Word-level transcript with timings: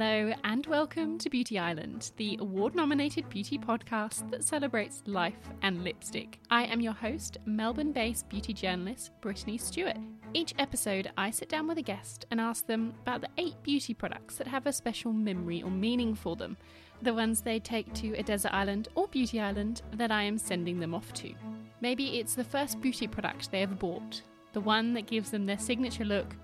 Hello, 0.00 0.32
and 0.44 0.64
welcome 0.64 1.18
to 1.18 1.28
Beauty 1.28 1.58
Island, 1.58 2.12
the 2.16 2.38
award 2.40 2.74
nominated 2.74 3.28
beauty 3.28 3.58
podcast 3.58 4.30
that 4.30 4.42
celebrates 4.42 5.02
life 5.04 5.50
and 5.60 5.84
lipstick. 5.84 6.40
I 6.50 6.64
am 6.64 6.80
your 6.80 6.94
host, 6.94 7.36
Melbourne 7.44 7.92
based 7.92 8.26
beauty 8.30 8.54
journalist 8.54 9.10
Brittany 9.20 9.58
Stewart. 9.58 9.98
Each 10.32 10.54
episode, 10.58 11.12
I 11.18 11.30
sit 11.30 11.50
down 11.50 11.68
with 11.68 11.76
a 11.76 11.82
guest 11.82 12.24
and 12.30 12.40
ask 12.40 12.66
them 12.66 12.94
about 13.02 13.20
the 13.20 13.28
eight 13.36 13.62
beauty 13.62 13.92
products 13.92 14.36
that 14.36 14.46
have 14.46 14.66
a 14.66 14.72
special 14.72 15.12
memory 15.12 15.62
or 15.62 15.70
meaning 15.70 16.14
for 16.14 16.34
them, 16.34 16.56
the 17.02 17.12
ones 17.12 17.42
they 17.42 17.60
take 17.60 17.92
to 17.96 18.14
a 18.14 18.22
desert 18.22 18.54
island 18.54 18.88
or 18.94 19.06
beauty 19.06 19.38
island 19.38 19.82
that 19.96 20.10
I 20.10 20.22
am 20.22 20.38
sending 20.38 20.80
them 20.80 20.94
off 20.94 21.12
to. 21.12 21.34
Maybe 21.82 22.18
it's 22.18 22.34
the 22.34 22.42
first 22.42 22.80
beauty 22.80 23.06
product 23.06 23.50
they 23.50 23.60
ever 23.60 23.74
bought, 23.74 24.22
the 24.54 24.62
one 24.62 24.94
that 24.94 25.06
gives 25.06 25.30
them 25.30 25.44
their 25.44 25.58
signature 25.58 26.06
look 26.06 26.36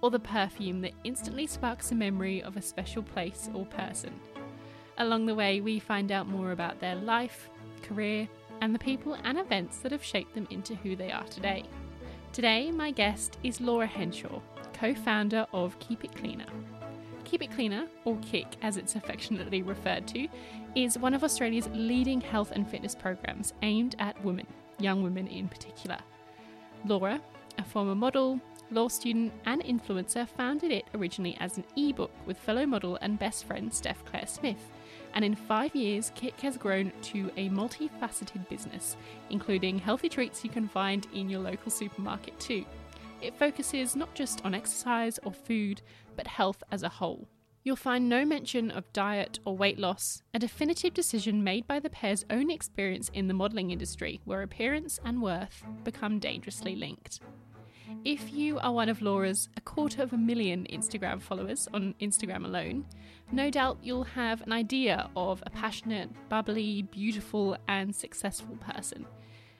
or 0.00 0.10
the 0.10 0.18
perfume 0.18 0.80
that 0.82 0.92
instantly 1.04 1.46
sparks 1.46 1.90
a 1.90 1.94
memory 1.94 2.42
of 2.42 2.56
a 2.56 2.62
special 2.62 3.02
place 3.02 3.48
or 3.54 3.66
person. 3.66 4.18
Along 4.98 5.26
the 5.26 5.34
way, 5.34 5.60
we 5.60 5.78
find 5.78 6.10
out 6.10 6.28
more 6.28 6.52
about 6.52 6.80
their 6.80 6.96
life, 6.96 7.48
career, 7.82 8.28
and 8.60 8.74
the 8.74 8.78
people 8.78 9.16
and 9.24 9.38
events 9.38 9.78
that 9.78 9.92
have 9.92 10.04
shaped 10.04 10.34
them 10.34 10.46
into 10.50 10.74
who 10.76 10.96
they 10.96 11.12
are 11.12 11.24
today. 11.24 11.64
Today, 12.32 12.70
my 12.70 12.90
guest 12.90 13.38
is 13.42 13.60
Laura 13.60 13.86
Henshaw, 13.86 14.40
co 14.72 14.94
founder 14.94 15.46
of 15.52 15.78
Keep 15.78 16.04
It 16.04 16.14
Cleaner. 16.14 16.46
Keep 17.24 17.42
It 17.42 17.50
Cleaner, 17.50 17.86
or 18.04 18.16
KIC 18.16 18.54
as 18.62 18.76
it's 18.76 18.96
affectionately 18.96 19.62
referred 19.62 20.06
to, 20.08 20.28
is 20.74 20.98
one 20.98 21.14
of 21.14 21.24
Australia's 21.24 21.68
leading 21.72 22.20
health 22.20 22.52
and 22.52 22.68
fitness 22.68 22.94
programs 22.94 23.52
aimed 23.62 23.96
at 23.98 24.22
women, 24.24 24.46
young 24.78 25.02
women 25.02 25.26
in 25.26 25.48
particular. 25.48 25.98
Laura, 26.86 27.20
a 27.58 27.64
former 27.64 27.94
model, 27.94 28.40
law 28.70 28.88
student, 28.88 29.32
and 29.46 29.62
influencer, 29.64 30.28
founded 30.28 30.70
it 30.70 30.86
originally 30.94 31.36
as 31.40 31.56
an 31.56 31.64
ebook 31.76 32.10
with 32.26 32.38
fellow 32.38 32.66
model 32.66 32.98
and 33.00 33.18
best 33.18 33.44
friend 33.44 33.72
Steph 33.72 34.04
Claire 34.04 34.26
Smith. 34.26 34.70
And 35.14 35.24
in 35.24 35.34
five 35.34 35.74
years, 35.74 36.12
KIC 36.14 36.40
has 36.40 36.56
grown 36.56 36.92
to 37.02 37.30
a 37.36 37.48
multifaceted 37.48 38.48
business, 38.48 38.96
including 39.30 39.78
healthy 39.78 40.08
treats 40.08 40.44
you 40.44 40.50
can 40.50 40.68
find 40.68 41.06
in 41.14 41.30
your 41.30 41.40
local 41.40 41.70
supermarket 41.70 42.38
too. 42.38 42.64
It 43.20 43.34
focuses 43.36 43.96
not 43.96 44.14
just 44.14 44.44
on 44.44 44.54
exercise 44.54 45.18
or 45.24 45.32
food, 45.32 45.82
but 46.16 46.26
health 46.26 46.62
as 46.70 46.82
a 46.82 46.88
whole. 46.88 47.26
You'll 47.64 47.76
find 47.76 48.08
no 48.08 48.24
mention 48.24 48.70
of 48.70 48.90
diet 48.92 49.40
or 49.44 49.56
weight 49.56 49.78
loss, 49.78 50.22
a 50.32 50.38
definitive 50.38 50.94
decision 50.94 51.42
made 51.42 51.66
by 51.66 51.80
the 51.80 51.90
pair's 51.90 52.24
own 52.30 52.50
experience 52.50 53.10
in 53.12 53.28
the 53.28 53.34
modelling 53.34 53.70
industry, 53.70 54.20
where 54.24 54.42
appearance 54.42 55.00
and 55.04 55.20
worth 55.20 55.64
become 55.84 56.18
dangerously 56.18 56.76
linked. 56.76 57.20
If 58.04 58.32
you 58.32 58.58
are 58.58 58.72
one 58.72 58.88
of 58.88 59.02
Laura's 59.02 59.48
a 59.56 59.60
quarter 59.60 60.02
of 60.02 60.12
a 60.12 60.16
million 60.16 60.66
Instagram 60.70 61.20
followers 61.20 61.68
on 61.72 61.94
Instagram 62.00 62.44
alone, 62.44 62.86
no 63.32 63.50
doubt 63.50 63.78
you'll 63.82 64.04
have 64.04 64.42
an 64.42 64.52
idea 64.52 65.10
of 65.16 65.42
a 65.46 65.50
passionate, 65.50 66.10
bubbly, 66.28 66.82
beautiful, 66.82 67.56
and 67.66 67.94
successful 67.94 68.56
person. 68.56 69.06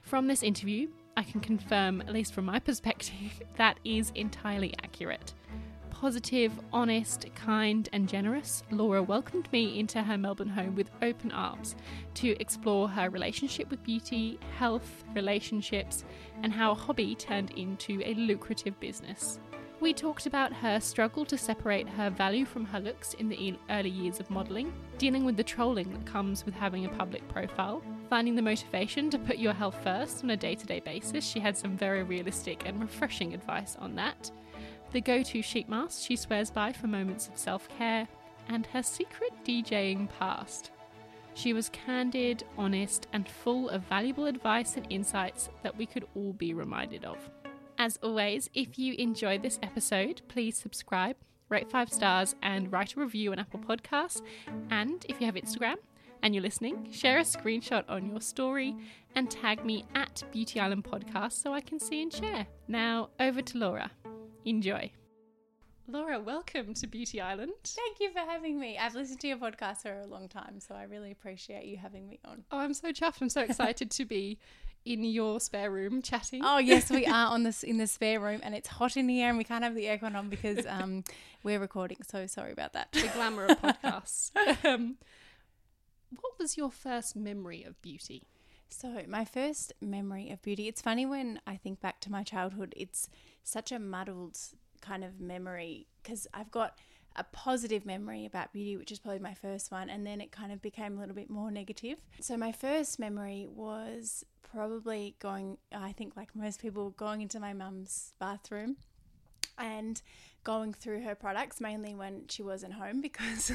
From 0.03 0.27
this 0.27 0.43
interview, 0.43 0.89
I 1.17 1.23
can 1.25 1.41
confirm, 1.41 2.01
at 2.01 2.13
least 2.13 2.33
from 2.33 2.47
my 2.47 2.59
perspective, 2.69 3.43
that 3.57 3.79
is 3.85 4.13
entirely 4.15 4.75
accurate 4.83 5.35
positive, 6.01 6.53
honest, 6.73 7.27
kind, 7.35 7.89
and 7.93 8.09
generous, 8.09 8.63
Laura 8.71 9.03
welcomed 9.03 9.49
me 9.51 9.81
into 9.81 10.01
her 10.01 10.17
Melbourne 10.17 10.49
home 10.49 10.77
with 10.77 10.91
open 11.03 11.33
arms 11.33 11.75
to 12.15 12.41
explore 12.41 12.89
her 12.89 13.11
relationship 13.11 13.69
with 13.69 13.83
beauty, 13.83 14.39
health, 14.57 15.03
relationships, 15.13 16.05
and 16.45 16.53
how 16.53 16.71
a 16.71 16.75
hobby 16.75 17.17
turned 17.17 17.51
into 17.51 18.01
a 18.05 18.15
lucrative 18.15 18.79
business. 18.79 19.41
We 19.81 19.93
talked 19.93 20.27
about 20.27 20.53
her 20.53 20.79
struggle 20.79 21.25
to 21.27 21.37
separate 21.37 21.89
her 21.89 22.11
value 22.11 22.45
from 22.45 22.65
her 22.67 22.79
looks 22.79 23.15
in 23.15 23.29
the 23.29 23.57
early 23.69 23.91
years 23.91 24.21
of 24.21 24.31
modelling, 24.31 24.73
dealing 24.99 25.25
with 25.25 25.37
the 25.37 25.43
trolling 25.43 25.93
that 25.93 26.07
comes 26.07 26.45
with 26.45 26.55
having 26.55 26.85
a 26.85 26.91
public 26.91 27.27
profile, 27.27 27.83
finding 28.09 28.37
the 28.37 28.43
motivation 28.43 29.11
to 29.11 29.19
put 29.19 29.39
your 29.39 29.53
health 29.53 29.77
first 29.83 30.23
on 30.23 30.31
a 30.31 30.37
day 30.37 30.55
to 30.55 30.67
day 30.67 30.79
basis. 30.79 31.25
She 31.25 31.41
had 31.41 31.57
some 31.57 31.77
very 31.77 32.05
realistic 32.05 32.63
and 32.67 32.81
refreshing 32.81 33.35
advice 33.35 33.77
on 33.81 33.97
that 33.97 34.31
the 34.93 35.01
go 35.01 35.23
to 35.23 35.43
sheet 35.43 35.69
mask 35.69 36.07
she 36.07 36.17
swears 36.17 36.51
by 36.51 36.73
for 36.73 36.87
moments 36.87 37.29
of 37.29 37.37
self 37.37 37.69
care, 37.69 38.09
and 38.49 38.67
her 38.67 38.83
secret 38.83 39.33
DJing 39.45 40.09
past. 40.19 40.71
She 41.35 41.53
was 41.53 41.69
candid, 41.69 42.43
honest, 42.57 43.07
and 43.13 43.29
full 43.29 43.69
of 43.69 43.83
valuable 43.83 44.27
advice 44.27 44.77
and 44.77 44.87
insights 44.91 45.51
that 45.63 45.77
we 45.77 45.87
could 45.87 46.07
all 46.17 46.33
be 46.33 46.53
reminded 46.53 47.05
of. 47.05 47.31
As 47.79 47.97
always, 48.03 48.51
if 48.55 48.77
you 48.77 48.95
enjoyed 48.99 49.43
this 49.43 49.61
episode, 49.63 50.23
please 50.27 50.57
subscribe, 50.57 51.15
rate 51.49 51.71
five 51.71 51.93
stars, 51.93 52.35
and 52.43 52.73
write 52.73 52.97
a 52.97 53.01
review 53.01 53.31
on 53.31 53.39
Apple 53.39 53.61
Podcasts. 53.61 54.21
And 54.71 55.07
if 55.09 55.21
you 55.21 55.27
have 55.27 55.37
Instagram 55.37 55.77
and 56.25 56.35
you're 56.35 56.43
listening, 56.43 56.91
share 56.91 57.19
a 57.19 57.23
screenshot 57.23 57.85
on 57.89 58.11
your 58.11 58.21
story 58.21 58.75
and 59.15 59.31
tag 59.31 59.65
me 59.65 59.85
at 59.95 60.25
Beauty 60.33 60.59
Island 60.59 60.83
Podcast 60.83 61.35
so 61.35 61.53
I 61.53 61.61
can 61.61 61.79
see 61.79 62.03
and 62.03 62.13
share. 62.13 62.49
Now, 62.67 63.11
over 63.21 63.43
to 63.43 63.59
Laura. 63.59 63.93
Enjoy. 64.49 64.91
Laura, 65.87 66.19
welcome 66.19 66.73
to 66.73 66.87
Beauty 66.87 67.21
Island. 67.21 67.53
Thank 67.65 68.01
you 68.01 68.11
for 68.13 68.21
having 68.21 68.59
me. 68.59 68.79
I've 68.79 68.95
listened 68.95 69.21
to 69.21 69.29
your 69.29 69.37
podcast 69.37 69.83
for 69.83 69.93
a 69.93 70.07
long 70.07 70.27
time, 70.27 70.59
so 70.59 70.75
I 70.75 70.85
really 70.85 71.11
appreciate 71.11 71.67
you 71.67 71.77
having 71.77 72.09
me 72.09 72.19
on. 72.25 72.45
Oh, 72.51 72.59
I'm 72.59 72.73
so 72.73 72.89
chuffed. 72.91 73.21
I'm 73.21 73.29
so 73.29 73.43
excited 73.43 73.91
to 73.91 74.07
be 74.07 74.39
in 74.87 75.05
your 75.05 75.39
spare 75.39 75.71
room 75.71 76.01
chatting. 76.01 76.41
Oh 76.43 76.57
yes, 76.57 76.89
we 76.89 77.05
are 77.15 77.27
on 77.27 77.43
this 77.43 77.63
in 77.63 77.77
the 77.77 77.87
spare 77.87 78.21
room, 78.21 78.41
and 78.43 78.55
it's 78.55 78.69
hot 78.69 78.97
in 78.97 79.11
here, 79.11 79.29
and 79.29 79.37
we 79.37 79.45
can't 79.45 79.65
have 79.65 79.75
the 79.75 79.85
aircon 79.85 80.15
on 80.15 80.31
because 80.31 80.65
um, 80.69 81.05
we're 81.43 81.61
recording. 81.61 81.99
So 82.09 82.27
sorry 82.27 82.53
about 82.53 82.73
that. 82.73 82.91
The 82.93 83.11
glamour 83.13 83.45
of 83.45 83.59
podcasts. 83.63 84.31
um, 84.65 84.97
what 86.23 86.39
was 86.39 86.57
your 86.57 86.71
first 86.71 87.17
memory 87.17 87.65
of 87.65 87.83
beauty? 87.83 88.23
So 88.69 89.03
my 89.09 89.25
first 89.25 89.73
memory 89.81 90.31
of 90.31 90.43
beauty. 90.43 90.69
It's 90.69 90.83
funny 90.83 91.07
when 91.07 91.41
I 91.47 91.57
think 91.57 91.81
back 91.81 92.01
to 92.03 92.13
my 92.13 92.23
childhood. 92.23 92.75
It's 92.77 93.09
such 93.43 93.73
a 93.73 93.79
muddled 93.79 94.39
kind 94.81 95.05
of 95.05 95.21
memory 95.21 95.87
because 96.03 96.27
I've 96.33 96.51
got 96.51 96.79
a 97.17 97.25
positive 97.25 97.85
memory 97.85 98.25
about 98.25 98.53
beauty, 98.53 98.77
which 98.77 98.93
is 98.93 98.99
probably 98.99 99.19
my 99.19 99.35
first 99.35 99.73
one, 99.73 99.91
and 99.91 100.07
then 100.07 100.21
it 100.21 100.31
kind 100.31 100.53
of 100.53 100.63
became 100.63 100.97
a 100.97 101.01
little 101.01 101.15
bit 101.15 101.29
more 101.29 101.51
negative. 101.51 101.99
So, 102.21 102.37
my 102.37 102.53
first 102.53 102.99
memory 102.99 103.49
was 103.51 104.25
probably 104.43 105.17
going, 105.19 105.59
I 105.73 105.93
think, 105.93 106.17
like 106.17 106.35
most 106.35 106.63
people, 106.63 106.91
going 106.91 107.21
into 107.21 107.41
my 107.41 107.53
mum's 107.53 108.13
bathroom 108.21 108.77
and 109.59 110.01
going 110.45 110.73
through 110.73 111.03
her 111.03 111.17
products, 111.17 111.61
mainly 111.61 111.95
when 111.95 112.29
she 112.29 112.43
wasn't 112.43 112.75
home 112.75 113.01
because. 113.09 113.53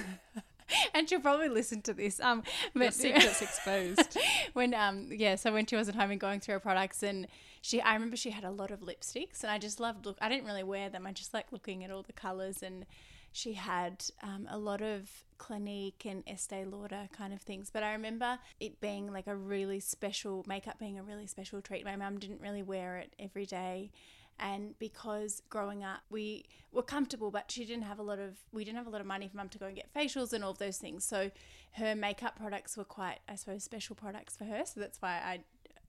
and 0.93 1.09
she'll 1.09 1.19
probably 1.19 1.49
listen 1.49 1.81
to 1.83 1.93
this. 1.93 2.19
Um, 2.19 2.43
but 2.73 2.83
Your 2.83 2.91
secrets 2.91 3.41
exposed. 3.41 4.17
when 4.53 4.73
um, 4.73 5.09
yeah, 5.11 5.35
so 5.35 5.53
when 5.53 5.65
she 5.65 5.75
wasn't 5.75 5.97
home 5.97 6.11
and 6.11 6.19
going 6.19 6.39
through 6.39 6.53
her 6.53 6.59
products, 6.59 7.03
and 7.03 7.27
she, 7.61 7.81
I 7.81 7.93
remember 7.93 8.15
she 8.15 8.31
had 8.31 8.43
a 8.43 8.51
lot 8.51 8.71
of 8.71 8.81
lipsticks, 8.81 9.43
and 9.43 9.51
I 9.51 9.57
just 9.57 9.79
loved 9.79 10.05
look. 10.05 10.17
I 10.21 10.29
didn't 10.29 10.45
really 10.45 10.63
wear 10.63 10.89
them. 10.89 11.07
I 11.07 11.11
just 11.11 11.33
like 11.33 11.51
looking 11.51 11.83
at 11.83 11.91
all 11.91 12.03
the 12.03 12.13
colors, 12.13 12.63
and 12.63 12.85
she 13.31 13.53
had 13.53 14.05
um, 14.21 14.47
a 14.49 14.57
lot 14.57 14.81
of 14.81 15.09
Clinique 15.39 16.05
and 16.05 16.23
Estee 16.27 16.63
Lauder 16.65 17.09
kind 17.11 17.33
of 17.33 17.41
things. 17.41 17.69
But 17.71 17.83
I 17.83 17.93
remember 17.93 18.39
it 18.59 18.79
being 18.79 19.11
like 19.11 19.27
a 19.27 19.35
really 19.35 19.79
special 19.79 20.45
makeup, 20.47 20.79
being 20.79 20.99
a 20.99 21.03
really 21.03 21.27
special 21.27 21.61
treat. 21.61 21.83
My 21.83 21.95
mum 21.95 22.19
didn't 22.19 22.41
really 22.41 22.63
wear 22.63 22.97
it 22.97 23.13
every 23.19 23.45
day 23.45 23.91
and 24.39 24.77
because 24.79 25.41
growing 25.49 25.83
up 25.83 26.01
we 26.09 26.45
were 26.71 26.83
comfortable 26.83 27.31
but 27.31 27.51
she 27.51 27.65
didn't 27.65 27.83
have 27.83 27.99
a 27.99 28.03
lot 28.03 28.19
of 28.19 28.37
we 28.51 28.63
didn't 28.63 28.77
have 28.77 28.87
a 28.87 28.89
lot 28.89 29.01
of 29.01 29.07
money 29.07 29.27
for 29.27 29.37
mum 29.37 29.49
to 29.49 29.57
go 29.57 29.67
and 29.67 29.75
get 29.75 29.93
facials 29.93 30.33
and 30.33 30.43
all 30.43 30.51
of 30.51 30.57
those 30.57 30.77
things. 30.77 31.05
So 31.05 31.31
her 31.73 31.95
makeup 31.95 32.35
products 32.37 32.77
were 32.77 32.83
quite 32.83 33.19
i 33.29 33.35
suppose 33.35 33.63
special 33.63 33.95
products 33.95 34.35
for 34.35 34.45
her. 34.45 34.63
So 34.65 34.79
that's 34.79 35.01
why 35.01 35.11
i 35.11 35.39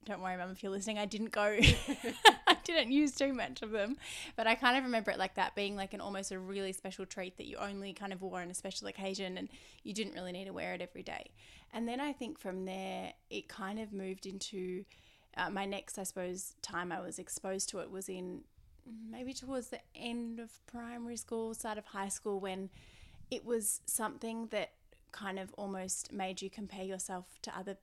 don't 0.05 0.21
worry 0.21 0.37
mum 0.37 0.51
if 0.51 0.61
you're 0.61 0.71
listening 0.71 0.99
i 0.99 1.05
didn't 1.05 1.31
go 1.31 1.57
i 2.47 2.55
didn't 2.63 2.91
use 2.91 3.13
too 3.13 3.33
much 3.33 3.61
of 3.61 3.71
them. 3.71 3.97
But 4.35 4.47
i 4.47 4.55
kind 4.55 4.77
of 4.77 4.83
remember 4.83 5.11
it 5.11 5.19
like 5.19 5.35
that 5.35 5.55
being 5.55 5.75
like 5.75 5.93
an 5.93 6.01
almost 6.01 6.31
a 6.31 6.39
really 6.39 6.73
special 6.73 7.05
treat 7.05 7.37
that 7.37 7.47
you 7.47 7.57
only 7.57 7.93
kind 7.93 8.13
of 8.13 8.21
wore 8.21 8.41
on 8.41 8.49
a 8.49 8.53
special 8.53 8.87
occasion 8.87 9.37
and 9.37 9.49
you 9.83 9.93
didn't 9.93 10.13
really 10.13 10.31
need 10.31 10.45
to 10.45 10.53
wear 10.53 10.73
it 10.73 10.81
every 10.81 11.03
day. 11.03 11.31
And 11.73 11.87
then 11.87 11.99
i 11.99 12.13
think 12.13 12.39
from 12.39 12.65
there 12.65 13.13
it 13.29 13.47
kind 13.47 13.79
of 13.79 13.91
moved 13.91 14.25
into 14.25 14.85
uh, 15.37 15.49
my 15.49 15.65
next, 15.65 15.97
I 15.97 16.03
suppose, 16.03 16.55
time 16.61 16.91
I 16.91 17.01
was 17.01 17.19
exposed 17.19 17.69
to 17.69 17.79
it 17.79 17.91
was 17.91 18.09
in 18.09 18.41
maybe 19.09 19.33
towards 19.33 19.69
the 19.69 19.79
end 19.95 20.39
of 20.39 20.65
primary 20.67 21.17
school, 21.17 21.53
start 21.53 21.77
of 21.77 21.85
high 21.85 22.07
school, 22.07 22.39
when 22.39 22.69
it 23.31 23.43
was 23.43 23.81
something 23.85 24.47
that 24.47 24.71
kind 25.11 25.39
of 25.39 25.53
almost 25.57 26.11
made 26.11 26.41
you 26.41 26.49
compare 26.49 26.83
yourself 26.83 27.25
to 27.41 27.57
other 27.57 27.77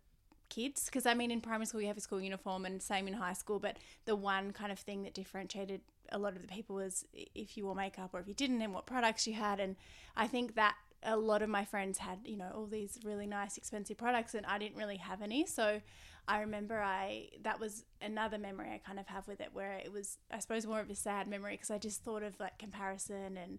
kids. 0.49 0.85
Because 0.87 1.07
I 1.07 1.15
mean, 1.15 1.31
in 1.31 1.41
primary 1.41 1.67
school, 1.67 1.81
you 1.81 1.89
have 1.89 1.97
a 1.97 2.01
school 2.01 2.21
uniform, 2.21 2.65
and 2.65 2.81
same 2.83 3.09
in 3.09 3.15
high 3.15 3.33
school, 3.33 3.59
but 3.59 3.77
the 4.05 4.17
one 4.17 4.53
kind 4.53 4.71
of 4.71 4.79
thing 4.79 5.03
that 5.03 5.15
differentiated 5.15 5.81
a 6.11 6.19
lot 6.19 6.37
of 6.37 6.43
the 6.43 6.49
people 6.49 6.77
was 6.77 7.07
if 7.35 7.57
you 7.57 7.65
wore 7.65 7.75
makeup 7.75 8.11
or 8.13 8.21
if 8.21 8.29
you 8.29 8.35
didn't, 8.35 8.63
and 8.63 8.73
what 8.73 8.87
products 8.87 9.27
you 9.27 9.35
had. 9.35 9.61
And 9.61 9.77
I 10.17 10.27
think 10.27 10.55
that 10.55 10.77
a 11.05 11.17
lot 11.17 11.43
of 11.43 11.49
my 11.49 11.65
friends 11.65 11.99
had, 11.99 12.19
you 12.25 12.37
know, 12.37 12.51
all 12.55 12.67
these 12.67 12.99
really 13.05 13.27
nice, 13.27 13.57
expensive 13.57 13.97
products, 13.97 14.35
and 14.35 14.47
I 14.47 14.59
didn't 14.59 14.77
really 14.77 14.97
have 14.97 15.23
any. 15.23 15.47
So 15.47 15.81
I 16.29 16.41
remember 16.41 16.81
I 16.81 17.31
that 17.43 17.59
was 17.59 17.85
another 18.01 18.39
memory 18.39 18.71
I 18.73 18.79
kind 18.79 19.01
of 19.01 19.09
have 19.09 19.27
with 19.27 19.41
it 19.41 19.51
where 19.53 19.73
it 19.73 19.93
was 19.93 20.19
I 20.31 20.39
suppose 20.39 20.67
more 20.67 20.79
of 20.79 20.89
a 20.89 20.95
sad 20.95 21.27
memory 21.27 21.55
because 21.55 21.71
I 21.71 21.79
just 21.79 22.05
thought 22.05 22.23
of 22.23 22.39
like 22.39 22.59
comparison 22.59 23.37
and 23.37 23.59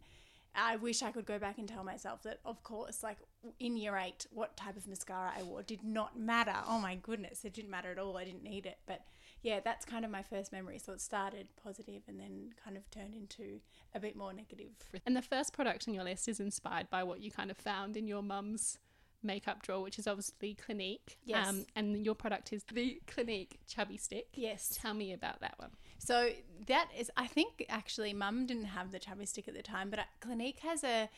I 0.56 0.76
wish 0.76 1.02
I 1.02 1.12
could 1.12 1.26
go 1.26 1.40
back 1.40 1.58
and 1.58 1.68
tell 1.68 1.84
myself 1.84 2.22
that, 2.24 2.40
of 2.46 2.64
course, 2.64 3.02
like 3.02 3.18
in 3.60 3.76
year 3.76 3.98
eight, 3.98 4.28
what 4.32 4.56
type 4.56 4.78
of 4.78 4.88
mascara 4.88 5.34
I 5.38 5.44
wore 5.44 5.64
did 5.64 5.84
not 5.84 6.18
matter. 6.18 6.56
Oh 6.68 6.80
my 6.80 6.96
goodness, 6.96 7.44
it 7.44 7.54
didn't 7.54 7.72
matter 7.72 7.92
at 7.92 7.98
all. 7.98 8.18
I 8.18 8.24
didn't 8.24 8.44
need 8.44 8.66
it. 8.66 8.78
But 8.86 9.02
yeah, 9.44 9.60
that's 9.64 9.86
kind 9.86 10.04
of 10.06 10.12
my 10.12 10.24
first 10.24 10.52
memory. 10.52 10.80
So 10.80 10.94
it 10.94 11.02
started 11.02 11.48
positive 11.62 12.02
and 12.08 12.20
then 12.20 12.54
kind 12.64 12.78
of 12.78 12.90
turned 12.90 13.14
into 13.14 13.60
a 13.94 14.00
bit 14.00 14.16
more 14.16 14.34
negative. 14.34 14.72
And 15.06 15.16
the 15.16 15.22
first 15.22 15.54
product 15.54 15.88
on 15.88 15.94
your 15.94 16.06
list 16.06 16.28
is 16.28 16.40
inspired 16.40 16.90
by 16.90 17.04
what 17.04 17.20
you 17.22 17.30
kind 17.30 17.52
of 17.52 17.58
found 17.58 17.98
in 17.98 18.08
your 18.08 18.24
mum's 18.24 18.80
makeup 19.22 19.62
drawer, 19.62 19.82
which 19.82 20.00
is 20.00 20.08
obviously 20.08 20.56
Clinique. 20.56 21.18
Yes. 21.26 21.48
Um, 21.48 21.66
and 21.76 22.06
your 22.06 22.16
product 22.16 22.54
is 22.54 22.64
the 22.74 23.02
Clinique 23.06 23.60
Chubby 23.68 23.98
Stick. 23.98 24.28
Yes. 24.34 24.78
Tell 24.82 24.94
me 24.94 25.14
about 25.14 25.42
that 25.42 25.56
one. 25.58 25.72
So 25.98 26.30
that 26.68 26.90
is, 26.98 27.12
I 27.16 27.28
think 27.28 27.66
actually, 27.70 28.14
Mum 28.14 28.46
didn't 28.46 28.66
have 28.66 28.92
the 28.92 29.00
chubby 29.00 29.26
stick 29.26 29.48
at 29.48 29.56
the 29.56 29.62
time, 29.62 29.90
but 29.90 30.00
Clinique 30.20 30.60
has 30.60 30.84
a 30.84 31.10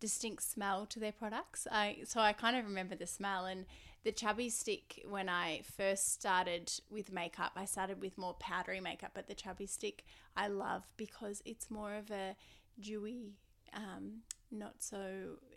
distinct 0.00 0.42
smell 0.42 0.86
to 0.86 1.00
their 1.00 1.12
products. 1.12 1.66
I 1.70 1.98
so 2.04 2.20
I 2.20 2.32
kind 2.32 2.56
of 2.56 2.64
remember 2.64 2.94
the 2.94 3.06
smell 3.06 3.46
and 3.46 3.66
the 4.04 4.12
chubby 4.12 4.48
stick 4.50 5.02
when 5.08 5.28
I 5.28 5.62
first 5.76 6.12
started 6.12 6.72
with 6.90 7.12
makeup. 7.12 7.52
I 7.56 7.64
started 7.64 8.00
with 8.00 8.16
more 8.16 8.34
powdery 8.34 8.80
makeup, 8.80 9.12
but 9.14 9.26
the 9.26 9.34
chubby 9.34 9.66
stick 9.66 10.04
I 10.36 10.48
love 10.48 10.84
because 10.96 11.42
it's 11.44 11.70
more 11.70 11.94
of 11.94 12.10
a 12.10 12.36
dewy. 12.80 13.34
Um, 13.74 14.22
not 14.50 14.74
so 14.78 14.98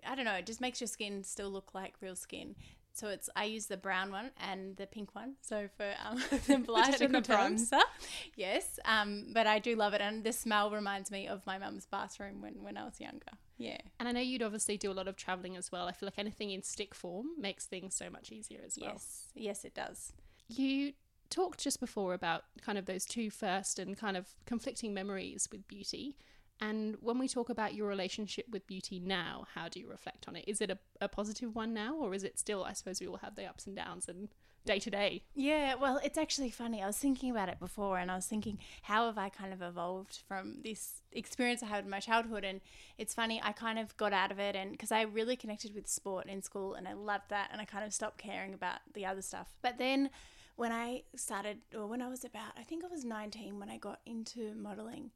I 0.05 0.15
don't 0.15 0.25
know, 0.25 0.33
it 0.33 0.45
just 0.45 0.61
makes 0.61 0.81
your 0.81 0.87
skin 0.87 1.23
still 1.23 1.49
look 1.49 1.73
like 1.73 1.95
real 2.01 2.15
skin. 2.15 2.55
So 2.93 3.07
it's 3.07 3.29
I 3.35 3.45
use 3.45 3.67
the 3.67 3.77
brown 3.77 4.11
one 4.11 4.31
and 4.37 4.75
the 4.77 4.87
pink 4.87 5.15
one. 5.15 5.35
So 5.41 5.69
for 5.77 5.93
um, 6.05 6.21
the 6.47 6.57
blush 6.65 6.99
and 6.99 7.13
the 7.13 7.21
terms. 7.21 7.69
bronzer, 7.69 7.81
yes. 8.35 8.79
Um, 8.85 9.27
but 9.33 9.47
I 9.47 9.59
do 9.59 9.75
love 9.75 9.93
it, 9.93 10.01
and 10.01 10.23
the 10.23 10.33
smell 10.33 10.71
reminds 10.71 11.11
me 11.11 11.27
of 11.27 11.45
my 11.45 11.57
mum's 11.57 11.85
bathroom 11.85 12.41
when 12.41 12.63
when 12.63 12.77
I 12.77 12.83
was 12.83 12.99
younger. 12.99 13.31
Yeah. 13.59 13.77
And 13.99 14.07
I 14.07 14.13
know 14.13 14.21
you'd 14.21 14.41
obviously 14.41 14.77
do 14.77 14.89
a 14.89 14.93
lot 14.93 15.07
of 15.07 15.17
traveling 15.17 15.55
as 15.57 15.71
well. 15.71 15.87
I 15.87 15.91
feel 15.91 16.07
like 16.07 16.17
anything 16.17 16.49
in 16.49 16.63
stick 16.63 16.95
form 16.95 17.27
makes 17.37 17.65
things 17.65 17.93
so 17.93 18.09
much 18.09 18.31
easier 18.31 18.61
as 18.65 18.77
well. 18.79 18.93
Yes. 18.93 19.27
Yes, 19.35 19.65
it 19.65 19.75
does. 19.75 20.13
You 20.47 20.93
talked 21.29 21.59
just 21.59 21.79
before 21.79 22.13
about 22.13 22.45
kind 22.61 22.77
of 22.77 22.85
those 22.85 23.05
two 23.05 23.29
first 23.29 23.77
and 23.77 23.97
kind 23.97 24.17
of 24.17 24.29
conflicting 24.45 24.93
memories 24.93 25.47
with 25.51 25.67
beauty. 25.67 26.15
And 26.61 26.97
when 27.01 27.19
we 27.19 27.27
talk 27.27 27.49
about 27.49 27.75
your 27.75 27.87
relationship 27.87 28.45
with 28.49 28.65
beauty 28.65 28.99
now, 28.99 29.45
how 29.53 29.67
do 29.67 29.79
you 29.79 29.89
reflect 29.89 30.27
on 30.27 30.35
it? 30.35 30.45
Is 30.47 30.61
it 30.61 30.71
a, 30.71 30.77
a 30.99 31.07
positive 31.07 31.53
one 31.53 31.73
now, 31.73 31.95
or 31.95 32.13
is 32.13 32.23
it 32.23 32.39
still, 32.39 32.63
I 32.63 32.73
suppose, 32.73 32.99
we 32.99 33.07
all 33.07 33.17
have 33.17 33.35
the 33.35 33.45
ups 33.45 33.67
and 33.67 33.75
downs 33.75 34.07
and 34.09 34.29
day 34.69 34.79
to 34.79 34.91
day? 34.91 35.23
Yeah, 35.33 35.73
well, 35.73 35.99
it's 36.03 36.17
actually 36.17 36.51
funny. 36.51 36.83
I 36.83 36.85
was 36.85 36.97
thinking 36.97 37.31
about 37.31 37.49
it 37.49 37.59
before 37.59 37.97
and 37.97 38.11
I 38.11 38.15
was 38.15 38.27
thinking, 38.27 38.59
how 38.83 39.07
have 39.07 39.17
I 39.17 39.29
kind 39.29 39.51
of 39.51 39.63
evolved 39.63 40.19
from 40.27 40.59
this 40.63 41.01
experience 41.11 41.63
I 41.63 41.65
had 41.65 41.85
in 41.85 41.89
my 41.89 41.99
childhood? 41.99 42.43
And 42.43 42.61
it's 42.99 43.15
funny, 43.15 43.41
I 43.43 43.51
kind 43.51 43.79
of 43.79 43.97
got 43.97 44.13
out 44.13 44.31
of 44.31 44.37
it 44.37 44.55
and 44.55 44.71
because 44.71 44.91
I 44.91 45.01
really 45.01 45.35
connected 45.35 45.73
with 45.73 45.87
sport 45.87 46.27
in 46.27 46.43
school 46.43 46.75
and 46.75 46.87
I 46.87 46.93
loved 46.93 47.29
that 47.29 47.49
and 47.51 47.59
I 47.59 47.65
kind 47.65 47.83
of 47.83 47.93
stopped 47.93 48.19
caring 48.19 48.53
about 48.53 48.79
the 48.93 49.07
other 49.07 49.23
stuff. 49.23 49.47
But 49.63 49.79
then 49.79 50.11
when 50.55 50.71
I 50.71 51.01
started, 51.15 51.57
or 51.75 51.87
when 51.87 52.03
I 52.03 52.07
was 52.07 52.23
about, 52.23 52.51
I 52.55 52.61
think 52.61 52.83
I 52.83 52.87
was 52.89 53.03
19 53.03 53.59
when 53.59 53.69
I 53.69 53.77
got 53.77 54.01
into 54.05 54.53
modeling. 54.53 55.09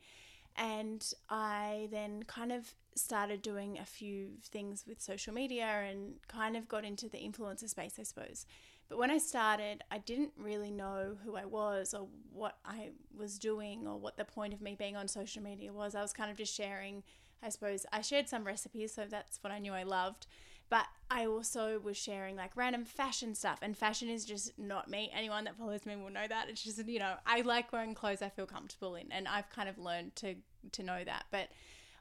And 0.56 1.06
I 1.30 1.90
then 1.92 2.24
kind 2.24 2.52
of 2.52 2.74
started 2.96 3.42
doing 3.42 3.78
a 3.78 3.86
few 3.86 4.30
things 4.44 4.86
with 4.88 5.02
social 5.02 5.34
media 5.34 5.66
and 5.66 6.16
kind 6.28 6.56
of 6.56 6.68
got 6.68 6.86
into 6.86 7.10
the 7.10 7.18
influencer 7.18 7.70
space, 7.70 7.96
I 8.00 8.04
suppose. 8.04 8.46
But 8.90 8.98
when 8.98 9.12
I 9.12 9.18
started, 9.18 9.84
I 9.90 9.98
didn't 9.98 10.34
really 10.38 10.72
know 10.72 11.18
who 11.24 11.36
I 11.36 11.46
was 11.46 11.94
or 11.94 12.08
what 12.32 12.58
I 12.66 12.90
was 13.18 13.40
doing 13.40 13.88
or 13.88 13.98
what 13.98 14.18
the 14.18 14.26
point 14.26 14.54
of 14.54 14.62
me 14.62 14.76
being 14.78 14.96
on 14.96 15.08
social 15.08 15.42
media 15.42 15.72
was. 15.72 15.96
I 15.96 16.02
was 16.02 16.14
kind 16.14 16.30
of 16.30 16.38
just 16.38 16.54
sharing, 16.54 17.04
I 17.42 17.50
suppose. 17.50 17.86
I 17.92 18.02
shared 18.02 18.30
some 18.30 18.44
recipes, 18.44 18.94
so 18.94 19.06
that's 19.10 19.40
what 19.42 19.52
I 19.52 19.60
knew 19.60 19.74
I 19.74 19.84
loved. 19.84 20.28
But 20.70 20.86
I 21.12 21.26
also 21.26 21.80
was 21.80 21.98
sharing 21.98 22.36
like 22.36 22.56
random 22.56 22.86
fashion 22.86 23.36
stuff, 23.36 23.60
and 23.62 23.78
fashion 23.78 24.10
is 24.10 24.26
just 24.26 24.58
not 24.58 24.90
me. 24.90 25.12
Anyone 25.16 25.44
that 25.46 25.56
follows 25.56 25.86
me 25.86 25.96
will 25.96 26.10
know 26.10 26.28
that. 26.28 26.50
It's 26.50 26.64
just, 26.64 26.86
you 26.88 27.00
know, 27.00 27.16
I 27.26 27.42
like 27.42 27.72
wearing 27.72 27.94
clothes 27.94 28.22
I 28.22 28.30
feel 28.30 28.46
comfortable 28.46 28.96
in, 28.96 29.12
and 29.12 29.28
I've 29.28 29.50
kind 29.50 29.70
of 29.70 29.78
learned 29.78 30.16
to, 30.18 30.36
to 30.72 30.84
know 30.84 31.04
that. 31.04 31.26
But 31.32 31.50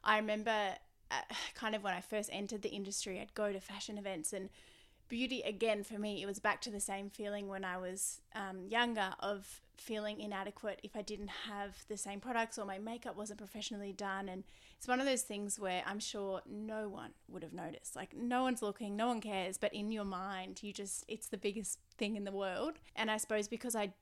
I 0.04 0.16
remember 0.16 0.74
uh, 1.10 1.34
kind 1.54 1.74
of 1.74 1.82
when 1.82 1.94
I 1.94 2.00
first 2.00 2.30
entered 2.32 2.62
the 2.62 2.70
industry, 2.70 3.20
I'd 3.20 3.34
go 3.34 3.52
to 3.52 3.60
fashion 3.60 3.98
events 3.98 4.32
and 4.32 4.48
beauty 5.12 5.42
again 5.42 5.84
for 5.84 5.98
me 5.98 6.22
it 6.22 6.26
was 6.26 6.38
back 6.38 6.62
to 6.62 6.70
the 6.70 6.80
same 6.80 7.10
feeling 7.10 7.46
when 7.46 7.66
i 7.66 7.76
was 7.76 8.22
um, 8.34 8.64
younger 8.66 9.10
of 9.20 9.60
feeling 9.76 10.18
inadequate 10.18 10.80
if 10.82 10.96
i 10.96 11.02
didn't 11.02 11.28
have 11.50 11.76
the 11.88 11.98
same 11.98 12.18
products 12.18 12.56
or 12.58 12.64
my 12.64 12.78
makeup 12.78 13.14
wasn't 13.14 13.38
professionally 13.38 13.92
done. 13.92 14.26
And 14.30 14.42
it's 14.78 14.88
one 14.88 15.00
of 15.00 15.06
those 15.06 15.20
things 15.20 15.60
where 15.60 15.82
i'm 15.86 15.98
sure 15.98 16.40
no 16.48 16.88
one 16.88 17.10
would 17.28 17.42
have 17.42 17.52
noticed. 17.52 17.94
Like 17.94 18.16
no 18.16 18.42
one's 18.42 18.62
looking 18.62 18.96
no 18.96 19.08
one 19.08 19.20
cares 19.20 19.58
but 19.58 19.74
in 19.74 19.92
your 19.92 20.06
mind 20.06 20.62
you 20.62 20.72
just 20.72 21.04
it's 21.08 21.28
the 21.28 21.36
biggest 21.36 21.78
thing 21.98 22.16
in 22.16 22.24
the 22.24 22.32
world. 22.32 22.78
And 22.96 23.10
i 23.10 23.18
suppose 23.18 23.48
because 23.48 23.76
i 23.76 23.92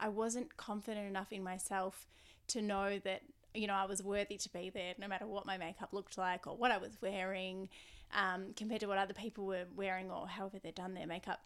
i 0.00 0.08
wasn't 0.08 0.56
confident 0.56 1.08
enough 1.08 1.32
in 1.32 1.42
myself 1.42 2.06
to 2.46 2.62
know 2.62 3.00
that 3.00 3.22
you 3.54 3.66
know 3.66 3.74
i 3.74 3.86
was 3.86 4.04
worthy 4.04 4.36
to 4.36 4.48
be 4.50 4.70
there 4.70 4.94
no 4.98 5.08
matter 5.08 5.26
what 5.26 5.44
my 5.46 5.58
makeup 5.58 5.88
looked 5.92 6.16
like 6.16 6.46
or 6.46 6.56
what 6.56 6.70
i 6.70 6.78
was 6.78 6.96
wearing 7.00 7.68
um, 8.14 8.52
compared 8.56 8.80
to 8.80 8.86
what 8.86 8.98
other 8.98 9.14
people 9.14 9.46
were 9.46 9.64
wearing 9.76 10.10
or 10.10 10.26
however 10.26 10.58
they'd 10.58 10.74
done 10.74 10.94
their 10.94 11.06
makeup. 11.06 11.40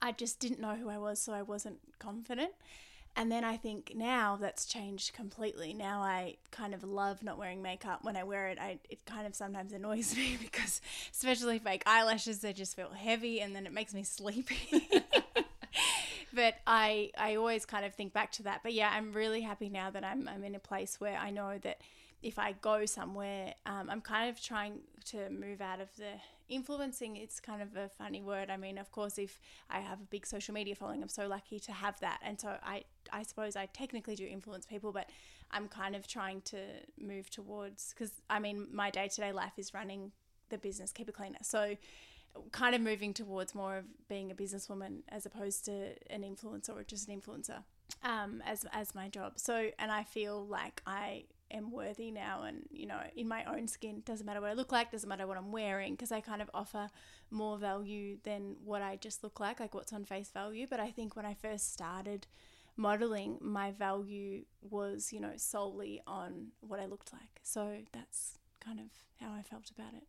I 0.00 0.12
just 0.12 0.40
didn't 0.40 0.60
know 0.60 0.76
who 0.76 0.88
I 0.88 0.98
was, 0.98 1.18
so 1.18 1.32
I 1.32 1.42
wasn't 1.42 1.78
confident. 1.98 2.52
And 3.16 3.30
then 3.30 3.42
I 3.42 3.56
think 3.56 3.92
now 3.96 4.38
that's 4.40 4.66
changed 4.66 5.14
completely. 5.14 5.74
Now 5.74 6.00
I 6.00 6.36
kind 6.52 6.74
of 6.74 6.84
love 6.84 7.22
not 7.22 7.38
wearing 7.38 7.60
makeup. 7.60 8.04
When 8.04 8.16
I 8.16 8.22
wear 8.22 8.48
it, 8.48 8.58
I 8.60 8.78
it 8.88 9.04
kind 9.04 9.26
of 9.26 9.34
sometimes 9.34 9.72
annoys 9.74 10.16
me 10.16 10.38
because, 10.40 10.80
especially 11.12 11.58
fake 11.58 11.82
eyelashes, 11.86 12.40
they 12.40 12.52
just 12.52 12.76
feel 12.76 12.90
heavy, 12.90 13.40
and 13.40 13.54
then 13.54 13.66
it 13.66 13.72
makes 13.72 13.92
me 13.92 14.04
sleepy. 14.04 14.88
but 16.32 16.54
I 16.66 17.10
I 17.18 17.34
always 17.34 17.66
kind 17.66 17.84
of 17.84 17.94
think 17.94 18.12
back 18.12 18.30
to 18.32 18.44
that. 18.44 18.60
But 18.62 18.74
yeah, 18.74 18.90
I'm 18.92 19.12
really 19.12 19.40
happy 19.40 19.68
now 19.68 19.90
that 19.90 20.04
I'm 20.04 20.28
I'm 20.28 20.44
in 20.44 20.54
a 20.54 20.60
place 20.60 21.00
where 21.00 21.16
I 21.16 21.30
know 21.30 21.58
that 21.62 21.80
if 22.22 22.38
I 22.38 22.52
go 22.52 22.84
somewhere, 22.86 23.54
um, 23.66 23.88
I'm 23.88 24.00
kind 24.00 24.28
of 24.28 24.42
trying 24.42 24.80
to 25.06 25.30
move 25.30 25.60
out 25.60 25.80
of 25.80 25.88
the 25.96 26.12
influencing. 26.48 27.16
It's 27.16 27.40
kind 27.40 27.62
of 27.62 27.76
a 27.76 27.88
funny 27.88 28.22
word. 28.22 28.50
I 28.50 28.56
mean, 28.56 28.76
of 28.76 28.92
course, 28.92 29.16
if 29.18 29.40
I 29.70 29.80
have 29.80 30.00
a 30.00 30.04
big 30.04 30.26
social 30.26 30.52
media 30.52 30.74
following, 30.74 31.02
I'm 31.02 31.08
so 31.08 31.26
lucky 31.26 31.58
to 31.60 31.72
have 31.72 31.98
that. 32.00 32.18
And 32.22 32.38
so 32.38 32.56
I, 32.62 32.84
I 33.12 33.22
suppose 33.22 33.56
I 33.56 33.66
technically 33.66 34.16
do 34.16 34.26
influence 34.26 34.66
people, 34.66 34.92
but 34.92 35.08
I'm 35.50 35.68
kind 35.68 35.96
of 35.96 36.06
trying 36.06 36.42
to 36.42 36.58
move 36.98 37.30
towards 37.30 37.94
because 37.94 38.12
I 38.28 38.38
mean, 38.38 38.66
my 38.72 38.90
day 38.90 39.08
to 39.08 39.20
day 39.20 39.32
life 39.32 39.52
is 39.56 39.72
running 39.72 40.12
the 40.50 40.58
business, 40.58 40.92
keep 40.92 41.08
it 41.08 41.14
cleaner. 41.14 41.38
So 41.42 41.76
kind 42.52 42.74
of 42.74 42.80
moving 42.80 43.12
towards 43.12 43.54
more 43.54 43.78
of 43.78 43.84
being 44.08 44.30
a 44.30 44.34
businesswoman 44.34 45.00
as 45.08 45.26
opposed 45.26 45.64
to 45.64 45.94
an 46.10 46.22
influencer 46.22 46.70
or 46.70 46.84
just 46.84 47.08
an 47.08 47.20
influencer 47.20 47.62
um, 48.04 48.42
as 48.46 48.66
as 48.72 48.94
my 48.94 49.08
job. 49.08 49.38
So 49.38 49.70
and 49.78 49.90
I 49.90 50.04
feel 50.04 50.46
like 50.46 50.82
I 50.86 51.24
am 51.50 51.70
worthy 51.70 52.10
now 52.10 52.42
and 52.42 52.62
you 52.70 52.86
know 52.86 53.00
in 53.16 53.28
my 53.28 53.44
own 53.44 53.66
skin 53.66 54.02
doesn't 54.04 54.26
matter 54.26 54.40
what 54.40 54.50
i 54.50 54.52
look 54.52 54.72
like 54.72 54.90
doesn't 54.90 55.08
matter 55.08 55.26
what 55.26 55.36
i'm 55.36 55.52
wearing 55.52 55.94
because 55.94 56.12
i 56.12 56.20
kind 56.20 56.42
of 56.42 56.50
offer 56.54 56.88
more 57.30 57.58
value 57.58 58.16
than 58.24 58.56
what 58.64 58.82
i 58.82 58.96
just 58.96 59.22
look 59.22 59.40
like 59.40 59.60
like 59.60 59.74
what's 59.74 59.92
on 59.92 60.04
face 60.04 60.30
value. 60.30 60.66
But 60.68 60.80
i 60.80 60.90
think 60.90 61.16
when 61.16 61.26
i 61.26 61.34
first 61.34 61.72
started 61.72 62.26
modeling 62.76 63.36
my 63.40 63.70
value 63.72 64.44
was 64.62 65.12
you 65.12 65.20
know 65.20 65.32
solely 65.36 66.00
on 66.06 66.48
what 66.60 66.80
i 66.80 66.86
looked 66.86 67.12
like. 67.12 67.40
So 67.42 67.78
that's 67.92 68.38
kind 68.64 68.80
of 68.80 68.86
how 69.20 69.32
i 69.34 69.42
felt 69.42 69.70
about 69.70 69.94
it. 69.94 70.04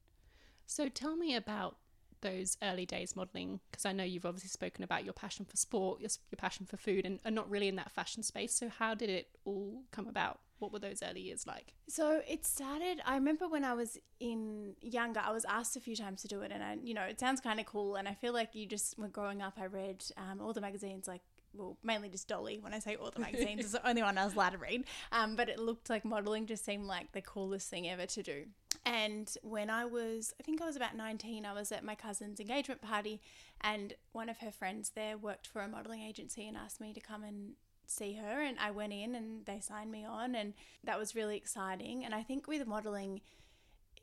So 0.66 0.90
tell 0.90 1.16
me 1.16 1.36
about 1.36 1.78
those 2.22 2.56
early 2.62 2.86
days 2.86 3.16
modeling 3.16 3.60
because 3.72 3.84
i 3.84 3.92
know 3.92 4.04
you've 4.04 4.28
obviously 4.28 4.48
spoken 4.48 4.84
about 4.84 5.04
your 5.04 5.14
passion 5.14 5.44
for 5.44 5.58
sport 5.58 6.00
your, 6.00 6.10
your 6.30 6.38
passion 6.38 6.68
for 6.68 6.78
food 6.78 7.04
and, 7.04 7.20
and 7.26 7.34
not 7.34 7.50
really 7.50 7.68
in 7.68 7.76
that 7.76 7.92
fashion 7.92 8.22
space. 8.22 8.54
So 8.54 8.70
how 8.70 8.94
did 8.94 9.10
it 9.10 9.28
all 9.44 9.84
come 9.92 10.08
about 10.08 10.40
what 10.62 10.72
were 10.72 10.80
those 10.80 11.02
early 11.04 11.22
years 11.22 11.46
like? 11.48 11.74
So 11.88 12.22
it 12.28 12.46
started. 12.46 13.02
I 13.06 13.16
remember 13.16 13.48
when 13.48 13.64
I 13.64 13.74
was 13.74 13.98
in 14.20 14.76
younger, 14.82 15.22
I 15.24 15.32
was 15.32 15.46
asked 15.46 15.76
a 15.76 15.80
few 15.80 15.96
times 15.96 16.22
to 16.22 16.28
do 16.28 16.42
it, 16.42 16.52
and 16.52 16.64
I, 16.64 16.78
you 16.84 16.94
know, 16.94 17.04
it 17.04 17.20
sounds 17.20 17.42
kind 17.42 17.60
of 17.60 17.66
cool. 17.66 17.96
And 17.96 18.08
I 18.08 18.14
feel 18.14 18.34
like 18.34 18.56
you 18.56 18.66
just, 18.66 18.98
when 18.98 19.10
growing 19.10 19.42
up, 19.42 19.58
I 19.60 19.66
read 19.66 20.04
um, 20.18 20.40
all 20.42 20.54
the 20.54 20.62
magazines, 20.62 21.08
like 21.08 21.22
well, 21.54 21.78
mainly 21.84 22.10
just 22.10 22.28
Dolly. 22.28 22.60
When 22.60 22.74
I 22.74 22.80
say 22.80 22.96
all 22.96 23.12
the 23.12 23.20
magazines, 23.28 23.62
it's 23.62 23.72
the 23.72 23.88
only 23.88 24.02
one 24.02 24.18
I 24.18 24.26
was 24.26 24.34
allowed 24.34 24.52
to 24.52 24.58
read. 24.58 24.86
Um, 25.12 25.36
but 25.36 25.50
it 25.50 25.60
looked 25.60 25.90
like 25.90 26.06
modeling 26.06 26.46
just 26.46 26.66
seemed 26.66 26.86
like 26.86 27.12
the 27.12 27.22
coolest 27.22 27.70
thing 27.70 27.90
ever 27.90 28.06
to 28.06 28.24
do. 28.24 28.46
And 28.86 29.32
when 29.44 29.70
I 29.70 29.86
was, 29.86 30.34
I 30.40 30.44
think 30.44 30.62
I 30.62 30.66
was 30.66 30.76
about 30.76 30.96
19, 30.96 31.46
I 31.46 31.54
was 31.54 31.72
at 31.72 31.84
my 31.84 31.94
cousin's 31.94 32.40
engagement 32.40 32.82
party, 32.82 33.22
and 33.62 33.94
one 34.12 34.28
of 34.28 34.40
her 34.40 34.52
friends 34.52 34.92
there 34.96 35.18
worked 35.18 35.46
for 35.46 35.62
a 35.62 35.68
modeling 35.68 36.02
agency 36.02 36.48
and 36.48 36.58
asked 36.58 36.82
me 36.82 36.94
to 36.94 37.00
come 37.00 37.24
and 37.24 37.54
see 37.92 38.14
her 38.14 38.42
and 38.42 38.58
I 38.60 38.72
went 38.72 38.94
in 38.94 39.16
and 39.16 39.46
they 39.46 39.60
signed 39.60 39.92
me 39.92 40.06
on 40.06 40.36
and 40.36 40.54
that 40.84 41.00
was 41.00 41.16
really 41.16 41.38
exciting. 41.38 42.06
And 42.06 42.14
I 42.14 42.24
think 42.24 42.48
with 42.48 42.66
modeling 42.68 43.22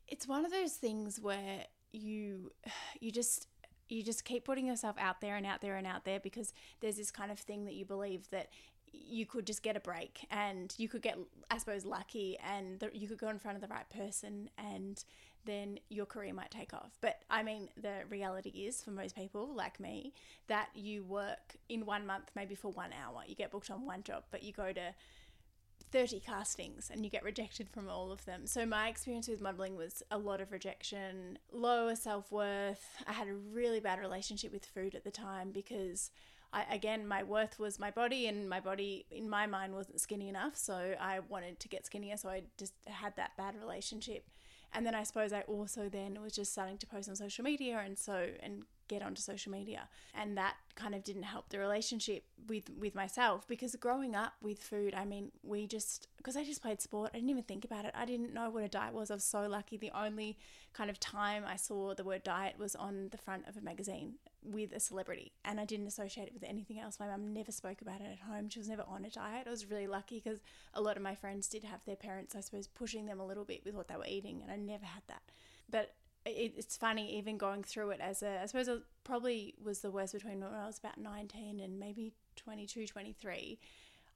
it's 0.06 0.26
one 0.26 0.44
of 0.44 0.50
those 0.50 0.72
things 0.72 1.20
where 1.20 1.64
you 1.92 2.52
you 3.00 3.10
just 3.10 3.48
you 3.88 4.02
just 4.02 4.24
keep 4.24 4.44
putting 4.44 4.66
yourself 4.66 4.96
out 4.98 5.20
there 5.20 5.36
and 5.36 5.46
out 5.46 5.62
there 5.62 5.76
and 5.76 5.86
out 5.86 6.04
there 6.04 6.20
because 6.20 6.52
there's 6.80 6.96
this 6.96 7.10
kind 7.10 7.30
of 7.30 7.38
thing 7.38 7.64
that 7.64 7.74
you 7.74 7.86
believe 7.86 8.28
that 8.30 8.50
you 8.92 9.26
could 9.26 9.46
just 9.46 9.62
get 9.62 9.76
a 9.76 9.80
break 9.80 10.26
and 10.30 10.74
you 10.76 10.88
could 10.88 11.02
get, 11.02 11.16
I 11.50 11.58
suppose, 11.58 11.84
lucky 11.84 12.38
and 12.44 12.78
the, 12.80 12.90
you 12.92 13.08
could 13.08 13.18
go 13.18 13.28
in 13.28 13.38
front 13.38 13.56
of 13.56 13.62
the 13.62 13.68
right 13.68 13.88
person 13.88 14.50
and 14.58 15.02
then 15.44 15.78
your 15.88 16.06
career 16.06 16.34
might 16.34 16.50
take 16.50 16.74
off. 16.74 16.98
But 17.00 17.22
I 17.30 17.42
mean, 17.42 17.68
the 17.80 18.02
reality 18.08 18.50
is 18.50 18.82
for 18.82 18.90
most 18.90 19.16
people 19.16 19.54
like 19.54 19.80
me 19.80 20.12
that 20.48 20.68
you 20.74 21.04
work 21.04 21.56
in 21.68 21.86
one 21.86 22.06
month, 22.06 22.30
maybe 22.34 22.54
for 22.54 22.70
one 22.70 22.90
hour, 22.92 23.22
you 23.26 23.34
get 23.34 23.50
booked 23.50 23.70
on 23.70 23.86
one 23.86 24.02
job, 24.02 24.24
but 24.30 24.42
you 24.42 24.52
go 24.52 24.72
to 24.72 24.94
30 25.90 26.20
castings 26.20 26.90
and 26.92 27.04
you 27.04 27.10
get 27.10 27.24
rejected 27.24 27.68
from 27.70 27.88
all 27.88 28.12
of 28.12 28.24
them. 28.26 28.46
So 28.46 28.66
my 28.66 28.88
experience 28.88 29.28
with 29.28 29.40
modeling 29.40 29.76
was 29.76 30.02
a 30.10 30.18
lot 30.18 30.40
of 30.40 30.52
rejection, 30.52 31.38
lower 31.50 31.96
self-worth. 31.96 32.84
I 33.06 33.12
had 33.12 33.28
a 33.28 33.34
really 33.34 33.80
bad 33.80 33.98
relationship 33.98 34.52
with 34.52 34.66
food 34.66 34.94
at 34.94 35.04
the 35.04 35.10
time 35.10 35.50
because 35.50 36.10
I, 36.52 36.64
again, 36.70 37.06
my 37.06 37.22
worth 37.22 37.58
was 37.58 37.78
my 37.78 37.90
body, 37.90 38.26
and 38.26 38.48
my 38.48 38.60
body, 38.60 39.04
in 39.10 39.28
my 39.28 39.46
mind, 39.46 39.74
wasn't 39.74 40.00
skinny 40.00 40.28
enough. 40.28 40.56
So 40.56 40.94
I 40.98 41.20
wanted 41.20 41.60
to 41.60 41.68
get 41.68 41.84
skinnier. 41.84 42.16
So 42.16 42.30
I 42.30 42.44
just 42.56 42.72
had 42.86 43.16
that 43.16 43.36
bad 43.36 43.54
relationship. 43.58 44.24
And 44.72 44.86
then 44.86 44.94
I 44.94 45.02
suppose 45.02 45.32
I 45.32 45.42
also 45.42 45.88
then 45.88 46.20
was 46.22 46.32
just 46.32 46.52
starting 46.52 46.78
to 46.78 46.86
post 46.86 47.08
on 47.08 47.16
social 47.16 47.44
media, 47.44 47.82
and 47.84 47.98
so 47.98 48.28
and 48.42 48.62
get 48.88 49.02
onto 49.02 49.20
social 49.20 49.52
media. 49.52 49.88
And 50.14 50.36
that 50.36 50.56
kind 50.78 50.94
of 50.94 51.02
didn't 51.02 51.24
help 51.24 51.48
the 51.48 51.58
relationship 51.58 52.24
with 52.46 52.70
with 52.78 52.94
myself 52.94 53.46
because 53.48 53.74
growing 53.76 54.14
up 54.14 54.34
with 54.40 54.60
food 54.60 54.94
i 54.94 55.04
mean 55.04 55.32
we 55.42 55.66
just 55.66 56.06
because 56.16 56.36
i 56.36 56.44
just 56.44 56.62
played 56.62 56.80
sport 56.80 57.10
i 57.12 57.16
didn't 57.16 57.30
even 57.30 57.42
think 57.42 57.64
about 57.64 57.84
it. 57.84 57.92
I 57.94 58.04
didn't 58.04 58.32
know 58.32 58.48
what 58.48 58.62
a 58.62 58.68
diet 58.68 58.94
was. 58.94 59.10
I 59.10 59.14
was 59.14 59.24
so 59.24 59.48
lucky. 59.48 59.76
The 59.76 59.90
only 59.90 60.38
kind 60.72 60.88
of 60.88 61.00
time 61.00 61.42
i 61.46 61.56
saw 61.56 61.94
the 61.94 62.04
word 62.04 62.22
diet 62.22 62.54
was 62.58 62.76
on 62.76 63.08
the 63.10 63.18
front 63.18 63.48
of 63.48 63.56
a 63.56 63.60
magazine 63.60 64.14
with 64.44 64.72
a 64.72 64.78
celebrity 64.78 65.32
and 65.44 65.58
i 65.58 65.64
didn't 65.64 65.88
associate 65.88 66.28
it 66.28 66.34
with 66.34 66.44
anything 66.44 66.78
else. 66.78 67.00
My 67.00 67.08
mum 67.08 67.32
never 67.32 67.50
spoke 67.50 67.80
about 67.82 68.00
it 68.00 68.12
at 68.12 68.20
home. 68.20 68.48
She 68.48 68.60
was 68.60 68.68
never 68.68 68.84
on 68.86 69.04
a 69.04 69.10
diet. 69.10 69.48
I 69.48 69.50
was 69.50 69.68
really 69.68 69.88
lucky 69.88 70.22
because 70.22 70.38
a 70.74 70.80
lot 70.80 70.96
of 70.96 71.02
my 71.02 71.16
friends 71.16 71.48
did 71.48 71.64
have 71.64 71.84
their 71.84 71.96
parents 71.96 72.36
i 72.36 72.40
suppose 72.40 72.68
pushing 72.68 73.06
them 73.06 73.18
a 73.18 73.26
little 73.26 73.44
bit 73.44 73.64
with 73.64 73.74
what 73.74 73.88
they 73.88 73.96
were 73.96 74.06
eating 74.06 74.42
and 74.42 74.52
i 74.52 74.56
never 74.56 74.86
had 74.86 75.02
that. 75.08 75.22
But 75.70 75.94
it, 76.24 76.54
it's 76.56 76.76
funny 76.76 77.16
even 77.16 77.38
going 77.38 77.62
through 77.62 77.90
it 77.90 78.00
as 78.00 78.22
a 78.22 78.40
I 78.42 78.46
suppose 78.46 78.68
it 78.68 78.82
probably 79.04 79.54
was 79.62 79.80
the 79.80 79.90
worst 79.90 80.12
between 80.12 80.40
when 80.40 80.52
I 80.52 80.66
was 80.66 80.78
about 80.78 80.98
19 80.98 81.60
and 81.60 81.78
maybe 81.78 82.12
22 82.36 82.86
23 82.86 83.58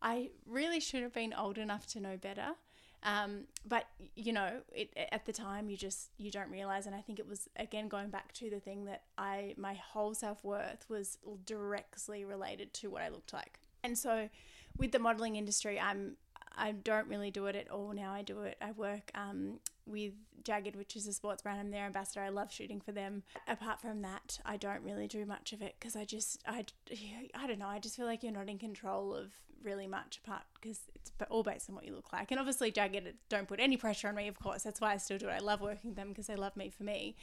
I 0.03 0.31
really 0.47 0.81
should 0.81 1.03
have 1.03 1.13
been 1.13 1.33
old 1.33 1.59
enough 1.59 1.87
to 1.89 2.01
know 2.01 2.17
better. 2.17 2.57
Um, 3.05 3.45
but 3.67 3.87
you 4.15 4.33
know 4.33 4.61
it, 4.73 4.97
at 5.11 5.27
the 5.27 5.33
time 5.33 5.69
you 5.69 5.77
just 5.77 6.11
you 6.19 6.31
don't 6.31 6.51
realize 6.51 6.87
and 6.87 6.95
I 6.95 7.01
think 7.01 7.19
it 7.19 7.29
was 7.29 7.49
again 7.57 7.89
going 7.89 8.11
back 8.11 8.33
to 8.35 8.49
the 8.49 8.61
thing 8.61 8.85
that 8.85 9.03
I 9.19 9.55
my 9.57 9.75
whole 9.75 10.15
self-worth 10.15 10.87
was 10.89 11.19
directly 11.45 12.25
related 12.25 12.73
to 12.75 12.91
what 12.91 13.03
I 13.03 13.09
looked 13.09 13.33
like. 13.33 13.59
And 13.83 13.99
so 13.99 14.29
with 14.77 14.93
the 14.93 15.01
modeling 15.01 15.35
industry 15.35 15.81
I'm 15.81 16.17
I 16.57 16.73
don't 16.73 17.09
really 17.09 17.31
do 17.31 17.47
it 17.47 17.57
at 17.57 17.71
all 17.71 17.93
now. 17.93 18.13
I 18.13 18.23
do 18.23 18.43
it. 18.43 18.57
I 18.61 18.73
work 18.73 19.11
um, 19.15 19.59
with 19.87 20.13
Jaggad, 20.45 20.77
which 20.77 20.97
is 20.97 21.07
a 21.07 21.13
sports 21.13 21.43
brand. 21.43 21.61
I'm 21.61 21.71
their 21.71 21.87
ambassador. 21.87 22.21
I 22.21 22.29
love 22.29 22.53
shooting 22.53 22.81
for 22.81 22.93
them. 22.93 23.23
Apart 23.49 23.81
from 23.81 24.03
that, 24.03 24.39
I 24.45 24.57
don't 24.57 24.83
really 24.83 25.07
do 25.07 25.25
much 25.25 25.53
of 25.53 25.63
it 25.63 25.77
because 25.79 25.97
I 25.97 26.05
just 26.05 26.43
I, 26.47 26.65
I 27.35 27.47
don't 27.47 27.59
know. 27.59 27.69
I 27.69 27.79
just 27.79 27.97
feel 27.97 28.07
like 28.07 28.23
you're 28.23 28.33
not 28.33 28.49
in 28.49 28.59
control 28.59 29.15
of 29.15 29.33
really 29.63 29.87
much 29.87 30.21
apart 30.25 30.43
because 30.61 30.81
it's 30.95 31.13
all 31.31 31.43
based 31.43 31.69
on 31.69 31.77
what 31.77 31.87
you 31.87 31.95
look 31.95 32.13
like. 32.13 32.31
And 32.31 32.41
obviously, 32.41 32.73
Jaggad 32.73 33.13
don't 33.29 33.49
put 33.49 33.61
any 33.61 33.77
pressure 33.77 34.09
on 34.09 34.15
me. 34.15 34.29
Of 34.29 34.39
course, 34.39 34.63
that's 34.63 34.81
why 34.81 34.93
I 34.93 34.97
still 34.97 35.19
do 35.19 35.29
it. 35.29 35.33
I 35.33 35.39
love 35.39 35.61
working 35.61 35.91
with 35.91 35.97
them 35.97 36.09
because 36.09 36.27
they 36.27 36.37
love 36.37 36.57
me 36.57 36.71
for 36.71 36.85
me. 36.85 37.17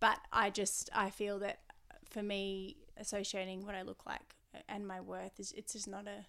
But 0.00 0.18
I 0.32 0.50
just 0.50 0.90
I 0.94 1.10
feel 1.10 1.38
that 1.40 1.60
for 2.10 2.22
me, 2.22 2.76
associating 2.96 3.64
what 3.64 3.74
I 3.74 3.82
look 3.82 4.06
like 4.06 4.34
and 4.68 4.86
my 4.86 5.00
worth 5.00 5.38
is 5.38 5.52
it's 5.56 5.72
just 5.72 5.88
not 5.88 6.06
a 6.06 6.24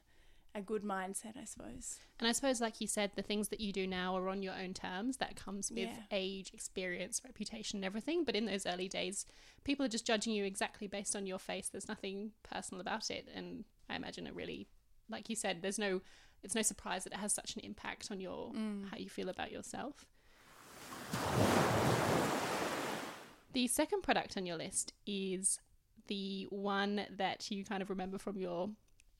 a 0.55 0.61
good 0.61 0.83
mindset, 0.83 1.35
I 1.39 1.43
suppose. 1.43 1.99
And 2.17 2.27
I 2.27 2.31
suppose, 2.31 2.61
like 2.61 2.79
you 2.79 2.87
said, 2.87 3.11
the 3.15 3.21
things 3.21 3.49
that 3.49 3.59
you 3.59 3.73
do 3.73 3.85
now 3.85 4.15
are 4.15 4.29
on 4.29 4.41
your 4.41 4.53
own 4.53 4.73
terms. 4.73 5.17
That 5.17 5.35
comes 5.35 5.69
with 5.69 5.89
Yeah. 5.89 6.03
age, 6.11 6.51
experience, 6.53 7.21
reputation, 7.25 7.77
and 7.77 7.85
everything. 7.85 8.23
But 8.23 8.35
in 8.35 8.45
those 8.45 8.65
early 8.65 8.87
days, 8.87 9.25
people 9.65 9.85
are 9.85 9.89
just 9.89 10.07
judging 10.07 10.33
you 10.33 10.45
exactly 10.45 10.87
based 10.87 11.15
on 11.15 11.27
your 11.27 11.39
face. 11.39 11.67
There's 11.67 11.89
nothing 11.89 12.31
personal 12.41 12.79
about 12.79 13.11
it. 13.11 13.27
And 13.35 13.65
I 13.89 13.97
imagine 13.97 14.25
it 14.27 14.33
really, 14.33 14.67
like 15.09 15.29
you 15.29 15.35
said, 15.35 15.61
there's 15.61 15.77
no, 15.77 16.01
it's 16.41 16.55
no 16.55 16.61
surprise 16.61 17.03
that 17.03 17.13
it 17.13 17.19
has 17.19 17.33
such 17.33 17.55
an 17.55 17.61
impact 17.61 18.09
on 18.09 18.21
your 18.21 18.53
mm. 18.53 18.89
how 18.89 18.97
you 18.97 19.09
feel 19.09 19.27
about 19.27 19.51
yourself. 19.51 20.05
The 23.51 23.67
second 23.67 24.03
product 24.03 24.37
on 24.37 24.45
your 24.45 24.57
list 24.57 24.93
is 25.05 25.59
the 26.07 26.47
one 26.49 27.05
that 27.09 27.49
you 27.51 27.65
kind 27.65 27.81
of 27.81 27.89
remember 27.89 28.17
from 28.17 28.39
your 28.39 28.69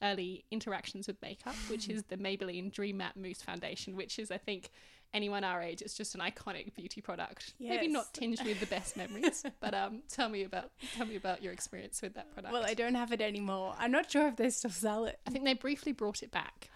early 0.02 0.46
interactions 0.52 1.08
with 1.08 1.22
makeup, 1.22 1.56
which 1.70 1.90
is 1.90 2.04
the 2.04 2.18
Maybelline 2.18 2.72
Dream 2.72 2.98
Matte 2.98 3.18
Mousse 3.18 3.42
Foundation, 3.42 3.96
which 3.96 4.20
is, 4.20 4.32
I 4.32 4.38
think, 4.38 4.70
anyone 5.14 5.44
our 5.44 5.62
age, 5.62 5.82
it's 5.82 5.96
just 5.96 6.14
an 6.14 6.22
iconic 6.22 6.76
beauty 6.76 7.02
product. 7.02 7.54
Maybe 7.60 7.88
not 7.88 8.14
tinged 8.14 8.42
with 8.44 8.60
the 8.60 8.66
best 8.66 8.98
memories, 8.98 9.44
but 9.60 9.74
um, 9.74 10.04
tell 10.10 10.30
me 10.30 10.44
about 10.44 10.72
tell 10.96 11.06
me 11.06 11.16
about 11.16 11.42
your 11.42 11.54
experience 11.54 12.02
with 12.02 12.14
that 12.16 12.32
product. 12.34 12.54
Well, 12.54 12.66
I 12.66 12.74
don't 12.74 12.96
have 12.96 13.12
it 13.12 13.22
anymore. 13.22 13.76
I'm 13.80 13.92
not 13.92 14.12
sure 14.12 14.28
if 14.28 14.36
they 14.36 14.50
still 14.50 14.72
sell 14.72 15.06
it. 15.06 15.20
I 15.26 15.32
think 15.32 15.46
they 15.46 15.54
briefly 15.54 15.94
brought 15.94 16.22
it 16.22 16.32
back, 16.32 16.70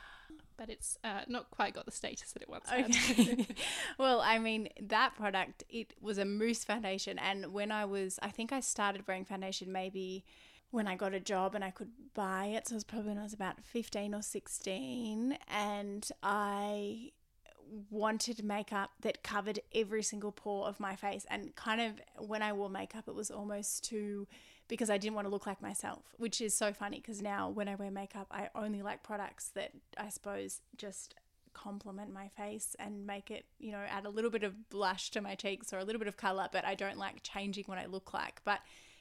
but 0.58 0.70
it's 0.70 0.98
uh, 1.04 1.22
not 1.28 1.52
quite 1.52 1.74
got 1.74 1.86
the 1.86 1.92
status 1.92 2.32
that 2.32 2.42
it 2.42 2.50
once 2.50 2.70
had. 2.70 2.86
Okay. 2.86 3.48
well, 4.00 4.22
I 4.22 4.40
mean, 4.40 4.70
that 4.82 5.16
product, 5.16 5.64
it 5.70 5.94
was 6.02 6.18
a 6.18 6.26
mousse 6.26 6.64
foundation. 6.64 7.20
And 7.20 7.54
when 7.54 7.72
I 7.72 7.86
was, 7.86 8.20
I 8.22 8.30
think 8.30 8.52
I 8.52 8.62
started 8.62 9.08
wearing 9.08 9.26
foundation 9.26 9.72
maybe 9.72 10.26
when 10.72 10.88
I 10.88 10.96
got 10.96 11.14
a 11.14 11.20
job 11.20 11.56
and 11.56 11.64
I 11.64 11.72
could 11.72 11.92
buy 12.14 12.46
it. 12.46 12.68
So 12.68 12.74
it 12.74 12.76
was 12.76 12.84
probably 12.84 13.10
when 13.10 13.18
I 13.18 13.24
was 13.24 13.34
about 13.34 13.64
15 13.64 14.14
or 14.14 14.22
16. 14.22 15.38
And 15.48 16.10
I 16.22 17.12
wanted 17.90 18.44
makeup 18.44 18.92
that 19.02 19.24
covered 19.24 19.60
every 19.74 20.04
single 20.04 20.32
pore 20.32 20.68
of 20.68 20.80
my 20.80 20.96
face. 20.96 21.26
And 21.30 21.56
kind 21.56 21.82
of 21.82 22.28
when 22.28 22.42
I 22.42 22.54
wore 22.54 22.70
makeup, 22.70 23.08
it 23.08 23.16
was 23.16 23.32
almost 23.32 23.84
too 23.84 24.28
because 24.68 24.90
I 24.92 25.00
didn't 25.00 25.16
want 25.16 25.26
to 25.26 25.32
look 25.32 25.48
like 25.48 25.62
myself, 25.62 26.04
which 26.18 26.42
is 26.42 26.54
so 26.54 26.72
funny 26.72 26.98
because 26.98 27.22
now 27.22 27.50
when 27.50 27.68
I 27.68 27.76
wear 27.76 27.90
makeup, 27.90 28.28
I 28.30 28.50
only 28.54 28.84
like 28.84 29.02
products 29.02 29.50
that 29.56 29.72
I 29.98 30.10
suppose 30.10 30.62
just 30.78 31.16
complement 31.54 32.14
my 32.14 32.28
face 32.28 32.76
and 32.78 33.08
make 33.08 33.32
it, 33.32 33.46
you 33.58 33.72
know, 33.72 33.84
add 33.90 34.06
a 34.06 34.10
little 34.10 34.30
bit 34.30 34.44
of 34.44 34.70
blush 34.70 35.10
to 35.12 35.22
my 35.22 35.34
cheeks 35.34 35.74
or 35.74 35.80
a 35.80 35.84
little 35.84 36.00
bit 36.00 36.08
of 36.08 36.18
color, 36.18 36.48
but 36.52 36.66
I 36.66 36.76
don't 36.76 36.98
like 36.98 37.24
changing 37.24 37.64
what 37.66 37.80
I 37.80 37.88
look 37.88 38.14
like. 38.14 38.42
But 38.46 38.60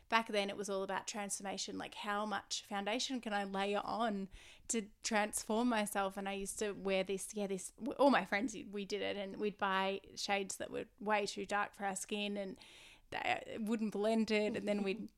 back 0.09 0.29
then 0.29 0.49
it 0.49 0.57
was 0.57 0.71
all 0.71 0.83
about 0.83 1.07
transformation 1.07 1.79
like 1.79 1.95
how 1.95 2.25
much 2.25 2.65
foundation 2.69 3.21
can 3.21 3.33
i 3.33 3.45
layer 3.45 3.81
on 3.85 4.29
to 4.69 4.83
transform 5.03 5.69
myself? 5.69 6.17
And 6.17 6.29
i 6.29 6.33
used 6.33 6.59
to 6.59 6.73
wear 6.73 7.03
this 7.03 7.29
yeah 7.33 7.47
this 7.47 7.73
all 7.99 8.11
my 8.11 8.25
friends 8.25 8.57
we 8.71 8.85
did 8.85 9.03
it 9.03 9.17
and 9.17 9.37
we'd 9.39 9.59
buy 9.59 10.01
shades 10.17 10.57
that 10.57 10.71
were 10.71 10.85
way 11.01 11.27
too 11.27 11.47
dark 11.47 11.75
for 11.77 11.85
our 11.85 11.97
skin 11.97 12.37
and 12.37 12.57
they 13.11 13.59
wouldn't 13.61 13.93
blend 13.93 14.31
it. 14.31 14.57
And 14.57 14.67
then 14.69 14.83
we'd 14.83 15.09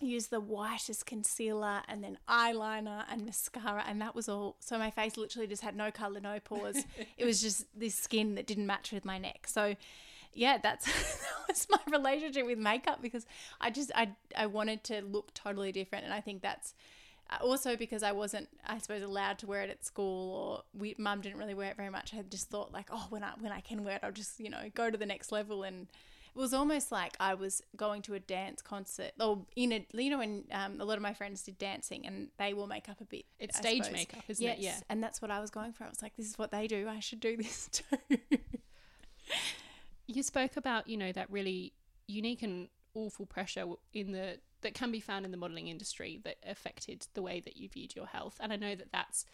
use 0.00 0.26
the 0.26 0.40
whitest 0.40 1.06
concealer 1.06 1.82
and 1.88 2.04
then 2.04 2.18
eyeliner 2.28 3.04
and 3.10 3.24
mascara. 3.24 3.84
And 3.86 4.00
that 4.00 4.14
was 4.14 4.28
all 4.28 4.56
so 4.60 4.78
my 4.78 4.90
face 4.90 5.16
literally 5.16 5.46
just 5.46 5.62
had 5.62 5.76
no 5.76 5.90
color 5.90 6.20
no 6.20 6.40
pores. 6.40 6.84
It 7.16 7.24
was 7.24 7.40
just 7.40 7.66
this 7.78 7.94
skin 7.94 8.34
that 8.34 8.46
didn't 8.46 8.66
match 8.66 8.92
with 8.92 9.04
my 9.04 9.18
neck. 9.18 9.46
So 9.46 9.76
yeah 10.36 10.58
that's 10.58 10.84
that 11.20 11.48
was 11.48 11.66
my 11.70 11.78
relationship 11.90 12.46
with 12.46 12.58
makeup 12.58 13.00
because 13.02 13.26
i 13.60 13.70
just 13.70 13.90
i 13.94 14.08
i 14.36 14.46
wanted 14.46 14.82
to 14.84 15.00
look 15.02 15.32
totally 15.34 15.72
different 15.72 16.04
and 16.04 16.14
i 16.14 16.20
think 16.20 16.42
that's 16.42 16.74
uh, 17.28 17.38
also 17.42 17.76
because 17.76 18.02
I 18.02 18.12
wasn't, 18.12 18.48
I 18.64 18.78
suppose, 18.78 19.02
allowed 19.02 19.38
to 19.38 19.46
wear 19.46 19.62
it 19.62 19.70
at 19.70 19.84
school, 19.84 20.34
or 20.34 20.62
we, 20.78 20.94
mum 20.98 21.20
didn't 21.20 21.38
really 21.38 21.54
wear 21.54 21.70
it 21.70 21.76
very 21.76 21.90
much. 21.90 22.14
I 22.14 22.22
just 22.22 22.48
thought 22.50 22.72
like, 22.72 22.86
oh, 22.92 23.06
when 23.10 23.24
I 23.24 23.32
when 23.40 23.52
I 23.52 23.60
can 23.60 23.82
wear 23.82 23.96
it, 23.96 24.00
I'll 24.04 24.12
just 24.12 24.38
you 24.38 24.50
know 24.50 24.70
go 24.74 24.90
to 24.90 24.96
the 24.96 25.06
next 25.06 25.32
level. 25.32 25.64
And 25.64 25.88
it 26.34 26.38
was 26.38 26.54
almost 26.54 26.92
like 26.92 27.16
I 27.18 27.34
was 27.34 27.62
going 27.76 28.02
to 28.02 28.14
a 28.14 28.20
dance 28.20 28.62
concert, 28.62 29.10
or 29.18 29.44
in 29.56 29.72
a 29.72 29.84
you 29.92 30.10
know 30.10 30.18
when 30.18 30.44
um, 30.52 30.80
a 30.80 30.84
lot 30.84 30.96
of 30.96 31.02
my 31.02 31.14
friends 31.14 31.42
did 31.42 31.58
dancing 31.58 32.06
and 32.06 32.28
they 32.38 32.54
wore 32.54 32.68
makeup 32.68 33.00
a 33.00 33.04
bit. 33.04 33.24
It's 33.40 33.58
I 33.58 33.60
stage 33.60 33.84
suppose. 33.84 33.98
makeup, 33.98 34.24
isn't 34.28 34.44
yes, 34.44 34.58
it? 34.58 34.62
Yeah. 34.62 34.74
and 34.88 35.02
that's 35.02 35.20
what 35.20 35.32
I 35.32 35.40
was 35.40 35.50
going 35.50 35.72
for. 35.72 35.84
I 35.84 35.88
was 35.88 36.02
like, 36.02 36.16
this 36.16 36.28
is 36.28 36.38
what 36.38 36.52
they 36.52 36.68
do. 36.68 36.88
I 36.88 37.00
should 37.00 37.20
do 37.20 37.36
this 37.36 37.68
too. 37.72 38.28
You 40.06 40.22
spoke 40.22 40.56
about, 40.56 40.88
you 40.88 40.96
know, 40.96 41.12
that 41.12 41.30
really 41.30 41.72
unique 42.06 42.42
and 42.42 42.68
awful 42.94 43.26
pressure 43.26 43.66
in 43.92 44.12
the 44.12 44.38
that 44.62 44.74
can 44.74 44.90
be 44.90 45.00
found 45.00 45.24
in 45.24 45.30
the 45.30 45.36
modeling 45.36 45.68
industry 45.68 46.20
that 46.24 46.36
affected 46.46 47.06
the 47.14 47.22
way 47.22 47.40
that 47.40 47.56
you 47.56 47.68
viewed 47.68 47.94
your 47.94 48.06
health. 48.06 48.36
And 48.40 48.52
I 48.52 48.56
know 48.56 48.74
that 48.74 48.90
that's 48.90 49.24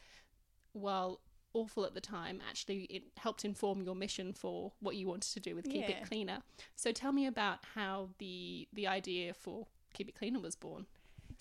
while 0.73 1.21
awful 1.55 1.85
at 1.85 1.95
the 1.95 2.01
time, 2.01 2.41
actually 2.49 2.85
it 2.85 3.03
helped 3.19 3.45
inform 3.45 3.83
your 3.83 3.95
mission 3.95 4.33
for 4.33 4.73
what 4.81 4.97
you 4.97 5.07
wanted 5.07 5.33
to 5.33 5.41
do 5.41 5.55
with 5.55 5.65
Keep 5.67 5.89
Yeah. 5.89 5.97
It 5.97 6.09
Cleaner. 6.09 6.39
So 6.77 6.93
tell 6.93 7.13
me 7.13 7.27
about 7.27 7.59
how 7.75 8.11
the 8.19 8.69
the 8.73 8.87
idea 8.87 9.35
for 9.35 9.67
Keep 9.95 10.09
It 10.09 10.15
Cleaner 10.15 10.41
was 10.41 10.57
born. 10.57 10.87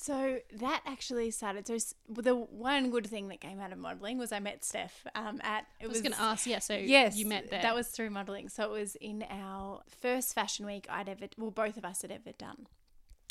So 0.01 0.39
that 0.53 0.81
actually 0.87 1.29
started. 1.29 1.67
So 1.67 1.77
the 2.09 2.33
one 2.33 2.89
good 2.89 3.05
thing 3.05 3.27
that 3.27 3.39
came 3.39 3.59
out 3.59 3.71
of 3.71 3.77
modeling 3.77 4.17
was 4.17 4.31
I 4.31 4.39
met 4.39 4.65
Steph 4.65 5.05
um, 5.13 5.39
at. 5.43 5.67
It 5.79 5.85
I 5.85 5.87
was, 5.87 6.01
going 6.01 6.13
to 6.13 6.21
ask, 6.21 6.47
yeah, 6.47 6.57
so 6.57 6.73
Yes, 6.73 7.15
you 7.17 7.27
met 7.27 7.51
there. 7.51 7.61
That 7.61 7.75
was 7.75 7.87
through 7.87 8.09
modeling. 8.09 8.49
So 8.49 8.63
it 8.63 8.71
was 8.71 8.95
in 8.95 9.23
our 9.29 9.83
first 10.01 10.33
fashion 10.33 10.65
week 10.65 10.87
I'd 10.89 11.07
ever, 11.07 11.27
well, 11.37 11.51
both 11.51 11.77
of 11.77 11.85
us 11.85 12.01
had 12.01 12.11
ever 12.11 12.31
done. 12.35 12.65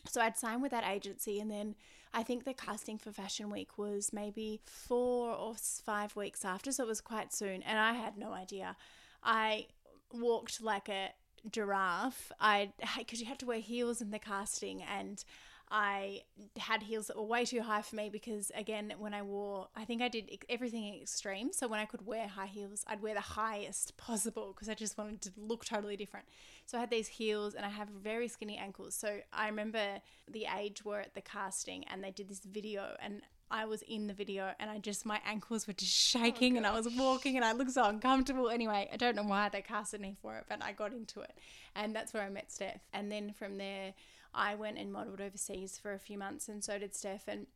so 0.06 0.20
I'd 0.20 0.38
signed 0.38 0.62
with 0.62 0.70
that 0.70 0.84
agency, 0.86 1.40
and 1.40 1.50
then 1.50 1.74
I 2.14 2.22
think 2.22 2.44
the 2.44 2.54
casting 2.54 2.98
for 2.98 3.10
Fashion 3.10 3.50
Week 3.50 3.76
was 3.76 4.12
maybe 4.12 4.60
four 4.64 5.32
or 5.34 5.56
five 5.84 6.14
weeks 6.14 6.44
after, 6.44 6.70
so 6.70 6.84
it 6.84 6.86
was 6.86 7.00
quite 7.00 7.32
soon, 7.32 7.62
and 7.62 7.80
I 7.80 7.94
had 7.94 8.16
no 8.16 8.32
idea. 8.32 8.76
I 9.24 9.66
walked 10.12 10.62
like 10.62 10.88
a 10.88 11.10
giraffe. 11.50 12.30
I 12.38 12.72
because 12.96 13.20
you 13.20 13.26
had 13.26 13.40
to 13.40 13.46
wear 13.46 13.58
heels 13.58 14.00
in 14.00 14.12
the 14.12 14.20
casting, 14.20 14.82
and 14.82 15.24
I 15.70 16.22
had 16.58 16.82
heels 16.82 17.06
that 17.06 17.16
were 17.16 17.22
way 17.22 17.44
too 17.44 17.62
high 17.62 17.82
for 17.82 17.94
me 17.94 18.08
because, 18.08 18.50
again, 18.56 18.92
when 18.98 19.14
I 19.14 19.22
wore, 19.22 19.68
I 19.76 19.84
think 19.84 20.02
I 20.02 20.08
did 20.08 20.28
everything 20.48 21.00
extreme. 21.00 21.52
So 21.52 21.68
when 21.68 21.78
I 21.78 21.84
could 21.84 22.04
wear 22.04 22.26
high 22.26 22.46
heels, 22.46 22.84
I'd 22.88 23.00
wear 23.00 23.14
the 23.14 23.20
highest 23.20 23.96
possible 23.96 24.52
because 24.52 24.68
I 24.68 24.74
just 24.74 24.98
wanted 24.98 25.22
to 25.22 25.30
look 25.36 25.64
totally 25.64 25.96
different. 25.96 26.26
So 26.66 26.76
I 26.76 26.80
had 26.80 26.90
these 26.90 27.06
heels 27.08 27.54
and 27.54 27.64
I 27.64 27.68
have 27.68 27.88
very 27.88 28.26
skinny 28.26 28.56
ankles. 28.56 28.94
So 28.96 29.20
I 29.32 29.46
remember 29.48 30.00
the 30.28 30.46
age 30.58 30.84
were 30.84 31.00
at 31.00 31.14
the 31.14 31.20
casting 31.20 31.84
and 31.84 32.02
they 32.02 32.10
did 32.10 32.28
this 32.28 32.40
video 32.40 32.96
and 33.00 33.22
I 33.52 33.64
was 33.64 33.82
in 33.82 34.06
the 34.06 34.14
video 34.14 34.52
and 34.60 34.70
I 34.70 34.78
just 34.78 35.04
my 35.04 35.20
ankles 35.26 35.66
were 35.66 35.72
just 35.72 36.14
oh 36.16 36.20
shaking 36.20 36.54
oh, 36.54 36.56
and 36.58 36.66
I 36.66 36.72
was 36.72 36.88
walking 36.96 37.36
and 37.36 37.44
I 37.44 37.52
looked 37.52 37.72
so 37.72 37.84
uncomfortable. 37.84 38.48
Anyway, 38.48 38.88
I 38.92 38.96
don't 38.96 39.16
know 39.16 39.24
why 39.24 39.48
they 39.48 39.62
casted 39.62 40.00
me 40.00 40.16
for 40.22 40.36
it, 40.36 40.44
but 40.48 40.62
I 40.62 40.72
got 40.72 40.92
into 40.92 41.20
it. 41.20 41.32
And 41.74 41.94
that's 41.94 42.14
where 42.14 42.22
I 42.22 42.28
met 42.28 42.52
Steph. 42.52 42.80
And 42.92 43.10
then 43.10 43.32
from 43.32 43.58
there 43.58 43.94
I 44.34 44.54
went 44.54 44.78
and 44.78 44.92
modeled 44.92 45.20
overseas 45.20 45.78
for 45.78 45.92
a 45.92 45.99
few 45.99 46.18
months, 46.18 46.49
and 46.49 46.62
so 46.62 46.78
did 46.78 46.94
Steph. 46.94 47.28
And 47.28 47.46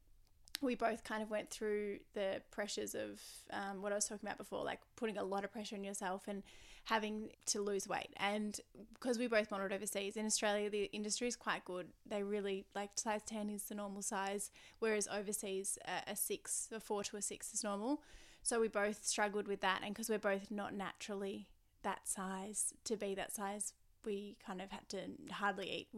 we 0.60 0.74
both 0.74 1.04
kind 1.04 1.22
of 1.22 1.30
went 1.30 1.50
through 1.50 1.98
the 2.14 2.40
pressures 2.50 2.94
of 2.94 3.20
um, 3.52 3.82
what 3.82 3.92
I 3.92 3.96
was 3.96 4.06
talking 4.06 4.26
about 4.26 4.38
before, 4.38 4.64
like 4.64 4.80
putting 4.96 5.18
a 5.18 5.24
lot 5.24 5.44
of 5.44 5.52
pressure 5.52 5.76
on 5.76 5.84
yourself 5.84 6.24
and 6.26 6.42
having 6.84 7.30
to 7.46 7.60
lose 7.60 7.88
weight. 7.88 8.10
And 8.18 8.58
because 8.92 9.18
we 9.18 9.26
both 9.26 9.50
modeled 9.50 9.72
overseas, 9.72 10.16
in 10.16 10.26
Australia, 10.26 10.68
the 10.68 10.84
industry 10.92 11.28
is 11.28 11.36
quite 11.36 11.64
good. 11.64 11.88
They 12.06 12.22
really 12.22 12.66
like 12.74 12.90
size 12.96 13.22
10 13.26 13.50
is 13.50 13.64
the 13.64 13.74
normal 13.74 14.02
size, 14.02 14.50
whereas 14.80 15.08
overseas, 15.08 15.78
a, 15.86 16.12
a 16.12 16.16
six, 16.16 16.68
a 16.74 16.80
four 16.80 17.02
to 17.04 17.16
a 17.16 17.22
six 17.22 17.54
is 17.54 17.64
normal. 17.64 18.02
So 18.42 18.60
we 18.60 18.68
both 18.68 19.04
struggled 19.04 19.48
with 19.48 19.60
that. 19.62 19.80
And 19.82 19.94
because 19.94 20.10
we're 20.10 20.18
both 20.18 20.50
not 20.50 20.74
naturally 20.74 21.48
that 21.82 22.06
size, 22.06 22.74
to 22.84 22.96
be 22.96 23.14
that 23.14 23.34
size, 23.34 23.72
we 24.06 24.36
kind 24.44 24.60
of 24.60 24.70
had 24.70 24.88
to 24.90 24.98
hardly 25.32 25.70
eat, 25.70 25.88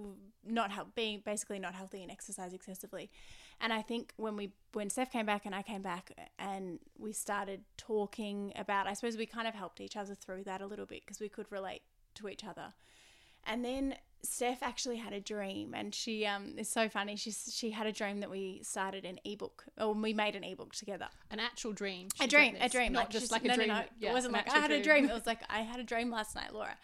not 0.45 0.71
help, 0.71 0.95
being 0.95 1.23
basically 1.25 1.59
not 1.59 1.75
healthy 1.75 2.03
and 2.03 2.11
exercise 2.11 2.53
excessively. 2.53 3.11
And 3.61 3.73
I 3.73 3.83
think 3.83 4.13
when 4.17 4.37
we 4.37 4.53
when 4.73 4.91
Steph 4.91 5.11
came 5.11 5.27
back 5.27 5.47
and 5.47 5.55
I 5.55 5.63
came 5.63 5.83
back 5.83 6.13
and 6.39 6.79
we 6.99 7.13
started 7.13 7.63
talking 7.77 8.53
about, 8.57 8.87
I 8.87 8.93
suppose 8.95 9.17
we 9.17 9.27
kind 9.27 9.49
of 9.49 9.55
helped 9.55 9.81
each 9.81 9.97
other 9.97 10.15
through 10.15 10.45
that 10.45 10.61
a 10.61 10.67
little 10.67 10.87
bit 10.87 11.03
because 11.05 11.21
we 11.21 11.29
could 11.29 11.51
relate 11.51 11.83
to 12.17 12.29
each 12.29 12.45
other. 12.45 12.75
And 13.47 13.65
then 13.65 13.95
Steph 14.23 14.63
actually 14.63 14.97
had 14.97 15.13
a 15.13 15.21
dream, 15.21 15.73
and 15.75 15.95
she 15.95 16.27
um 16.27 16.55
it's 16.57 16.69
so 16.69 16.89
funny. 16.89 17.17
She 17.17 17.31
she 17.31 17.71
had 17.71 17.87
a 17.87 17.93
dream 17.93 18.21
that 18.21 18.31
we 18.31 18.61
started 18.63 19.05
an 19.05 19.19
ebook, 19.25 19.65
or 19.79 19.95
we 19.95 20.13
made 20.13 20.35
an 20.35 20.45
ebook 20.45 20.75
together. 20.75 21.09
An 21.31 21.39
actual 21.39 21.73
dream. 21.73 22.09
A 22.21 22.27
dream, 22.27 22.57
a 22.61 22.69
dream, 22.69 22.93
not 22.93 23.05
like 23.05 23.11
just 23.11 23.31
like 23.31 23.45
a 23.45 23.49
no, 23.49 23.55
dream. 23.55 23.69
No, 23.69 23.75
no, 23.75 23.85
yeah, 23.99 24.11
it 24.11 24.13
wasn't 24.13 24.35
like 24.35 24.51
I 24.51 24.59
had 24.59 24.69
dream. 24.69 24.81
a 24.81 24.85
dream. 24.85 25.05
It 25.09 25.15
was 25.15 25.27
like 25.33 25.41
I 25.49 25.61
had 25.61 25.81
a 25.81 25.85
dream 25.85 26.11
last 26.11 26.35
night, 26.35 26.53
Laura. 26.53 26.77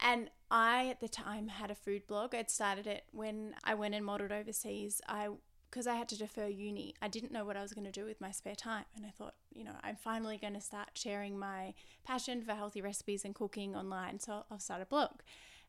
And 0.00 0.30
I, 0.52 0.88
at 0.88 1.00
the 1.00 1.08
time, 1.08 1.48
had 1.48 1.70
a 1.70 1.74
food 1.74 2.06
blog. 2.06 2.34
I'd 2.34 2.50
started 2.50 2.86
it 2.86 3.04
when 3.10 3.54
I 3.64 3.72
went 3.74 3.94
and 3.94 4.04
modeled 4.04 4.32
overseas. 4.32 5.00
I 5.08 5.28
because 5.70 5.86
I 5.86 5.94
had 5.94 6.10
to 6.10 6.18
defer 6.18 6.48
uni, 6.48 6.94
I 7.00 7.08
didn't 7.08 7.32
know 7.32 7.46
what 7.46 7.56
I 7.56 7.62
was 7.62 7.72
going 7.72 7.86
to 7.86 7.90
do 7.90 8.04
with 8.04 8.20
my 8.20 8.30
spare 8.30 8.54
time. 8.54 8.84
And 8.94 9.06
I 9.06 9.08
thought, 9.08 9.32
you 9.54 9.64
know, 9.64 9.72
I'm 9.82 9.96
finally 9.96 10.36
going 10.36 10.52
to 10.52 10.60
start 10.60 10.90
sharing 10.92 11.38
my 11.38 11.72
passion 12.04 12.42
for 12.42 12.52
healthy 12.52 12.82
recipes 12.82 13.24
and 13.24 13.34
cooking 13.34 13.74
online. 13.74 14.20
So 14.20 14.44
I'll 14.50 14.58
start 14.58 14.82
a 14.82 14.84
blog. 14.84 15.22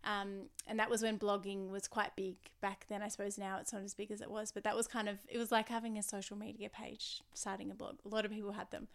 Um, 0.03 0.49
and 0.67 0.77
that 0.77 0.89
was 0.89 1.03
when 1.03 1.17
blogging 1.17 1.69
was 1.69 1.87
quite 1.87 2.17
big 2.17 2.35
back 2.59 2.85
then. 2.89 3.01
I 3.01 3.07
suppose 3.07 3.37
now 3.37 3.59
it's 3.61 3.71
not 3.71 3.83
as 3.83 3.93
big 3.93 4.11
as 4.11 4.19
it 4.19 4.29
was, 4.29 4.51
but 4.51 4.65
that 4.65 4.75
was 4.75 4.87
kind 4.87 5.07
of, 5.07 5.19
it 5.29 5.37
was 5.37 5.53
like 5.53 5.69
having 5.69 5.97
a 5.97 6.03
social 6.03 6.37
media 6.37 6.69
page, 6.69 7.21
starting 7.33 7.71
a 7.71 7.73
blog. 7.73 7.99
A 8.05 8.09
lot 8.09 8.25
of 8.25 8.31
people 8.31 8.51
had 8.51 8.69
them. 8.71 8.89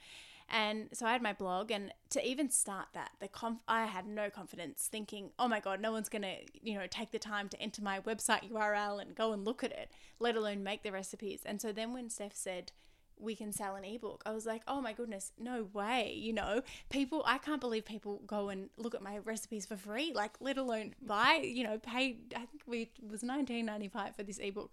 And 0.51 0.89
so 0.95 1.05
I 1.07 1.13
had 1.13 1.23
my 1.23 1.35
blog, 1.35 1.71
and 1.71 1.93
to 2.11 2.27
even 2.27 2.51
start 2.51 2.89
that, 2.95 3.11
the 3.21 3.29
conf- 3.29 3.61
I 3.69 3.85
had 3.85 4.07
no 4.07 4.31
confidence, 4.31 4.89
thinking, 4.91 5.33
"Oh 5.39 5.47
my 5.47 5.61
god, 5.61 5.81
no 5.81 5.93
one's 5.93 6.09
gonna, 6.09 6.37
you 6.63 6.75
know, 6.75 6.87
take 6.87 7.11
the 7.11 7.19
time 7.19 7.49
to 7.51 7.61
enter 7.61 7.83
my 7.83 8.01
website 8.01 8.49
URL 8.51 8.99
and 8.99 9.15
go 9.15 9.33
and 9.33 9.45
look 9.45 9.63
at 9.63 9.73
it, 9.73 9.91
let 10.19 10.37
alone 10.37 10.63
make 10.63 10.83
the 10.83 10.93
recipes." 10.93 11.43
And 11.45 11.61
so 11.61 11.71
then 11.73 11.93
when 11.93 12.09
Steph 12.09 12.35
said, 12.35 12.73
we 13.21 13.35
can 13.35 13.53
sell 13.53 13.75
an 13.75 13.85
ebook. 13.85 14.23
I 14.25 14.31
was 14.31 14.47
like, 14.47 14.63
oh 14.69 14.81
my 14.81 14.93
goodness, 14.93 15.33
no 15.39 15.67
way. 15.73 16.15
You 16.17 16.33
know, 16.33 16.63
people, 16.89 17.23
I 17.27 17.39
can't 17.39 17.61
believe 17.61 17.85
people 17.85 18.23
go 18.27 18.49
and 18.49 18.71
look 18.77 18.95
at 18.95 19.03
my 19.03 19.19
recipes 19.19 19.67
for 19.67 19.77
free, 19.77 20.13
like, 20.15 20.41
let 20.41 20.57
alone 20.57 20.95
buy, 21.03 21.41
you 21.43 21.65
know, 21.65 21.79
pay. 21.79 22.19
I 22.35 22.47
think 22.47 22.63
we 22.67 22.83
it 22.83 23.11
was 23.11 23.23
nineteen 23.23 23.67
ninety 23.67 23.89
five 23.89 24.15
for 24.17 24.23
this 24.23 24.39
ebook 24.39 24.71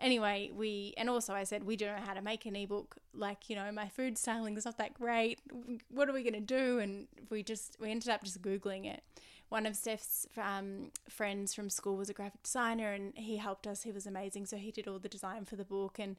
anyway, 0.00 0.50
we 0.54 0.94
and 0.96 1.08
also 1.08 1.34
I 1.34 1.44
said 1.44 1.64
we 1.64 1.76
don't 1.76 1.96
know 1.96 2.04
how 2.04 2.14
to 2.14 2.22
make 2.22 2.46
an 2.46 2.56
ebook. 2.56 2.96
Like 3.14 3.48
you 3.48 3.56
know, 3.56 3.70
my 3.72 3.88
food 3.88 4.18
styling 4.18 4.56
is 4.56 4.64
not 4.64 4.78
that 4.78 4.94
great. 4.94 5.40
What 5.88 6.08
are 6.08 6.12
we 6.12 6.22
gonna 6.22 6.40
do? 6.40 6.78
And 6.78 7.06
we 7.30 7.42
just 7.42 7.76
we 7.80 7.90
ended 7.90 8.08
up 8.08 8.22
just 8.24 8.42
googling 8.42 8.86
it. 8.86 9.02
One 9.50 9.66
of 9.66 9.76
Steph's 9.76 10.26
um, 10.36 10.90
friends 11.08 11.54
from 11.54 11.70
school 11.70 11.96
was 11.96 12.10
a 12.10 12.14
graphic 12.14 12.42
designer, 12.42 12.92
and 12.92 13.12
he 13.14 13.36
helped 13.36 13.66
us. 13.66 13.82
He 13.82 13.92
was 13.92 14.06
amazing. 14.06 14.46
So 14.46 14.56
he 14.56 14.70
did 14.70 14.88
all 14.88 14.98
the 14.98 15.08
design 15.08 15.44
for 15.44 15.56
the 15.56 15.64
book 15.64 15.98
and 15.98 16.16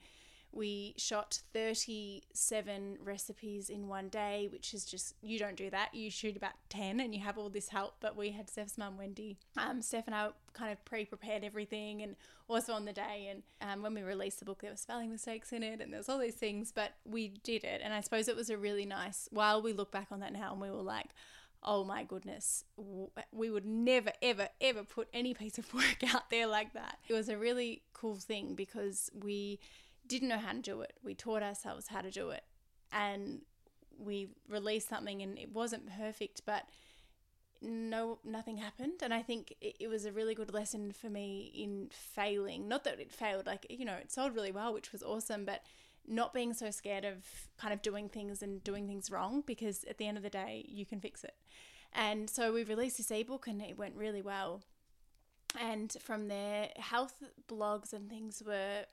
we 0.52 0.94
shot 0.98 1.40
37 1.54 2.98
recipes 3.04 3.70
in 3.70 3.88
one 3.88 4.10
day, 4.10 4.48
which 4.52 4.74
is 4.74 4.86
just, 4.86 5.16
you 5.22 5.38
don't 5.38 5.56
do 5.56 5.70
that. 5.70 5.94
You 5.94 6.10
shoot 6.10 6.38
about 6.38 6.54
10 6.70 7.00
and 7.00 7.14
you 7.14 7.22
have 7.22 7.38
all 7.38 7.50
this 7.50 7.70
help. 7.70 7.96
But 8.00 8.16
we 8.16 8.32
had 8.32 8.50
Steph's 8.50 8.78
mum, 8.78 8.98
Wendy. 8.98 9.38
Um, 9.58 9.82
Steph 9.82 10.08
and 10.08 10.16
I 10.16 10.30
kind 10.54 10.72
of 10.72 10.84
pre 10.86 11.06
prepared 11.06 11.44
everything 11.44 12.02
and 12.02 12.16
also 12.48 12.74
on 12.74 12.86
the 12.86 12.94
day. 12.94 13.32
And 13.32 13.44
um, 13.62 13.82
when 13.82 13.94
we 13.94 14.02
released 14.02 14.40
the 14.40 14.46
book, 14.46 14.62
there 14.62 14.72
were 14.72 14.78
spelling 14.78 15.12
mistakes 15.12 15.52
in 15.52 15.62
it 15.64 15.82
and 15.82 15.92
there 15.92 16.00
was 16.00 16.10
all 16.10 16.20
these 16.20 16.36
things, 16.36 16.72
but 16.74 16.94
we 17.06 17.30
did 17.44 17.64
it. 17.64 17.82
And 17.84 17.94
I 17.94 18.02
suppose 18.02 18.28
it 18.28 18.36
was 18.36 18.50
a 18.50 18.58
really 18.58 18.86
nice, 18.86 19.28
while 19.32 19.62
we 19.62 19.74
look 19.74 19.92
back 19.92 20.08
on 20.12 20.22
that 20.22 20.34
now 20.34 20.54
and 20.54 20.62
we 20.62 20.70
were 20.70 20.82
like, 20.82 21.10
oh 21.66 21.84
my 21.84 22.04
goodness, 22.04 22.64
we 23.32 23.50
would 23.50 23.66
never, 23.66 24.12
ever, 24.22 24.48
ever 24.62 24.84
put 24.84 25.08
any 25.14 25.34
piece 25.34 25.58
of 25.58 25.74
work 25.74 26.04
out 26.14 26.30
there 26.30 26.48
like 26.48 26.74
that. 26.74 27.00
It 27.10 27.14
was 27.14 27.28
a 27.28 27.38
really 27.38 27.82
cool 27.94 28.16
thing 28.16 28.54
because 28.54 29.10
we 29.14 29.60
didn't 30.08 30.30
know 30.30 30.38
how 30.38 30.54
to 30.54 30.60
do 30.60 30.82
it. 30.82 30.94
We 31.04 31.14
taught 31.14 31.44
ourselves 31.44 31.88
how 31.88 32.02
to 32.02 32.12
do 32.12 32.30
it. 32.30 32.44
And 32.92 33.42
we 33.98 34.30
released 34.50 34.90
something 34.90 35.22
and 35.22 35.38
it 35.38 35.52
wasn't 35.54 35.90
perfect, 35.98 36.42
but 36.46 36.66
no 37.62 38.20
nothing 38.24 38.58
happened 38.58 39.02
and 39.02 39.14
i 39.14 39.22
think 39.22 39.54
it, 39.62 39.76
it, 39.80 39.88
was 39.88 40.06
a 40.06 40.12
really 40.12 40.36
good 40.36 40.54
lesson 40.54 40.92
for 40.92 41.10
me 41.10 41.52
in 41.56 41.88
failing 41.90 42.68
not 42.68 42.84
that 42.84 43.00
it 43.00 43.12
failed 43.12 43.46
like 43.46 43.66
you 43.70 43.86
know 43.86 43.94
it 43.94 44.12
sold 44.12 44.36
really 44.36 44.52
well 44.52 44.74
which 44.74 44.92
was 44.92 45.02
awesome 45.02 45.46
but 45.46 45.64
not 46.08 46.34
being 46.34 46.54
so 46.54 46.70
scared 46.70 47.06
of 47.06 47.26
kind 47.58 47.74
of 47.74 47.82
doing 47.82 48.08
things 48.08 48.44
and 48.44 48.64
doing 48.64 48.86
things 48.86 49.10
wrong 49.10 49.42
because 49.46 49.84
at 49.86 49.98
the 49.98 50.08
end 50.08 50.18
of 50.18 50.24
the 50.24 50.30
day 50.30 50.66
you 50.68 50.86
can 50.86 51.00
fix 51.00 51.24
it 51.24 51.36
and 51.94 52.30
so 52.30 52.54
we 52.54 52.64
released 52.64 52.98
this 52.98 53.10
ebook 53.10 53.48
and 53.48 53.62
it 53.62 53.78
went 53.78 53.96
really 53.96 54.22
well 54.22 54.62
and 55.60 55.96
from 56.00 56.28
there 56.28 56.70
health 56.76 57.24
blogs 57.48 57.94
and 57.94 58.10
things 58.10 58.44
were 58.46 58.86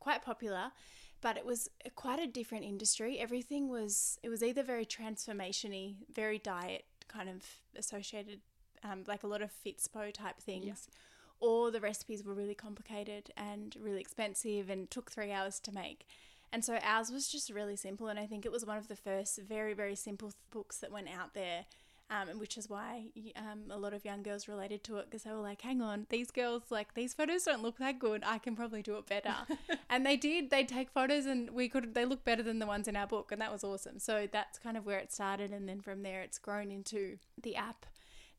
quite 0.00 0.22
popular, 0.22 0.72
but 1.20 1.36
it 1.36 1.44
was 1.44 1.68
quite 1.94 2.20
a 2.20 2.26
different 2.26 2.64
industry. 2.64 3.18
Everything 3.18 3.68
was 3.68 4.18
it 4.22 4.28
was 4.28 4.42
either 4.42 4.62
very 4.62 4.86
transformationy, 4.86 5.96
very 6.12 6.38
diet 6.38 6.84
kind 7.08 7.28
of 7.28 7.44
associated, 7.76 8.40
um, 8.84 9.04
like 9.06 9.22
a 9.22 9.26
lot 9.26 9.42
of 9.42 9.50
Fitspo 9.64 10.12
type 10.12 10.40
things. 10.40 10.66
Yeah. 10.66 10.94
Or 11.40 11.70
the 11.70 11.80
recipes 11.80 12.24
were 12.24 12.34
really 12.34 12.56
complicated 12.56 13.30
and 13.36 13.76
really 13.80 14.00
expensive 14.00 14.68
and 14.68 14.90
took 14.90 15.10
three 15.10 15.30
hours 15.30 15.60
to 15.60 15.72
make. 15.72 16.06
And 16.52 16.64
so 16.64 16.78
ours 16.82 17.10
was 17.10 17.28
just 17.28 17.50
really 17.50 17.76
simple. 17.76 18.08
And 18.08 18.18
I 18.18 18.26
think 18.26 18.44
it 18.44 18.50
was 18.50 18.64
one 18.66 18.76
of 18.76 18.88
the 18.88 18.96
first 18.96 19.38
very, 19.38 19.72
very 19.72 19.94
simple 19.94 20.32
books 20.50 20.78
that 20.78 20.90
went 20.90 21.08
out 21.08 21.34
there 21.34 21.66
um, 22.10 22.38
which 22.38 22.56
is 22.56 22.70
why 22.70 23.04
um, 23.36 23.70
a 23.70 23.76
lot 23.76 23.92
of 23.92 24.04
young 24.04 24.22
girls 24.22 24.48
related 24.48 24.82
to 24.84 24.96
it 24.96 25.06
because 25.06 25.24
they 25.24 25.30
were 25.30 25.36
like, 25.36 25.60
hang 25.60 25.82
on, 25.82 26.06
these 26.08 26.30
girls, 26.30 26.62
like, 26.70 26.94
these 26.94 27.12
photos 27.12 27.44
don't 27.44 27.62
look 27.62 27.78
that 27.78 27.98
good. 27.98 28.22
I 28.26 28.38
can 28.38 28.56
probably 28.56 28.82
do 28.82 28.96
it 28.96 29.06
better. 29.06 29.34
and 29.90 30.06
they 30.06 30.16
did. 30.16 30.50
They'd 30.50 30.68
take 30.68 30.90
photos 30.90 31.26
and 31.26 31.50
we 31.50 31.68
could, 31.68 31.94
they 31.94 32.06
look 32.06 32.24
better 32.24 32.42
than 32.42 32.58
the 32.58 32.66
ones 32.66 32.88
in 32.88 32.96
our 32.96 33.06
book. 33.06 33.30
And 33.30 33.40
that 33.42 33.52
was 33.52 33.62
awesome. 33.62 33.98
So 33.98 34.26
that's 34.30 34.58
kind 34.58 34.76
of 34.76 34.86
where 34.86 34.98
it 34.98 35.12
started. 35.12 35.50
And 35.50 35.68
then 35.68 35.80
from 35.80 36.02
there, 36.02 36.22
it's 36.22 36.38
grown 36.38 36.70
into 36.70 37.18
the 37.42 37.56
app 37.56 37.84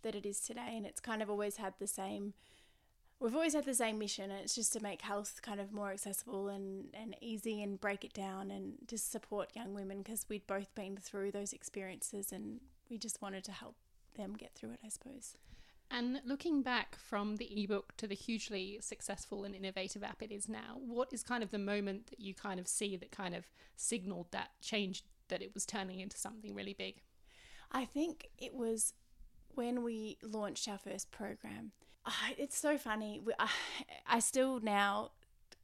that 0.02 0.16
it 0.16 0.26
is 0.26 0.40
today. 0.40 0.74
And 0.76 0.86
it's 0.86 1.00
kind 1.00 1.22
of 1.22 1.30
always 1.30 1.58
had 1.58 1.74
the 1.80 1.88
same 1.88 2.34
we've 3.22 3.36
always 3.36 3.54
had 3.54 3.66
the 3.66 3.74
same 3.74 4.00
mission 4.00 4.32
and 4.32 4.40
it's 4.40 4.56
just 4.56 4.72
to 4.72 4.80
make 4.80 5.02
health 5.02 5.42
kind 5.42 5.60
of 5.60 5.74
more 5.74 5.92
accessible 5.92 6.48
and, 6.48 6.86
and 6.94 7.16
easy 7.20 7.62
and 7.62 7.82
break 7.82 8.06
it 8.06 8.14
down 8.14 8.50
and 8.50 8.76
just 8.88 9.12
support 9.12 9.50
young 9.54 9.74
women 9.74 9.98
because 10.02 10.26
we'd 10.30 10.48
both 10.48 10.74
been 10.74 10.96
through 10.96 11.30
those 11.30 11.52
experiences 11.52 12.32
and 12.32 12.62
we 12.90 12.98
just 12.98 13.22
wanted 13.22 13.44
to 13.46 13.52
help 13.52 13.76
them 14.16 14.34
get 14.38 14.54
through 14.56 14.72
it, 14.72 14.80
I 14.86 14.90
suppose. 14.90 15.36
And 15.92 16.22
looking 16.24 16.62
back 16.62 16.98
from 16.98 17.38
the 17.38 17.64
ebook 17.64 17.98
to 17.98 18.08
the 18.08 18.14
hugely 18.16 18.78
successful 18.82 19.44
and 19.44 19.56
innovative 19.56 20.04
app 20.04 20.22
it 20.22 20.32
is 20.32 20.48
now, 20.48 20.78
what 20.86 21.12
is 21.12 21.24
kind 21.24 21.42
of 21.44 21.50
the 21.50 21.58
moment 21.58 22.08
that 22.12 22.20
you 22.20 22.36
kind 22.36 22.60
of 22.60 22.68
see 22.68 22.96
that 22.98 23.12
kind 23.12 23.34
of 23.34 23.46
signaled 23.76 24.28
that 24.32 24.50
change 24.62 25.04
that 25.30 25.42
it 25.42 25.54
was 25.54 25.66
turning 25.66 26.00
into 26.00 26.18
something 26.18 26.54
really 26.54 26.74
big? 26.74 27.02
I 27.72 27.86
think 27.86 28.28
it 28.38 28.54
was 28.54 28.94
when 29.56 29.84
we 29.84 30.18
launched 30.22 30.68
our 30.68 30.78
first 30.78 31.12
program. 31.12 31.72
ah, 32.06 32.30
it's 32.38 32.58
so 32.58 32.78
funny. 32.78 33.20
We- 33.24 33.34
I, 33.40 33.50
I 34.08 34.20
still 34.20 34.60
now 34.60 35.12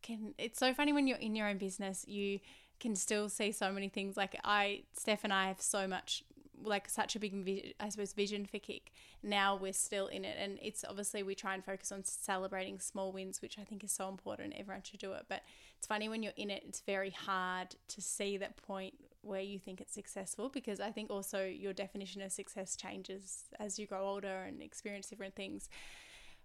can. 0.01 0.33
It's 0.37 0.59
so 0.59 0.73
funny 0.73 0.91
when 0.91 1.07
you're 1.07 1.17
in 1.17 1.35
your 1.35 1.47
own 1.47 1.57
business, 1.57 2.05
you 2.07 2.39
can 2.79 2.95
still 2.95 3.29
see 3.29 3.51
so 3.51 3.71
many 3.71 3.89
things. 3.89 4.17
Like 4.17 4.37
I, 4.43 4.83
Steph 4.93 5.23
and 5.23 5.31
I 5.31 5.47
have 5.47 5.61
so 5.61 5.87
much, 5.87 6.23
like 6.63 6.89
such 6.89 7.15
a 7.15 7.19
big, 7.19 7.33
vi- 7.33 7.73
I 7.79 7.89
suppose, 7.89 8.13
vision 8.13 8.45
for 8.45 8.57
KIC. 8.57 8.91
Now 9.23 9.55
we're 9.55 9.73
still 9.73 10.07
in 10.07 10.25
it, 10.25 10.37
and 10.39 10.57
it's 10.61 10.83
obviously 10.87 11.23
we 11.23 11.35
try 11.35 11.53
and 11.53 11.63
focus 11.63 11.91
on 11.91 12.03
celebrating 12.03 12.79
small 12.79 13.11
wins, 13.11 13.41
which 13.41 13.57
I 13.59 13.63
think 13.63 13.83
is 13.83 13.91
so 13.91 14.09
important. 14.09 14.53
Everyone 14.57 14.83
should 14.83 14.99
do 14.99 15.13
it, 15.13 15.25
but 15.27 15.43
it's 15.77 15.87
funny 15.87 16.09
when 16.09 16.23
you're 16.23 16.33
in 16.35 16.49
it. 16.49 16.63
It's 16.67 16.81
very 16.81 17.11
hard 17.11 17.75
to 17.89 18.01
see 18.01 18.37
that 18.37 18.57
point 18.57 18.95
where 19.21 19.41
you 19.41 19.59
think 19.59 19.81
it's 19.81 19.93
successful 19.93 20.49
because 20.49 20.79
I 20.79 20.91
think 20.91 21.09
also 21.09 21.45
your 21.45 21.73
definition 21.73 22.21
of 22.21 22.31
success 22.31 22.75
changes 22.75 23.45
as 23.59 23.79
you 23.79 23.87
grow 23.87 24.07
older 24.07 24.43
and 24.47 24.61
experience 24.61 25.07
different 25.07 25.35
things. 25.35 25.67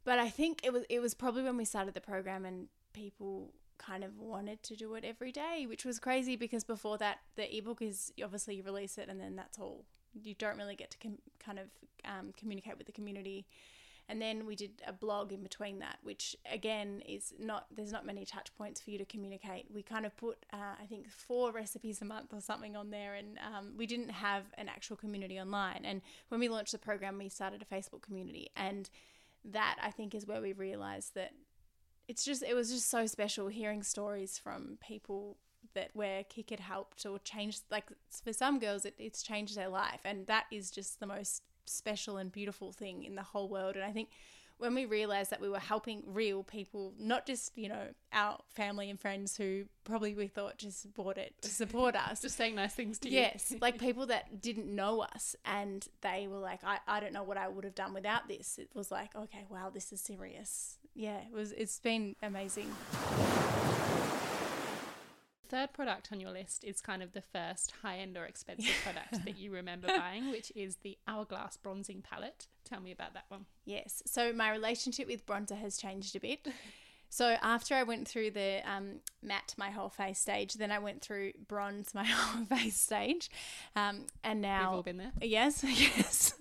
But 0.05 0.19
I 0.19 0.31
think 0.31 0.61
it 0.65 0.73
was 0.73 0.85
it 0.89 1.01
was 1.01 1.15
probably 1.15 1.43
when 1.43 1.57
we 1.57 1.65
started 1.65 1.95
the 1.95 2.01
program 2.01 2.45
and 2.45 2.69
people 2.93 3.53
kind 3.79 4.05
of 4.05 4.19
wanted 4.19 4.63
to 4.63 4.77
do 4.77 4.95
it 4.95 5.05
every 5.05 5.33
day, 5.33 5.67
which 5.67 5.85
was 5.85 5.99
crazy 5.99 6.37
because 6.37 6.65
before 6.65 6.99
that 6.99 7.19
the 7.37 7.57
ebook 7.57 7.83
is 7.83 8.13
obviously 8.23 8.57
you 8.57 8.63
release 8.63 8.99
it 8.99 9.09
and 9.09 9.21
then 9.21 9.37
that's 9.37 9.59
all. 9.59 9.85
You 10.15 10.35
don't 10.35 10.57
really 10.57 10.77
get 10.77 10.91
to 10.93 10.99
com- 10.99 11.19
kind 11.39 11.59
of 11.59 11.67
um, 12.05 12.33
communicate 12.37 12.79
with 12.79 12.87
the 12.87 12.93
community. 12.93 13.47
And 14.09 14.21
then 14.21 14.45
we 14.45 14.57
did 14.57 14.83
a 14.85 14.93
blog 14.93 15.33
in 15.33 15.41
between 15.41 15.79
that, 15.79 15.99
which 16.03 16.35
again 16.53 17.01
is 17.09 17.33
not, 17.39 17.67
there's 17.71 17.93
not 17.93 18.05
many 18.05 18.25
touch 18.25 18.53
points 18.59 18.81
for 18.81 18.91
you 18.91 18.99
to 18.99 19.05
communicate. 19.05 19.67
We 19.73 19.85
kind 19.85 20.05
of 20.05 20.17
put, 20.17 20.45
uh, 20.53 20.75
I 20.83 20.87
think, 20.87 21.09
four 21.09 21.53
recipes 21.53 22.03
a 22.03 22.05
month 22.05 22.33
or 22.33 22.41
something 22.41 22.75
on 22.75 22.91
there, 22.91 23.15
and 23.15 23.39
um, 23.39 23.75
we 23.77 23.87
didn't 23.87 24.11
have 24.11 24.47
an 24.59 24.69
actual 24.69 24.97
community 24.97 25.39
online. 25.39 25.83
And 25.85 26.03
when 26.29 26.41
we 26.41 26.49
launched 26.49 26.73
the 26.73 26.79
program, 26.79 27.19
we 27.19 27.29
started 27.29 27.63
a 27.63 27.73
Facebook 27.73 28.03
community. 28.03 28.51
And 28.57 28.91
that 29.45 29.79
I 29.81 29.93
think 29.93 30.15
is 30.15 30.27
where 30.27 30.41
we 30.41 30.55
realized 30.55 31.15
that 31.15 31.31
it's 32.09 32.25
just, 32.25 32.43
it 32.43 32.55
was 32.55 32.71
just 32.73 32.91
so 32.91 33.07
special 33.07 33.47
hearing 33.47 33.85
stories 33.85 34.39
from 34.39 34.77
people 34.81 35.37
that 35.75 35.91
where 35.95 36.25
KIC 36.25 36.51
had 36.51 36.61
helped 36.61 37.07
or 37.07 37.19
changed 37.19 37.63
like 37.71 37.87
for 38.25 38.33
some 38.33 38.59
girls 38.59 38.85
it, 38.85 38.95
it's 38.99 39.23
changed 39.23 39.57
their 39.57 39.69
life 39.69 40.01
and 40.05 40.27
that 40.27 40.45
is 40.51 40.71
just 40.71 41.01
the 41.01 41.07
most 41.07 41.43
special 41.65 42.17
and 42.17 42.33
beautiful 42.33 42.73
thing 42.73 43.05
in 43.05 43.15
the 43.15 43.23
whole 43.23 43.49
world 43.49 43.77
and 43.77 43.85
i 43.85 43.93
think 43.93 44.09
when 44.61 44.75
we 44.75 44.85
realized 44.85 45.31
that 45.31 45.41
we 45.41 45.49
were 45.49 45.59
helping 45.59 46.03
real 46.07 46.43
people 46.43 46.93
not 46.99 47.27
just 47.27 47.57
you 47.57 47.69
know 47.69 47.89
our 48.13 48.39
family 48.51 48.91
and 48.91 49.01
friends 49.01 49.37
who 49.37 49.65
probably 49.85 50.15
we 50.15 50.27
thought 50.27 50.59
just 50.59 50.93
bought 50.95 51.17
it 51.17 51.35
to 51.41 51.49
support 51.49 51.97
us. 52.11 52.21
Just 52.21 52.37
saying 52.37 52.55
nice 52.55 52.75
things 52.75 52.99
to 53.01 53.09
you. 53.09 53.21
yes 53.21 53.55
like 53.61 53.79
people 53.87 54.07
that 54.07 54.41
didn't 54.41 54.67
know 54.67 55.01
us 55.01 55.35
and 55.45 55.89
they 56.03 56.29
were 56.31 56.39
like 56.39 56.61
I, 56.63 56.79
I 56.87 57.01
don't 57.01 57.13
know 57.15 57.23
what 57.23 57.39
i 57.39 57.49
would 57.49 57.65
have 57.65 57.75
done 57.75 57.95
without 57.95 58.29
this. 58.29 58.59
It 58.59 58.69
was 58.75 58.91
like 58.91 59.17
okay 59.17 59.47
wow 59.49 59.71
this 59.73 59.93
is 59.93 60.01
serious. 60.01 60.77
Yeah 60.95 61.19
it 61.19 61.33
was 61.33 61.53
it's 61.53 61.79
been 61.81 62.17
amazing 62.23 62.71
Third 65.51 65.73
product 65.73 66.11
on 66.13 66.21
your 66.21 66.31
list 66.31 66.63
is 66.63 66.81
kind 66.81 67.03
of 67.03 67.13
the 67.13 67.23
first 67.23 67.75
high 67.83 67.99
end 67.99 68.17
or 68.17 68.25
expensive 68.25 68.73
product 68.85 69.25
that 69.25 69.37
you 69.37 69.51
remember 69.53 69.89
buying, 69.89 70.31
which 70.31 70.53
is 70.55 70.77
the 70.77 70.97
Hourglass 71.09 71.57
bronzing 71.57 72.03
palette. 72.03 72.47
Tell 72.65 72.81
me 72.81 72.93
about 72.93 73.15
that 73.15 73.25
one. 73.29 73.47
Yes. 73.65 74.01
So 74.07 74.33
my 74.33 74.53
relationship 74.53 75.09
with 75.09 75.27
bronzer 75.27 75.59
has 75.59 75.77
changed 75.77 76.15
a 76.15 76.21
bit. 76.21 76.47
So 77.13 77.37
after 77.43 77.75
I 77.75 77.83
went 77.83 78.07
through 78.07 78.31
the 78.31 78.61
um, 78.65 79.01
matte 79.21 79.55
my 79.59 79.71
whole 79.71 79.89
face 79.89 80.21
stage, 80.21 80.55
then 80.55 80.71
I 80.71 80.79
went 80.79 81.03
through 81.03 81.33
bronze 81.49 81.93
my 81.93 82.05
whole 82.09 82.45
face 82.45 82.81
stage, 82.81 83.29
um, 83.75 84.07
and 84.23 84.39
We've 84.39 84.43
now 84.43 84.75
all 84.75 84.83
been 84.85 84.99
there. 84.99 85.11
yes, 85.21 85.65
yes, 85.67 86.33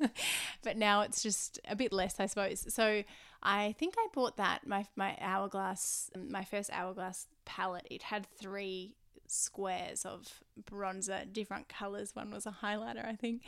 but 0.63 0.77
now 0.77 1.01
it's 1.01 1.23
just 1.23 1.59
a 1.67 1.75
bit 1.75 1.91
less, 1.91 2.19
I 2.19 2.27
suppose. 2.27 2.71
So 2.71 3.03
I 3.41 3.73
think 3.79 3.95
I 3.97 4.07
bought 4.13 4.37
that 4.37 4.67
my 4.67 4.85
my 4.95 5.17
hourglass, 5.19 6.11
my 6.15 6.43
first 6.43 6.69
hourglass 6.71 7.25
palette. 7.45 7.87
It 7.89 8.03
had 8.03 8.27
three 8.39 8.95
squares 9.31 10.05
of 10.05 10.43
bronzer, 10.69 11.31
different 11.31 11.69
colors. 11.69 12.15
One 12.15 12.31
was 12.31 12.45
a 12.45 12.55
highlighter, 12.63 13.05
I 13.05 13.15
think. 13.15 13.43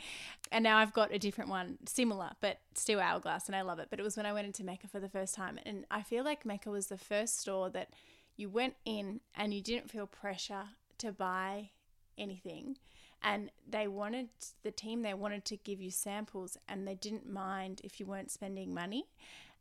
And 0.50 0.62
now 0.62 0.78
I've 0.78 0.92
got 0.92 1.12
a 1.12 1.18
different 1.18 1.50
one, 1.50 1.78
similar, 1.86 2.30
but 2.40 2.60
still 2.74 3.00
hourglass, 3.00 3.46
and 3.46 3.56
I 3.56 3.62
love 3.62 3.78
it. 3.78 3.88
But 3.90 3.98
it 3.98 4.02
was 4.02 4.16
when 4.16 4.26
I 4.26 4.32
went 4.32 4.46
into 4.46 4.64
Mecca 4.64 4.88
for 4.88 5.00
the 5.00 5.08
first 5.08 5.34
time. 5.34 5.58
And 5.64 5.84
I 5.90 6.02
feel 6.02 6.24
like 6.24 6.46
Mecca 6.46 6.70
was 6.70 6.86
the 6.86 6.98
first 6.98 7.40
store 7.40 7.70
that 7.70 7.90
you 8.36 8.48
went 8.48 8.74
in 8.84 9.20
and 9.34 9.52
you 9.52 9.60
didn't 9.60 9.90
feel 9.90 10.06
pressure 10.06 10.64
to 10.98 11.12
buy 11.12 11.70
anything. 12.16 12.78
And 13.22 13.50
they 13.68 13.86
wanted, 13.86 14.28
the 14.62 14.72
team, 14.72 15.02
they 15.02 15.14
wanted 15.14 15.44
to 15.46 15.56
give 15.56 15.80
you 15.80 15.90
samples 15.90 16.56
and 16.68 16.86
they 16.86 16.94
didn't 16.94 17.30
mind 17.30 17.80
if 17.84 18.00
you 18.00 18.06
weren't 18.06 18.30
spending 18.30 18.74
money. 18.74 19.06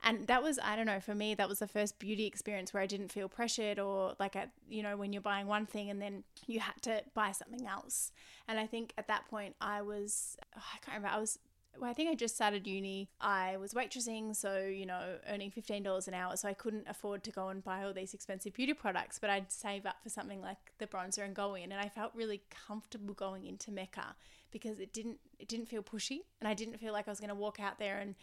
And 0.03 0.25
that 0.27 0.41
was, 0.41 0.57
I 0.57 0.75
don't 0.75 0.87
know, 0.87 0.99
for 0.99 1.13
me, 1.13 1.35
that 1.35 1.47
was 1.47 1.59
the 1.59 1.67
first 1.67 1.99
beauty 1.99 2.25
experience 2.25 2.73
where 2.73 2.81
I 2.81 2.87
didn't 2.87 3.11
feel 3.11 3.29
pressured 3.29 3.77
or 3.77 4.15
like, 4.19 4.35
at, 4.35 4.49
you 4.67 4.81
know, 4.81 4.97
when 4.97 5.13
you're 5.13 5.21
buying 5.21 5.45
one 5.45 5.67
thing 5.67 5.89
and 5.91 6.01
then 6.01 6.23
you 6.47 6.59
had 6.59 6.81
to 6.83 7.03
buy 7.13 7.31
something 7.31 7.67
else. 7.67 8.11
And 8.47 8.59
I 8.59 8.65
think 8.65 8.93
at 8.97 9.07
that 9.07 9.27
point, 9.29 9.55
I 9.61 9.83
was, 9.83 10.37
oh, 10.57 10.63
I 10.73 10.77
can't 10.83 10.97
remember, 10.97 11.15
I 11.15 11.19
was, 11.19 11.37
well, 11.79 11.89
I 11.89 11.93
think 11.93 12.09
I 12.09 12.15
just 12.15 12.35
started 12.35 12.65
uni. 12.67 13.09
I 13.21 13.57
was 13.57 13.73
waitressing, 13.73 14.35
so, 14.35 14.65
you 14.65 14.85
know, 14.85 15.17
earning 15.29 15.51
$15 15.51 16.07
an 16.07 16.13
hour. 16.15 16.35
So 16.35 16.47
I 16.49 16.53
couldn't 16.53 16.87
afford 16.87 17.23
to 17.25 17.31
go 17.31 17.49
and 17.49 17.63
buy 17.63 17.83
all 17.83 17.93
these 17.93 18.13
expensive 18.13 18.53
beauty 18.53 18.73
products, 18.73 19.19
but 19.19 19.29
I'd 19.29 19.51
save 19.51 19.85
up 19.85 19.97
for 20.01 20.09
something 20.09 20.41
like 20.41 20.73
the 20.79 20.87
bronzer 20.87 21.23
and 21.23 21.35
go 21.35 21.53
in. 21.53 21.71
And 21.71 21.79
I 21.79 21.89
felt 21.89 22.11
really 22.15 22.41
comfortable 22.49 23.13
going 23.13 23.45
into 23.45 23.71
Mecca 23.71 24.15
because 24.51 24.79
it 24.79 24.93
didn't, 24.93 25.19
it 25.39 25.47
didn't 25.47 25.67
feel 25.67 25.83
pushy. 25.83 26.21
And 26.39 26.47
I 26.47 26.55
didn't 26.55 26.79
feel 26.79 26.91
like 26.91 27.07
I 27.07 27.11
was 27.11 27.19
going 27.19 27.29
to 27.29 27.35
walk 27.35 27.59
out 27.59 27.77
there 27.77 27.99
and, 27.99 28.15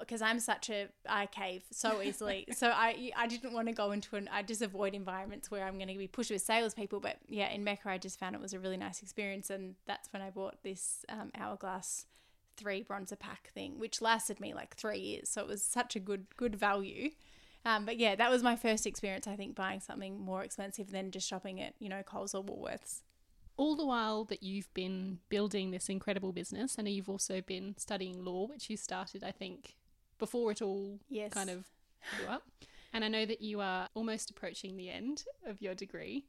because 0.00 0.22
I'm 0.22 0.40
such 0.40 0.70
a 0.70 0.88
I 1.08 1.26
cave 1.26 1.64
so 1.70 2.02
easily. 2.02 2.46
so 2.52 2.68
I 2.68 3.10
I 3.16 3.26
didn't 3.26 3.52
want 3.52 3.68
to 3.68 3.74
go 3.74 3.92
into 3.92 4.16
an 4.16 4.28
I 4.32 4.42
just 4.42 4.62
avoid 4.62 4.94
environments 4.94 5.50
where 5.50 5.64
I'm 5.64 5.76
going 5.76 5.88
to 5.88 5.98
be 5.98 6.06
pushed 6.06 6.30
with 6.30 6.42
salespeople. 6.42 7.00
But 7.00 7.16
yeah, 7.26 7.50
in 7.50 7.64
Mecca 7.64 7.88
I 7.88 7.98
just 7.98 8.18
found 8.18 8.34
it 8.34 8.40
was 8.40 8.52
a 8.52 8.58
really 8.58 8.76
nice 8.76 9.02
experience, 9.02 9.50
and 9.50 9.74
that's 9.86 10.12
when 10.12 10.22
I 10.22 10.30
bought 10.30 10.62
this 10.62 11.04
um, 11.08 11.30
hourglass 11.38 12.06
three 12.56 12.82
bronzer 12.82 13.18
pack 13.18 13.50
thing, 13.54 13.78
which 13.78 14.02
lasted 14.02 14.40
me 14.40 14.52
like 14.52 14.76
three 14.76 14.98
years. 14.98 15.28
So 15.28 15.40
it 15.40 15.48
was 15.48 15.62
such 15.62 15.96
a 15.96 16.00
good 16.00 16.26
good 16.36 16.56
value. 16.56 17.10
Um, 17.64 17.84
but 17.84 17.98
yeah, 17.98 18.14
that 18.14 18.30
was 18.30 18.42
my 18.42 18.56
first 18.56 18.86
experience. 18.86 19.26
I 19.26 19.36
think 19.36 19.54
buying 19.54 19.80
something 19.80 20.20
more 20.20 20.42
expensive 20.42 20.90
than 20.90 21.10
just 21.10 21.28
shopping 21.28 21.60
at 21.60 21.74
you 21.78 21.88
know 21.88 22.02
Coles 22.02 22.34
or 22.34 22.44
Woolworths. 22.44 23.02
All 23.58 23.76
the 23.76 23.84
while 23.84 24.24
that 24.24 24.42
you've 24.42 24.72
been 24.72 25.18
building 25.28 25.70
this 25.72 25.88
incredible 25.90 26.32
business, 26.32 26.76
I 26.78 26.82
know 26.82 26.90
you've 26.90 27.08
also 27.10 27.42
been 27.42 27.74
studying 27.76 28.24
law, 28.24 28.46
which 28.46 28.70
you 28.70 28.76
started, 28.78 29.22
I 29.22 29.32
think, 29.32 29.76
before 30.18 30.50
it 30.52 30.62
all 30.62 31.00
Yes. 31.10 31.32
kind 31.34 31.50
of 31.50 31.66
blew 32.16 32.28
up. 32.28 32.44
And 32.92 33.04
I 33.04 33.08
know 33.08 33.26
that 33.26 33.42
you 33.42 33.60
are 33.60 33.88
almost 33.94 34.30
approaching 34.30 34.76
the 34.76 34.88
end 34.88 35.24
of 35.44 35.60
your 35.60 35.74
degree. 35.74 36.24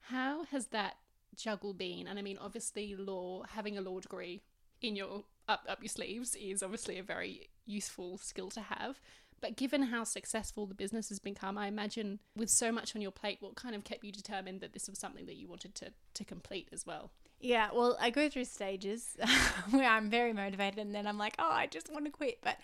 How 0.00 0.44
has 0.50 0.66
that 0.66 0.96
juggle 1.36 1.72
been? 1.72 2.06
And 2.06 2.18
I 2.18 2.22
mean, 2.22 2.36
obviously, 2.38 2.94
law, 2.96 3.44
having 3.48 3.78
a 3.78 3.80
law 3.80 4.00
degree 4.00 4.42
in 4.82 4.96
your 4.96 5.24
up, 5.48 5.64
up 5.68 5.80
your 5.80 5.88
sleeves 5.88 6.34
is 6.34 6.62
obviously 6.62 6.98
a 6.98 7.02
very 7.02 7.48
useful 7.64 8.18
skill 8.18 8.50
to 8.50 8.60
have. 8.60 9.00
But 9.42 9.56
given 9.56 9.82
how 9.82 10.04
successful 10.04 10.66
the 10.66 10.74
business 10.74 11.08
has 11.08 11.18
become, 11.18 11.58
I 11.58 11.66
imagine 11.66 12.20
with 12.36 12.48
so 12.48 12.70
much 12.70 12.94
on 12.94 13.02
your 13.02 13.10
plate, 13.10 13.38
what 13.40 13.56
kind 13.56 13.74
of 13.74 13.82
kept 13.82 14.04
you 14.04 14.12
determined 14.12 14.60
that 14.60 14.72
this 14.72 14.88
was 14.88 15.00
something 15.00 15.26
that 15.26 15.34
you 15.34 15.48
wanted 15.48 15.74
to, 15.74 15.92
to 16.14 16.24
complete 16.24 16.68
as 16.72 16.86
well? 16.86 17.10
Yeah, 17.40 17.70
well, 17.74 17.98
I 18.00 18.10
go 18.10 18.28
through 18.28 18.44
stages 18.44 19.16
where 19.70 19.88
I'm 19.88 20.08
very 20.08 20.32
motivated, 20.32 20.78
and 20.78 20.94
then 20.94 21.08
I'm 21.08 21.18
like, 21.18 21.34
oh, 21.40 21.50
I 21.50 21.66
just 21.66 21.92
want 21.92 22.04
to 22.04 22.12
quit. 22.12 22.38
But 22.40 22.56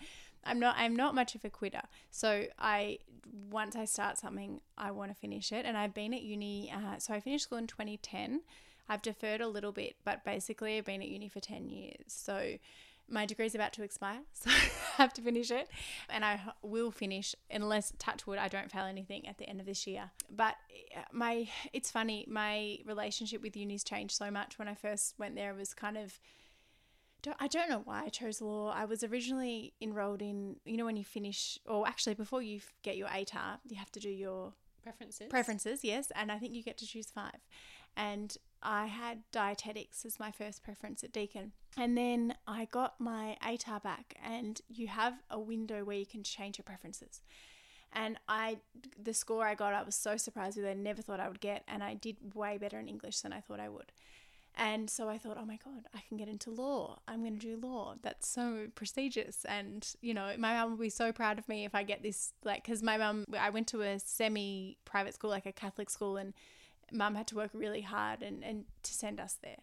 I'm 0.45 0.57
not. 0.57 0.75
I'm 0.77 0.95
not 0.95 1.13
much 1.13 1.35
of 1.35 1.43
a 1.43 1.49
quitter. 1.49 1.81
So 2.11 2.45
I, 2.57 2.99
once 3.51 3.75
I 3.75 3.83
start 3.83 4.17
something, 4.17 4.61
I 4.77 4.91
want 4.91 5.11
to 5.11 5.15
finish 5.15 5.51
it. 5.51 5.65
And 5.65 5.77
I've 5.77 5.93
been 5.93 6.13
at 6.13 6.21
uni. 6.21 6.71
Uh, 6.73 6.97
so 6.97 7.13
I 7.13 7.19
finished 7.19 7.43
school 7.43 7.57
in 7.57 7.67
2010. 7.67 8.39
I've 8.87 9.01
deferred 9.01 9.41
a 9.41 9.49
little 9.49 9.73
bit, 9.73 9.97
but 10.05 10.23
basically 10.23 10.77
I've 10.77 10.85
been 10.85 11.01
at 11.01 11.09
uni 11.09 11.27
for 11.27 11.41
10 11.41 11.69
years. 11.69 12.05
So 12.07 12.55
my 13.09 13.25
degree's 13.25 13.55
about 13.55 13.73
to 13.73 13.83
expire, 13.83 14.19
so 14.33 14.49
I 14.49 15.01
have 15.01 15.13
to 15.13 15.21
finish 15.21 15.51
it, 15.51 15.69
and 16.09 16.23
I 16.23 16.39
will 16.61 16.91
finish 16.91 17.35
unless 17.49 17.93
touch 17.99 18.27
wood 18.27 18.37
I 18.39 18.47
don't 18.47 18.71
fail 18.71 18.85
anything 18.85 19.27
at 19.27 19.37
the 19.37 19.49
end 19.49 19.59
of 19.59 19.65
this 19.65 19.87
year. 19.87 20.11
But 20.29 20.55
uh, 20.95 21.01
my 21.11 21.49
it's 21.73 21.91
funny 21.91 22.25
my 22.27 22.77
relationship 22.85 23.41
with 23.41 23.55
uni's 23.55 23.83
changed 23.83 24.15
so 24.15 24.29
much. 24.31 24.59
When 24.59 24.67
I 24.67 24.75
first 24.75 25.15
went 25.17 25.35
there, 25.35 25.51
it 25.51 25.57
was 25.57 25.73
kind 25.73 25.97
of 25.97 26.19
don't, 27.21 27.37
I 27.39 27.47
don't 27.47 27.69
know 27.69 27.81
why 27.83 28.03
I 28.05 28.09
chose 28.09 28.41
law. 28.41 28.71
I 28.71 28.85
was 28.85 29.03
originally 29.03 29.73
enrolled 29.81 30.21
in 30.21 30.57
you 30.65 30.77
know 30.77 30.85
when 30.85 30.97
you 30.97 31.03
finish 31.03 31.59
or 31.65 31.87
actually 31.87 32.15
before 32.15 32.41
you 32.41 32.61
get 32.83 32.97
your 32.97 33.09
ATAR, 33.09 33.59
you 33.67 33.77
have 33.77 33.91
to 33.91 33.99
do 33.99 34.09
your 34.09 34.53
Preferences? 34.83 35.27
preferences, 35.29 35.83
yes, 35.83 36.11
and 36.15 36.31
I 36.31 36.37
think 36.39 36.53
you 36.53 36.63
get 36.63 36.77
to 36.77 36.87
choose 36.87 37.07
five. 37.07 37.39
And 37.97 38.37
I 38.61 38.87
had 38.87 39.19
dietetics 39.31 40.05
as 40.05 40.19
my 40.19 40.31
first 40.31 40.63
preference 40.63 41.03
at 41.03 41.11
Deakin. 41.11 41.53
And 41.77 41.97
then 41.97 42.35
I 42.47 42.65
got 42.65 42.99
my 42.99 43.37
ATAR 43.43 43.81
back, 43.81 44.15
and 44.23 44.59
you 44.67 44.87
have 44.87 45.13
a 45.29 45.39
window 45.39 45.83
where 45.83 45.97
you 45.97 46.05
can 46.05 46.23
change 46.23 46.57
your 46.57 46.63
preferences. 46.63 47.21
And 47.93 48.17
I, 48.27 48.57
the 49.01 49.13
score 49.13 49.47
I 49.47 49.55
got, 49.55 49.73
I 49.73 49.83
was 49.83 49.95
so 49.95 50.17
surprised 50.17 50.57
with. 50.57 50.65
I 50.65 50.73
never 50.73 51.01
thought 51.01 51.19
I 51.19 51.27
would 51.27 51.39
get, 51.39 51.63
and 51.67 51.83
I 51.83 51.93
did 51.93 52.35
way 52.35 52.57
better 52.57 52.79
in 52.79 52.87
English 52.87 53.21
than 53.21 53.33
I 53.33 53.39
thought 53.39 53.59
I 53.59 53.69
would. 53.69 53.91
And 54.55 54.89
so 54.89 55.07
I 55.07 55.17
thought, 55.17 55.37
oh 55.39 55.45
my 55.45 55.57
God, 55.63 55.85
I 55.95 56.01
can 56.07 56.17
get 56.17 56.27
into 56.27 56.51
law. 56.51 56.99
I'm 57.07 57.21
going 57.21 57.39
to 57.39 57.39
do 57.39 57.57
law. 57.65 57.95
That's 58.01 58.27
so 58.27 58.67
prestigious. 58.75 59.45
And, 59.45 59.87
you 60.01 60.13
know, 60.13 60.33
my 60.37 60.53
mum 60.53 60.71
will 60.71 60.77
be 60.77 60.89
so 60.89 61.11
proud 61.13 61.39
of 61.39 61.47
me 61.47 61.65
if 61.65 61.73
I 61.73 61.83
get 61.83 62.03
this, 62.03 62.33
like, 62.43 62.63
because 62.63 62.83
my 62.83 62.97
mum, 62.97 63.25
I 63.39 63.51
went 63.51 63.67
to 63.67 63.81
a 63.81 63.99
semi 63.99 64.77
private 64.83 65.13
school, 65.13 65.29
like 65.29 65.45
a 65.45 65.53
Catholic 65.53 65.89
school, 65.89 66.17
and 66.17 66.33
mum 66.91 67.15
had 67.15 67.27
to 67.27 67.35
work 67.35 67.51
really 67.53 67.81
hard 67.81 68.21
and, 68.21 68.43
and 68.43 68.65
to 68.83 68.93
send 68.93 69.19
us 69.19 69.37
there. 69.41 69.59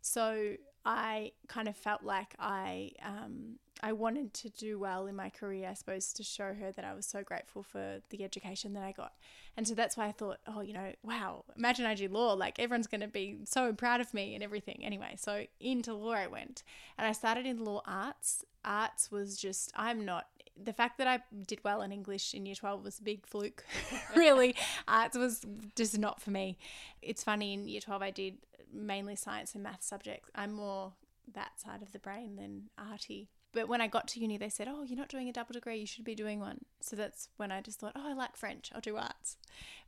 So 0.00 0.54
I 0.84 1.32
kind 1.48 1.68
of 1.68 1.76
felt 1.76 2.02
like 2.02 2.34
I 2.38 2.92
um, 3.04 3.58
I 3.82 3.92
wanted 3.92 4.34
to 4.34 4.48
do 4.50 4.78
well 4.78 5.06
in 5.06 5.14
my 5.14 5.30
career, 5.30 5.68
I 5.68 5.74
suppose, 5.74 6.12
to 6.14 6.22
show 6.22 6.54
her 6.54 6.72
that 6.72 6.84
I 6.84 6.94
was 6.94 7.06
so 7.06 7.22
grateful 7.22 7.62
for 7.62 8.00
the 8.10 8.24
education 8.24 8.72
that 8.74 8.82
I 8.82 8.92
got. 8.92 9.12
And 9.56 9.66
so 9.68 9.74
that's 9.74 9.96
why 9.96 10.06
I 10.06 10.12
thought, 10.12 10.38
oh, 10.46 10.62
you 10.62 10.72
know, 10.72 10.92
wow, 11.02 11.44
imagine 11.56 11.86
I 11.86 11.94
do 11.94 12.08
law. 12.08 12.32
Like 12.32 12.58
everyone's 12.58 12.86
going 12.86 13.02
to 13.02 13.08
be 13.08 13.38
so 13.44 13.72
proud 13.72 14.00
of 14.00 14.12
me 14.14 14.34
and 14.34 14.42
everything. 14.42 14.84
Anyway, 14.84 15.14
so 15.16 15.44
into 15.60 15.94
law 15.94 16.12
I 16.12 16.26
went. 16.26 16.62
And 16.96 17.06
I 17.06 17.12
started 17.12 17.46
in 17.46 17.64
law 17.64 17.82
arts. 17.86 18.44
Arts 18.64 19.10
was 19.12 19.36
just, 19.36 19.72
I'm 19.76 20.04
not, 20.04 20.26
the 20.62 20.72
fact 20.72 20.98
that 20.98 21.06
I 21.06 21.20
did 21.46 21.60
well 21.64 21.82
in 21.82 21.92
English 21.92 22.34
in 22.34 22.46
year 22.46 22.54
12 22.54 22.82
was 22.84 22.98
a 22.98 23.02
big 23.02 23.26
fluke. 23.26 23.64
really, 24.16 24.54
arts 24.86 25.16
was 25.16 25.42
just 25.76 25.98
not 25.98 26.20
for 26.20 26.30
me. 26.30 26.58
It's 27.02 27.24
funny, 27.24 27.52
in 27.52 27.68
year 27.68 27.80
12, 27.80 28.02
I 28.02 28.10
did 28.10 28.38
mainly 28.72 29.16
science 29.16 29.54
and 29.54 29.62
math 29.62 29.82
subjects. 29.82 30.30
I'm 30.34 30.52
more 30.52 30.92
that 31.34 31.60
side 31.60 31.82
of 31.82 31.92
the 31.92 31.98
brain 31.98 32.36
than 32.36 32.70
arty. 32.78 33.28
But 33.52 33.68
when 33.68 33.80
I 33.80 33.86
got 33.86 34.06
to 34.08 34.20
uni, 34.20 34.36
they 34.36 34.50
said, 34.50 34.68
Oh, 34.68 34.82
you're 34.82 34.98
not 34.98 35.08
doing 35.08 35.28
a 35.28 35.32
double 35.32 35.54
degree, 35.54 35.78
you 35.78 35.86
should 35.86 36.04
be 36.04 36.14
doing 36.14 36.38
one. 36.38 36.64
So 36.80 36.96
that's 36.96 37.28
when 37.36 37.50
I 37.50 37.60
just 37.60 37.80
thought, 37.80 37.92
Oh, 37.96 38.10
I 38.10 38.12
like 38.12 38.36
French, 38.36 38.70
I'll 38.74 38.80
do 38.80 38.96
arts. 38.96 39.36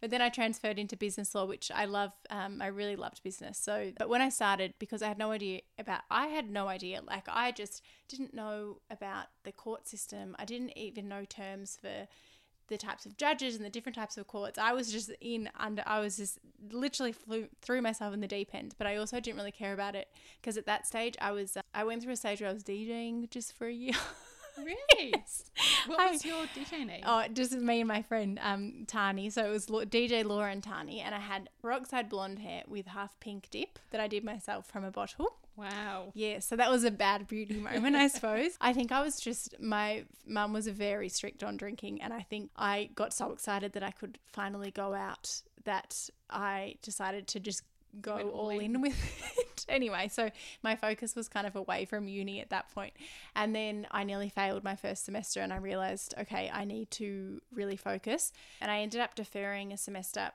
But 0.01 0.11
then 0.11 0.23
I 0.23 0.31
transferred 0.31 0.79
into 0.79 0.97
business 0.97 1.35
law, 1.35 1.45
which 1.45 1.71
I 1.75 1.85
love. 1.85 2.13
Um, 2.31 2.63
I 2.63 2.69
really 2.69 2.97
loved 2.97 3.23
business. 3.23 3.59
So, 3.59 3.93
but 3.99 4.09
when 4.09 4.23
I 4.23 4.31
started, 4.31 4.75
because 4.79 5.03
I 5.03 5.09
had 5.09 5.19
no 5.19 5.31
idea 5.31 5.61
about, 5.79 6.03
I 6.11 6.29
had 6.29 6.51
no 6.51 6.69
idea, 6.69 7.03
like, 7.07 7.27
I 7.29 7.53
just 7.53 7.83
didn't 8.09 8.35
know 8.35 8.79
about 8.91 9.27
the 9.45 9.53
court 9.53 9.87
system. 9.87 10.35
I 10.39 10.45
didn't 10.45 10.77
even 10.77 11.09
know 11.09 11.25
terms 11.25 11.79
for 11.81 12.09
the 12.71 12.79
types 12.79 13.05
of 13.05 13.17
judges 13.19 13.57
and 13.57 13.65
the 13.65 13.69
different 13.71 13.97
types 13.97 14.17
of 14.17 14.27
courts. 14.27 14.59
I 14.59 14.73
was 14.73 14.91
just 14.91 15.11
in 15.21 15.51
under, 15.59 15.83
I 15.87 16.01
was 16.01 16.17
just 16.17 16.39
literally 16.71 17.13
flew, 17.13 17.49
threw 17.61 17.83
myself 17.83 18.15
in 18.15 18.21
the 18.21 18.29
deep 18.29 18.55
end, 18.55 18.75
but 18.79 18.87
I 18.87 18.97
also 18.97 19.21
didn't 19.21 19.37
really 19.37 19.53
care 19.53 19.75
about 19.75 19.95
it 19.95 20.09
because 20.41 20.57
at 20.57 20.67
that 20.67 20.87
stage 20.87 21.17
I 21.21 21.33
was, 21.33 21.57
uh, 21.57 21.63
I 21.75 21.85
went 21.85 22.03
through 22.03 22.15
a 22.15 22.17
stage 22.17 22.41
where 22.41 22.49
I 22.49 22.53
was 22.53 22.65
DJing 22.65 23.29
just 23.29 23.57
for 23.57 23.67
a 23.67 23.73
year. 23.73 23.95
Really? 24.59 25.13
yes. 25.15 25.45
What 25.87 26.13
was 26.13 26.25
I, 26.25 26.29
your 26.29 26.45
DJ 26.47 26.87
name? 26.87 27.03
Oh, 27.07 27.25
just 27.33 27.53
me 27.53 27.81
and 27.81 27.89
my 27.89 28.03
friend 28.03 28.39
um, 28.43 28.85
Tani. 28.87 29.31
So 29.31 29.47
it 29.47 29.51
was 29.51 29.67
DJ 29.67 30.25
Laura 30.25 30.51
and 30.51 30.63
Tani, 30.63 31.01
and 31.01 31.15
I 31.15 31.19
had 31.19 31.49
peroxide 31.63 32.09
blonde 32.11 32.41
hair 32.41 32.65
with 32.67 32.87
half 32.87 33.19
pink 33.21 33.49
dip 33.51 33.79
that 33.91 34.01
I 34.01 34.07
did 34.07 34.23
myself 34.23 34.67
from 34.67 34.85
a 34.85 34.91
bottle. 34.91 35.37
Wow. 35.61 36.13
Yeah, 36.15 36.39
so 36.39 36.57
that 36.57 36.71
was 36.71 36.85
a 36.85 36.91
bad 36.91 37.29
beauty 37.29 37.61
moment, 37.61 37.95
I 37.95 38.09
suppose. 38.09 38.53
I 38.61 38.73
think 38.73 38.93
I 38.93 39.03
was 39.03 39.21
just, 39.21 39.61
my 39.61 40.05
mum 40.27 40.55
was 40.55 40.67
very 40.69 41.11
strict 41.11 41.45
on 41.45 41.59
drinking, 41.59 42.01
and 42.01 42.15
I 42.15 42.23
think 42.23 42.51
I 42.57 42.89
got 42.95 43.13
so 43.13 43.33
excited 43.33 43.75
that 43.75 43.83
I 43.83 43.91
could 43.91 44.19
finally 44.33 44.71
go 44.71 44.95
out 44.95 45.43
that 45.65 46.09
I 46.31 46.77
decided 46.83 47.27
to 47.29 47.41
just 47.41 47.63
go 48.01 48.13
all, 48.13 48.31
all 48.31 48.49
in. 48.51 48.77
in 48.77 48.81
with 48.81 48.97
it. 49.37 49.67
anyway, 49.69 50.09
so 50.09 50.31
my 50.63 50.77
focus 50.77 51.15
was 51.15 51.29
kind 51.29 51.47
of 51.47 51.57
away 51.57 51.85
from 51.85 52.09
uni 52.09 52.41
at 52.41 52.49
that 52.51 52.73
point. 52.73 52.95
And 53.37 53.55
then 53.55 53.87
I 53.91 54.05
nearly 54.05 54.31
failed 54.31 54.65
my 54.65 54.77
first 54.77 55.05
semester, 55.05 55.41
and 55.41 55.53
I 55.53 55.57
realized, 55.57 56.15
okay, 56.19 56.51
I 56.51 56.65
need 56.65 56.91
to 56.93 57.43
really 57.53 57.77
focus. 57.77 58.33
And 58.63 58.71
I 58.71 58.81
ended 58.81 59.03
up 59.03 59.15
deferring 59.15 59.75
a 59.75 59.77
semester 59.77 60.31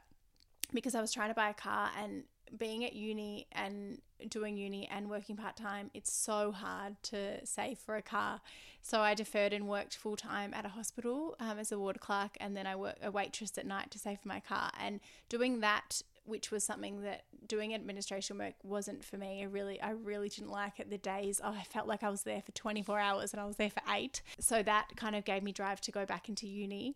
because 0.71 0.93
I 0.93 1.01
was 1.01 1.11
trying 1.11 1.29
to 1.29 1.35
buy 1.35 1.49
a 1.49 1.53
car 1.53 1.89
and 1.99 2.23
being 2.57 2.83
at 2.85 2.93
uni 2.93 3.47
and 3.51 4.01
doing 4.29 4.57
uni 4.57 4.87
and 4.91 5.09
working 5.09 5.35
part 5.35 5.55
time, 5.55 5.91
it's 5.93 6.11
so 6.11 6.51
hard 6.51 6.95
to 7.03 7.45
save 7.45 7.77
for 7.77 7.95
a 7.95 8.01
car. 8.01 8.41
So 8.81 9.01
I 9.01 9.13
deferred 9.13 9.53
and 9.53 9.67
worked 9.67 9.95
full 9.95 10.15
time 10.15 10.53
at 10.53 10.65
a 10.65 10.69
hospital 10.69 11.35
um, 11.39 11.57
as 11.59 11.71
a 11.71 11.79
ward 11.79 11.99
clerk, 11.99 12.37
and 12.39 12.55
then 12.55 12.67
I 12.67 12.75
worked 12.75 13.03
a 13.03 13.11
waitress 13.11 13.57
at 13.57 13.65
night 13.65 13.91
to 13.91 13.99
save 13.99 14.19
for 14.19 14.27
my 14.27 14.39
car. 14.39 14.71
And 14.79 14.99
doing 15.27 15.59
that, 15.61 16.01
which 16.25 16.51
was 16.51 16.63
something 16.63 17.01
that 17.03 17.23
doing 17.47 17.73
administration 17.73 18.37
work 18.37 18.55
wasn't 18.63 19.03
for 19.03 19.17
me. 19.17 19.41
I 19.41 19.45
really, 19.45 19.81
I 19.81 19.91
really 19.91 20.29
didn't 20.29 20.51
like 20.51 20.79
it. 20.79 20.89
The 20.89 20.97
days, 20.97 21.39
oh, 21.43 21.55
I 21.57 21.63
felt 21.63 21.87
like 21.87 22.03
I 22.03 22.09
was 22.09 22.23
there 22.23 22.41
for 22.41 22.51
24 22.51 22.99
hours 22.99 23.33
and 23.33 23.39
I 23.39 23.45
was 23.45 23.57
there 23.57 23.69
for 23.69 23.81
eight. 23.93 24.21
So 24.39 24.63
that 24.63 24.89
kind 24.95 25.15
of 25.15 25.25
gave 25.25 25.43
me 25.43 25.51
drive 25.51 25.81
to 25.81 25.91
go 25.91 26.05
back 26.05 26.29
into 26.29 26.47
uni 26.47 26.95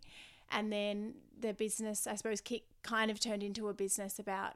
and 0.51 0.71
then 0.71 1.13
the 1.39 1.53
business 1.53 2.05
i 2.05 2.15
suppose 2.15 2.41
KIC 2.41 2.63
kind 2.81 3.11
of 3.11 3.19
turned 3.19 3.43
into 3.43 3.67
a 3.67 3.73
business 3.73 4.19
about 4.19 4.53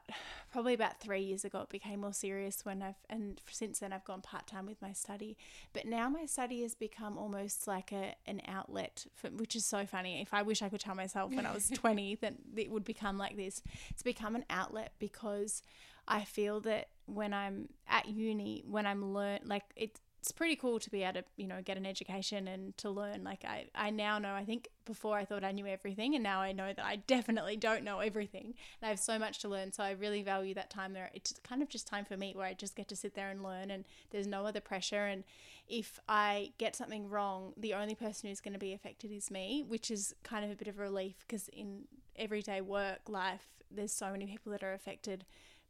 probably 0.52 0.74
about 0.74 1.00
three 1.00 1.20
years 1.20 1.44
ago 1.44 1.60
it 1.60 1.68
became 1.68 2.00
more 2.00 2.12
serious 2.12 2.64
when 2.64 2.82
i've 2.82 2.94
and 3.08 3.40
since 3.50 3.78
then 3.78 3.92
i've 3.92 4.04
gone 4.04 4.20
part-time 4.20 4.66
with 4.66 4.80
my 4.80 4.92
study. 4.92 5.36
But 5.72 5.86
now 5.86 6.08
my 6.08 6.26
study 6.26 6.62
has 6.62 6.74
become 6.74 7.18
almost 7.18 7.66
like 7.66 7.92
a 7.92 8.14
an 8.26 8.40
outlet 8.48 9.06
for, 9.14 9.28
which 9.28 9.54
is 9.56 9.64
so 9.64 9.86
funny. 9.86 10.20
If 10.22 10.32
i 10.32 10.42
wish 10.42 10.62
i 10.62 10.68
could 10.68 10.80
tell 10.80 10.94
myself 10.94 11.32
when 11.32 11.46
i 11.46 11.52
was 11.52 11.68
20 11.74 12.16
that 12.16 12.34
it 12.56 12.70
would 12.70 12.84
become 12.84 13.18
like 13.18 13.36
this. 13.36 13.62
It's 13.90 14.02
become 14.02 14.34
an 14.36 14.44
outlet 14.50 14.92
because 14.98 15.62
i 16.06 16.22
feel 16.24 16.60
that 16.60 16.88
when 17.06 17.32
i'm 17.32 17.68
at 17.88 18.06
uni 18.08 18.62
when 18.68 18.86
i'm 18.86 19.12
learn 19.12 19.38
like 19.44 19.62
it 19.76 20.00
it's 20.24 20.32
pretty 20.32 20.56
cool 20.56 20.78
to 20.78 20.88
be 20.88 21.02
able 21.02 21.20
to 21.20 21.24
you 21.36 21.46
know 21.46 21.60
get 21.62 21.76
an 21.76 21.84
education 21.84 22.48
and 22.48 22.74
to 22.78 22.88
learn. 22.88 23.24
Like 23.24 23.44
I, 23.44 23.66
I 23.74 23.90
now 23.90 24.18
know 24.18 24.32
i 24.32 24.42
think 24.42 24.68
before 24.86 25.18
i 25.18 25.24
thought 25.26 25.44
i 25.44 25.52
knew 25.52 25.66
everything 25.66 26.14
and 26.14 26.24
now 26.24 26.40
i 26.40 26.50
know 26.50 26.72
that 26.72 26.82
i 26.82 26.96
definitely 27.06 27.58
don't 27.58 27.84
know 27.84 27.98
everything. 27.98 28.46
And 28.46 28.84
i 28.84 28.88
have 28.88 28.98
so 28.98 29.18
much 29.18 29.40
to 29.40 29.50
learn. 29.50 29.70
So 29.72 29.84
i 29.84 29.90
really 29.90 30.22
value 30.22 30.54
that 30.54 30.70
time 30.70 30.94
there. 30.94 31.10
It's 31.12 31.34
kind 31.42 31.60
of 31.60 31.68
just 31.68 31.86
time 31.86 32.06
for 32.06 32.16
me 32.16 32.32
where 32.34 32.46
i 32.46 32.54
just 32.54 32.74
get 32.74 32.88
to 32.88 32.96
sit 32.96 33.14
there 33.14 33.28
and 33.28 33.42
learn 33.42 33.70
and 33.70 33.84
there's 34.12 34.26
no 34.26 34.46
other 34.46 34.60
pressure. 34.60 35.04
And 35.04 35.24
if 35.68 35.98
i 36.08 36.52
get 36.58 36.76
something 36.76 37.08
wrong 37.08 37.52
the 37.56 37.74
only 37.74 37.94
person 37.94 38.28
who's 38.28 38.40
going 38.40 38.52
to 38.52 38.58
be 38.58 38.74
affected 38.74 39.10
is 39.10 39.30
me 39.30 39.64
which 39.66 39.90
is 39.90 40.14
kind 40.22 40.44
of 40.44 40.50
a 40.50 40.54
bit 40.54 40.68
of 40.68 40.78
a 40.78 40.82
relief 40.82 41.16
because 41.26 41.48
in 41.48 41.84
everyday 42.16 42.60
work 42.60 43.08
life 43.08 43.46
there's 43.70 43.90
so 43.92 44.10
many 44.10 44.26
people 44.26 44.52
that 44.52 44.62
are 44.62 44.74
affected 44.74 45.24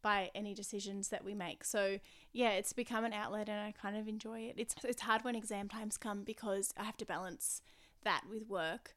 by 0.05 0.31
any 0.35 0.53
decisions 0.53 1.09
that 1.09 1.25
we 1.25 1.35
make. 1.35 1.65
So 1.65 1.99
yeah, 2.31 2.51
it's 2.51 2.75
become 2.75 3.07
an 3.07 3.15
outlet 3.15 3.49
and 3.49 3.59
I 3.59 3.73
kind 3.73 3.97
of 3.97 4.07
enjoy 4.07 4.41
it. 4.41 4.55
It's 4.59 4.77
it's 4.85 5.01
hard 5.01 5.25
when 5.25 5.35
exam 5.35 5.69
times 5.69 5.97
come 5.97 6.23
because 6.23 6.75
I 6.79 6.85
have 6.85 6.99
to 6.99 7.07
balance 7.07 7.63
that 8.05 8.25
with 8.31 8.47
work. 8.47 8.95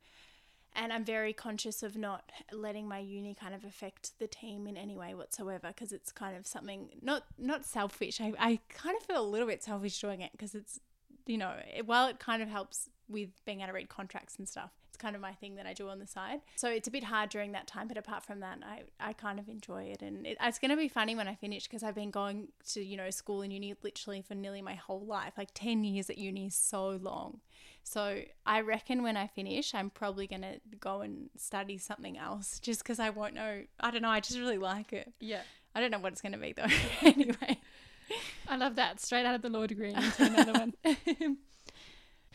And 0.75 0.91
I'm 0.91 1.05
very 1.05 1.31
conscious 1.31 1.81
of 1.81 1.95
not 1.95 2.29
letting 2.51 2.89
my 2.89 2.99
uni 2.99 3.33
kind 3.33 3.55
of 3.55 3.63
affect 3.63 4.19
the 4.19 4.27
team 4.27 4.67
in 4.67 4.75
any 4.75 4.97
way 4.97 5.15
whatsoever 5.15 5.69
because 5.69 5.93
it's 5.93 6.11
kind 6.11 6.35
of 6.35 6.45
something 6.45 6.89
not 7.01 7.23
not 7.39 7.65
selfish. 7.65 8.19
I, 8.19 8.33
I 8.37 8.59
kind 8.67 8.97
of 8.97 9.03
feel 9.03 9.21
a 9.21 9.25
little 9.25 9.47
bit 9.47 9.63
selfish 9.63 9.99
doing 9.99 10.19
it 10.19 10.33
because 10.33 10.53
it's 10.53 10.81
you 11.25 11.37
know, 11.37 11.53
while 11.85 12.07
it 12.07 12.19
kind 12.19 12.41
of 12.41 12.49
helps 12.49 12.89
with 13.07 13.29
being 13.45 13.59
able 13.59 13.67
to 13.67 13.73
read 13.73 13.89
contracts 13.89 14.35
and 14.37 14.47
stuff, 14.47 14.71
it's 14.97 15.03
kind 15.03 15.15
of 15.15 15.21
my 15.21 15.33
thing 15.33 15.55
that 15.55 15.67
I 15.67 15.73
do 15.73 15.89
on 15.89 15.99
the 15.99 16.07
side. 16.07 16.41
So 16.55 16.69
it's 16.69 16.87
a 16.87 16.91
bit 16.91 17.03
hard 17.03 17.29
during 17.29 17.51
that 17.51 17.67
time, 17.67 17.87
but 17.87 17.97
apart 17.97 18.25
from 18.25 18.39
that, 18.39 18.57
I, 18.63 18.81
I 18.99 19.13
kind 19.13 19.37
of 19.37 19.47
enjoy 19.47 19.83
it. 19.83 20.01
And 20.01 20.25
it, 20.25 20.37
it's 20.41 20.57
going 20.57 20.71
to 20.71 20.77
be 20.77 20.87
funny 20.87 21.15
when 21.15 21.27
I 21.27 21.35
finish 21.35 21.67
because 21.67 21.83
I've 21.83 21.93
been 21.93 22.09
going 22.09 22.47
to, 22.69 22.83
you 22.83 22.97
know, 22.97 23.11
school 23.11 23.43
and 23.43 23.53
uni 23.53 23.75
literally 23.83 24.23
for 24.23 24.33
nearly 24.33 24.63
my 24.63 24.73
whole 24.73 25.05
life. 25.05 25.33
Like 25.37 25.49
10 25.53 25.83
years 25.83 26.09
at 26.09 26.17
uni 26.17 26.47
is 26.47 26.55
so 26.55 26.89
long. 26.89 27.41
So 27.83 28.21
I 28.45 28.61
reckon 28.61 29.03
when 29.03 29.17
I 29.17 29.27
finish, 29.27 29.75
I'm 29.75 29.91
probably 29.91 30.25
going 30.25 30.41
to 30.41 30.59
go 30.79 31.01
and 31.01 31.29
study 31.37 31.77
something 31.77 32.17
else 32.17 32.59
just 32.63 32.81
because 32.81 32.99
I 32.99 33.11
won't 33.11 33.35
know. 33.35 33.63
I 33.79 33.91
don't 33.91 34.01
know. 34.01 34.09
I 34.09 34.19
just 34.19 34.39
really 34.39 34.57
like 34.57 34.93
it. 34.93 35.13
Yeah. 35.19 35.41
I 35.75 35.79
don't 35.79 35.91
know 35.91 35.99
what 35.99 36.11
it's 36.11 36.21
going 36.23 36.31
to 36.31 36.39
be 36.39 36.53
though. 36.53 36.65
anyway. 37.07 37.59
I 38.47 38.55
love 38.55 38.77
that. 38.77 38.99
Straight 38.99 39.27
out 39.27 39.35
of 39.35 39.43
the 39.43 39.49
law 39.49 39.67
degree 39.67 39.93
into 39.93 40.23
another 40.23 40.53
one. 40.53 41.37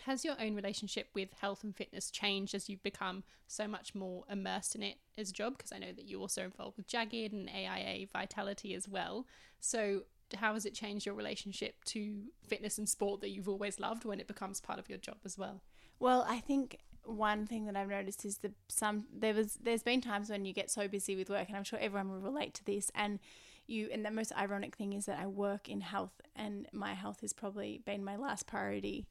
Has 0.06 0.24
your 0.24 0.34
own 0.40 0.56
relationship 0.56 1.08
with 1.14 1.32
health 1.40 1.62
and 1.62 1.74
fitness 1.74 2.10
changed 2.10 2.54
as 2.54 2.68
you've 2.68 2.82
become 2.82 3.22
so 3.46 3.68
much 3.68 3.94
more 3.94 4.24
immersed 4.28 4.74
in 4.74 4.82
it 4.82 4.96
as 5.16 5.30
a 5.30 5.32
job? 5.32 5.56
Because 5.56 5.72
I 5.72 5.78
know 5.78 5.92
that 5.92 6.08
you're 6.08 6.20
also 6.20 6.42
involved 6.42 6.76
with 6.76 6.88
Jaggad 6.88 7.32
and 7.32 7.48
AIA 7.48 8.06
Vitality 8.12 8.74
as 8.74 8.88
well. 8.88 9.26
So, 9.60 10.02
how 10.36 10.54
has 10.54 10.64
it 10.66 10.74
changed 10.74 11.06
your 11.06 11.14
relationship 11.14 11.84
to 11.84 12.22
fitness 12.46 12.78
and 12.78 12.88
sport 12.88 13.20
that 13.20 13.30
you've 13.30 13.48
always 13.48 13.78
loved 13.78 14.04
when 14.04 14.18
it 14.18 14.26
becomes 14.26 14.60
part 14.60 14.78
of 14.78 14.88
your 14.88 14.98
job 14.98 15.18
as 15.24 15.38
well? 15.38 15.62
Well, 16.00 16.24
I 16.26 16.40
think 16.40 16.78
one 17.04 17.46
thing 17.46 17.66
that 17.66 17.76
I've 17.76 17.88
noticed 17.88 18.24
is 18.24 18.38
that 18.38 18.52
some 18.68 19.04
there 19.12 19.34
was 19.34 19.58
there's 19.62 19.82
been 19.82 20.00
times 20.00 20.30
when 20.30 20.44
you 20.44 20.52
get 20.52 20.70
so 20.70 20.88
busy 20.88 21.14
with 21.14 21.30
work, 21.30 21.46
and 21.46 21.56
I'm 21.56 21.64
sure 21.64 21.78
everyone 21.78 22.10
will 22.10 22.20
relate 22.20 22.54
to 22.54 22.64
this, 22.64 22.90
and 22.96 23.20
you 23.68 23.88
and 23.92 24.04
the 24.04 24.10
most 24.10 24.32
ironic 24.36 24.74
thing 24.74 24.94
is 24.94 25.06
that 25.06 25.20
I 25.20 25.28
work 25.28 25.68
in 25.68 25.80
health, 25.80 26.20
and 26.34 26.66
my 26.72 26.94
health 26.94 27.20
has 27.20 27.32
probably 27.32 27.82
been 27.84 28.02
my 28.02 28.16
last 28.16 28.48
priority 28.48 29.06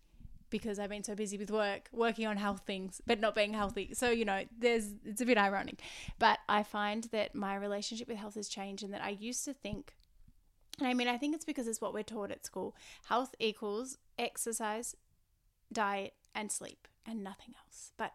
because 0.52 0.78
I've 0.78 0.90
been 0.90 1.04
so 1.04 1.16
busy 1.16 1.38
with 1.38 1.50
work, 1.50 1.90
working 1.92 2.28
on 2.28 2.38
health 2.38 2.62
things, 2.68 3.02
but 3.08 3.20
not 3.20 3.34
being 3.34 3.54
healthy. 3.54 3.92
So, 3.94 4.12
you 4.12 4.26
know, 4.26 4.44
there's 4.56 4.90
it's 5.04 5.22
a 5.22 5.26
bit 5.26 5.40
ironic. 5.40 5.82
But 6.20 6.40
I 6.48 6.62
find 6.62 7.06
that 7.06 7.34
my 7.34 7.56
relationship 7.56 8.08
with 8.08 8.18
health 8.18 8.36
has 8.36 8.48
changed 8.48 8.84
and 8.84 8.94
that 8.94 9.04
I 9.04 9.10
used 9.10 9.44
to 9.46 9.54
think 9.54 9.94
and 10.80 10.88
I 10.88 10.94
mean, 10.96 11.08
I 11.08 11.18
think 11.18 11.36
it's 11.36 11.46
because 11.46 11.68
it's 11.68 11.80
what 11.80 11.94
we're 11.94 12.02
taught 12.02 12.32
at 12.32 12.46
school. 12.46 12.76
Health 13.06 13.36
equals 13.40 13.98
exercise, 14.18 14.96
diet, 15.72 16.14
and 16.34 16.52
sleep, 16.52 16.88
and 17.06 17.24
nothing 17.24 17.54
else. 17.64 17.92
But 17.98 18.14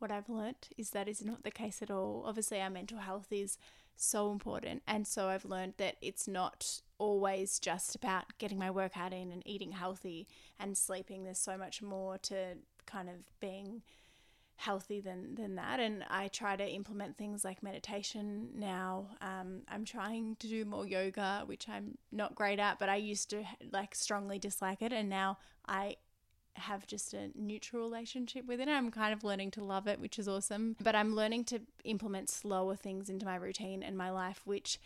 what 0.00 0.10
I've 0.10 0.28
learnt 0.28 0.70
is 0.76 0.90
that 0.90 1.08
is 1.08 1.24
not 1.24 1.44
the 1.44 1.50
case 1.50 1.80
at 1.80 1.92
all. 1.92 2.24
Obviously, 2.26 2.60
our 2.60 2.70
mental 2.70 2.98
health 2.98 3.28
is 3.30 3.56
so 4.04 4.30
important. 4.30 4.82
And 4.86 5.06
so 5.06 5.28
I've 5.28 5.44
learned 5.44 5.74
that 5.78 5.96
it's 6.00 6.28
not 6.28 6.80
always 6.98 7.58
just 7.58 7.94
about 7.94 8.24
getting 8.38 8.58
my 8.58 8.70
workout 8.70 9.12
in 9.12 9.30
and 9.30 9.42
eating 9.46 9.72
healthy 9.72 10.26
and 10.58 10.76
sleeping. 10.76 11.24
There's 11.24 11.38
so 11.38 11.56
much 11.56 11.82
more 11.82 12.18
to 12.18 12.56
kind 12.86 13.08
of 13.08 13.16
being 13.40 13.82
healthy 14.58 15.00
than 15.00 15.36
than 15.36 15.54
that 15.54 15.78
and 15.78 16.04
i 16.10 16.26
try 16.26 16.56
to 16.56 16.68
implement 16.68 17.16
things 17.16 17.44
like 17.44 17.62
meditation 17.62 18.48
now 18.56 19.06
um, 19.20 19.62
i'm 19.68 19.84
trying 19.84 20.34
to 20.40 20.48
do 20.48 20.64
more 20.64 20.84
yoga 20.84 21.44
which 21.46 21.68
i'm 21.68 21.96
not 22.10 22.34
great 22.34 22.58
at 22.58 22.76
but 22.76 22.88
i 22.88 22.96
used 22.96 23.30
to 23.30 23.44
like 23.72 23.94
strongly 23.94 24.36
dislike 24.36 24.82
it 24.82 24.92
and 24.92 25.08
now 25.08 25.38
i 25.68 25.94
have 26.54 26.86
just 26.86 27.14
a 27.14 27.30
neutral 27.34 27.82
relationship 27.82 28.46
with 28.46 28.60
it. 28.60 28.68
I'm 28.68 28.90
kind 28.90 29.12
of 29.12 29.24
learning 29.24 29.52
to 29.52 29.64
love 29.64 29.86
it, 29.86 30.00
which 30.00 30.18
is 30.18 30.28
awesome. 30.28 30.76
But 30.82 30.94
I'm 30.94 31.14
learning 31.14 31.44
to 31.44 31.60
implement 31.84 32.28
slower 32.28 32.76
things 32.76 33.08
into 33.08 33.26
my 33.26 33.36
routine 33.36 33.82
and 33.82 33.96
my 33.96 34.10
life, 34.10 34.42
which 34.44 34.78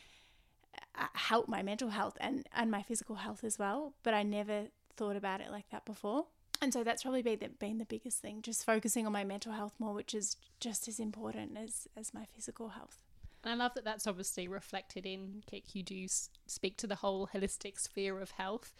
uh, 0.98 1.06
help 1.14 1.48
my 1.48 1.62
mental 1.62 1.90
health 1.90 2.16
and, 2.20 2.46
and 2.54 2.70
my 2.70 2.82
physical 2.82 3.16
health 3.16 3.44
as 3.44 3.58
well. 3.58 3.94
But 4.02 4.14
I 4.14 4.22
never 4.22 4.66
thought 4.96 5.16
about 5.16 5.40
it 5.40 5.50
like 5.50 5.68
that 5.70 5.84
before. 5.84 6.26
And 6.60 6.72
so 6.72 6.84
that's 6.84 7.02
probably 7.02 7.22
been 7.22 7.40
the, 7.40 7.48
been 7.48 7.78
the 7.78 7.84
biggest 7.84 8.18
thing, 8.18 8.40
just 8.40 8.64
focusing 8.64 9.04
on 9.04 9.12
my 9.12 9.24
mental 9.24 9.52
health 9.52 9.74
more, 9.80 9.94
which 9.94 10.14
is 10.14 10.36
just 10.60 10.86
as 10.86 11.00
important 11.00 11.58
as, 11.58 11.88
as 11.96 12.14
my 12.14 12.24
physical 12.24 12.68
health. 12.68 13.00
And 13.42 13.52
I 13.52 13.56
love 13.56 13.74
that 13.74 13.84
that's 13.84 14.06
obviously 14.06 14.46
reflected 14.46 15.04
in 15.04 15.42
KIC. 15.50 15.74
You 15.74 15.82
do 15.82 16.06
speak 16.46 16.76
to 16.76 16.86
the 16.86 16.96
whole 16.96 17.28
holistic 17.34 17.80
sphere 17.80 18.20
of 18.20 18.32
health 18.32 18.72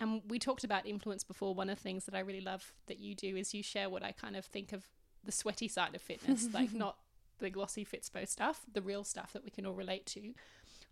and 0.00 0.22
we 0.28 0.38
talked 0.38 0.64
about 0.64 0.86
influence 0.86 1.22
before. 1.22 1.54
One 1.54 1.68
of 1.68 1.76
the 1.76 1.82
things 1.82 2.06
that 2.06 2.14
I 2.14 2.20
really 2.20 2.40
love 2.40 2.72
that 2.86 2.98
you 2.98 3.14
do 3.14 3.36
is 3.36 3.54
you 3.54 3.62
share 3.62 3.90
what 3.90 4.02
I 4.02 4.12
kind 4.12 4.34
of 4.34 4.46
think 4.46 4.72
of 4.72 4.88
the 5.22 5.30
sweaty 5.30 5.68
side 5.68 5.94
of 5.94 6.00
fitness, 6.00 6.48
like 6.54 6.72
not 6.72 6.96
the 7.38 7.50
glossy 7.50 7.84
Fitspo 7.84 8.26
stuff, 8.26 8.62
the 8.72 8.82
real 8.82 9.04
stuff 9.04 9.32
that 9.34 9.44
we 9.44 9.50
can 9.50 9.66
all 9.66 9.74
relate 9.74 10.06
to. 10.06 10.32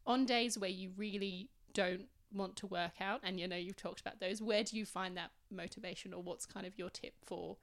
On 0.07 0.25
days 0.25 0.59
where 0.59 0.71
you 0.71 0.91
really 0.97 1.49
don't 1.73 2.09
want 2.33 2.57
to 2.57 2.67
work 2.67 3.01
out, 3.01 3.21
and 3.23 3.41
you 3.41 3.49
know 3.49 3.57
you've 3.57 3.77
talked 3.77 4.01
about 4.01 4.21
those, 4.21 4.43
where 4.43 4.63
do 4.63 4.77
you 4.77 4.85
find 4.85 5.17
that 5.17 5.31
motivation, 5.51 6.13
or 6.13 6.23
what's 6.23 6.45
kind 6.45 6.67
of 6.67 6.79
your 6.79 6.91
tip 6.91 7.15
for 7.25 7.57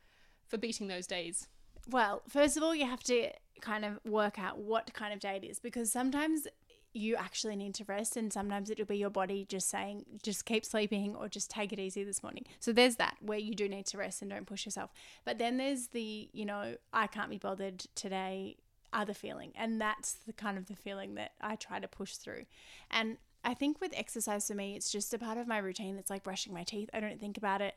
for 0.48 0.58
beating 0.58 0.88
those 0.88 1.08
days? 1.08 1.48
Well, 1.88 2.24
first 2.28 2.58
of 2.58 2.64
all, 2.64 2.74
you 2.74 2.86
have 2.86 3.04
to 3.04 3.30
kind 3.62 3.86
of 3.86 4.00
work 4.04 4.40
out 4.40 4.58
what 4.58 4.94
kind 4.94 5.14
of 5.14 5.20
day 5.20 5.40
it 5.42 5.46
is 5.46 5.60
because 5.60 5.92
sometimes 5.92 6.48
you 6.96 7.16
actually 7.18 7.58
need 7.58 7.76
to 7.76 7.84
rest 7.86 8.16
and 8.16 8.32
sometimes 8.32 8.70
it'll 8.70 8.86
be 8.86 8.98
your 8.98 9.10
body 9.10 9.46
just 9.50 9.70
saying 9.70 10.06
just 10.24 10.46
keep 10.46 10.64
sleeping 10.64 11.14
or 11.14 11.28
just 11.28 11.50
take 11.50 11.74
it 11.74 11.80
easy 11.80 12.06
this 12.06 12.24
morning. 12.24 12.46
So 12.62 12.72
there's 12.72 12.96
that 12.96 13.18
where 13.20 13.38
you 13.38 13.54
do 13.54 13.68
need 13.68 13.86
to 13.88 13.98
rest 13.98 14.22
and 14.22 14.32
don't 14.32 14.48
push 14.48 14.66
yourself. 14.66 14.92
But 15.26 15.38
then 15.38 15.58
there's 15.58 15.88
the 15.88 16.30
you 16.32 16.46
know 16.46 16.76
i 16.94 17.08
can't 17.08 17.30
be 17.30 17.38
bothered 17.38 17.80
today 17.96 18.56
other 18.94 19.14
feeling. 19.14 19.52
And 19.56 19.82
that's 19.82 20.14
the 20.14 20.32
kind 20.32 20.58
of 20.58 20.68
the 20.68 20.76
feeling 20.76 21.16
that 21.16 21.32
i 21.42 21.58
try 21.58 21.80
to 21.80 21.88
push 21.88 22.16
through. 22.16 22.46
And 22.90 23.18
i 23.44 23.54
think 23.54 23.82
with 23.82 23.92
exercise 23.96 24.48
for 24.48 24.56
me 24.56 24.76
it's 24.76 24.90
just 24.90 25.14
a 25.14 25.20
part 25.20 25.38
of 25.38 25.48
my 25.48 25.58
routine. 25.58 25.98
It's 25.98 26.10
like 26.10 26.24
brushing 26.24 26.54
my 26.54 26.64
teeth. 26.64 26.90
I 26.94 27.02
don't 27.02 27.20
think 27.20 27.38
about 27.38 27.62
it. 27.62 27.76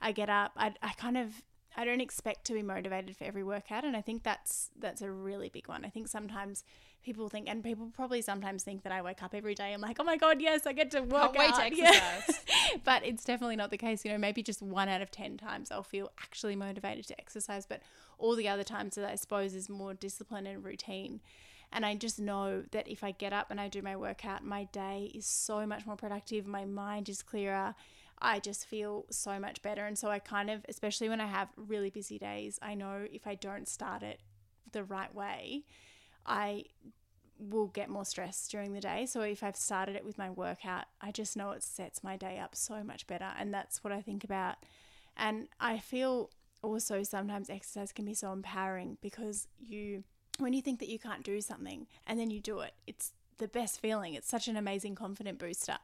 I 0.00 0.12
get 0.12 0.30
up. 0.30 0.52
I, 0.56 0.72
I 0.80 0.92
kind 0.92 1.18
of 1.18 1.42
I 1.76 1.84
don't 1.84 2.00
expect 2.00 2.44
to 2.46 2.52
be 2.52 2.62
motivated 2.62 3.16
for 3.16 3.24
every 3.24 3.44
workout 3.44 3.84
and 3.84 3.96
I 3.96 4.00
think 4.00 4.22
that's 4.22 4.70
that's 4.78 5.02
a 5.02 5.10
really 5.10 5.48
big 5.48 5.68
one. 5.68 5.84
I 5.84 5.88
think 5.88 6.08
sometimes 6.08 6.64
people 7.02 7.28
think, 7.28 7.48
and 7.48 7.62
people 7.62 7.90
probably 7.94 8.22
sometimes 8.22 8.62
think 8.62 8.82
that 8.82 8.92
I 8.92 9.02
wake 9.02 9.22
up 9.22 9.34
every 9.34 9.54
day. 9.54 9.72
I'm 9.72 9.80
like, 9.80 9.98
oh 10.00 10.04
my 10.04 10.16
god, 10.16 10.40
yes, 10.40 10.66
I 10.66 10.72
get 10.72 10.90
to 10.92 11.00
work 11.00 11.34
Can't 11.34 11.52
out. 11.52 11.56
to 11.58 11.64
exercise. 11.64 12.44
Yeah. 12.48 12.76
but 12.84 13.04
it's 13.04 13.24
definitely 13.24 13.56
not 13.56 13.70
the 13.70 13.78
case. 13.78 14.04
You 14.04 14.12
know, 14.12 14.18
maybe 14.18 14.42
just 14.42 14.62
one 14.62 14.88
out 14.88 15.02
of 15.02 15.10
ten 15.10 15.36
times 15.36 15.70
I'll 15.70 15.82
feel 15.82 16.10
actually 16.22 16.56
motivated 16.56 17.06
to 17.08 17.20
exercise, 17.20 17.66
but 17.66 17.82
all 18.18 18.36
the 18.36 18.48
other 18.48 18.64
times 18.64 18.96
that 18.96 19.10
I 19.10 19.14
suppose 19.14 19.54
is 19.54 19.68
more 19.68 19.94
discipline 19.94 20.46
and 20.46 20.64
routine. 20.64 21.20
And 21.72 21.86
I 21.86 21.94
just 21.94 22.18
know 22.18 22.64
that 22.72 22.88
if 22.88 23.04
I 23.04 23.12
get 23.12 23.32
up 23.32 23.50
and 23.50 23.60
I 23.60 23.68
do 23.68 23.80
my 23.80 23.94
workout, 23.96 24.44
my 24.44 24.64
day 24.64 25.10
is 25.14 25.24
so 25.24 25.66
much 25.66 25.86
more 25.86 25.96
productive. 25.96 26.46
My 26.46 26.64
mind 26.64 27.08
is 27.08 27.22
clearer. 27.22 27.76
I 28.22 28.38
just 28.38 28.66
feel 28.66 29.06
so 29.10 29.38
much 29.38 29.62
better. 29.62 29.86
And 29.86 29.98
so 29.98 30.08
I 30.08 30.18
kind 30.18 30.50
of, 30.50 30.64
especially 30.68 31.08
when 31.08 31.20
I 31.20 31.26
have 31.26 31.48
really 31.56 31.90
busy 31.90 32.18
days, 32.18 32.58
I 32.60 32.74
know 32.74 33.06
if 33.10 33.26
I 33.26 33.34
don't 33.34 33.66
start 33.66 34.02
it 34.02 34.20
the 34.72 34.84
right 34.84 35.14
way, 35.14 35.64
I 36.26 36.64
will 37.38 37.68
get 37.68 37.88
more 37.88 38.04
stress 38.04 38.46
during 38.48 38.72
the 38.74 38.80
day. 38.80 39.06
So 39.06 39.22
if 39.22 39.42
I've 39.42 39.56
started 39.56 39.96
it 39.96 40.04
with 40.04 40.18
my 40.18 40.28
workout, 40.28 40.84
I 41.00 41.10
just 41.10 41.36
know 41.36 41.52
it 41.52 41.62
sets 41.62 42.04
my 42.04 42.16
day 42.16 42.38
up 42.38 42.54
so 42.54 42.84
much 42.84 43.06
better. 43.06 43.30
And 43.38 43.52
that's 43.52 43.82
what 43.82 43.92
I 43.92 44.02
think 44.02 44.24
about. 44.24 44.56
And 45.16 45.48
I 45.58 45.78
feel 45.78 46.30
also 46.62 47.02
sometimes 47.02 47.48
exercise 47.48 47.92
can 47.92 48.04
be 48.04 48.14
so 48.14 48.32
empowering 48.32 48.98
because 49.00 49.48
you, 49.58 50.04
when 50.38 50.52
you 50.52 50.60
think 50.60 50.78
that 50.80 50.88
you 50.88 50.98
can't 50.98 51.24
do 51.24 51.40
something 51.40 51.86
and 52.06 52.20
then 52.20 52.30
you 52.30 52.40
do 52.40 52.60
it, 52.60 52.74
it's 52.86 53.12
the 53.40 53.48
best 53.48 53.80
feeling. 53.80 54.14
It's 54.14 54.28
such 54.28 54.46
an 54.46 54.56
amazing 54.56 54.94
confident 54.94 55.38
booster. 55.38 55.78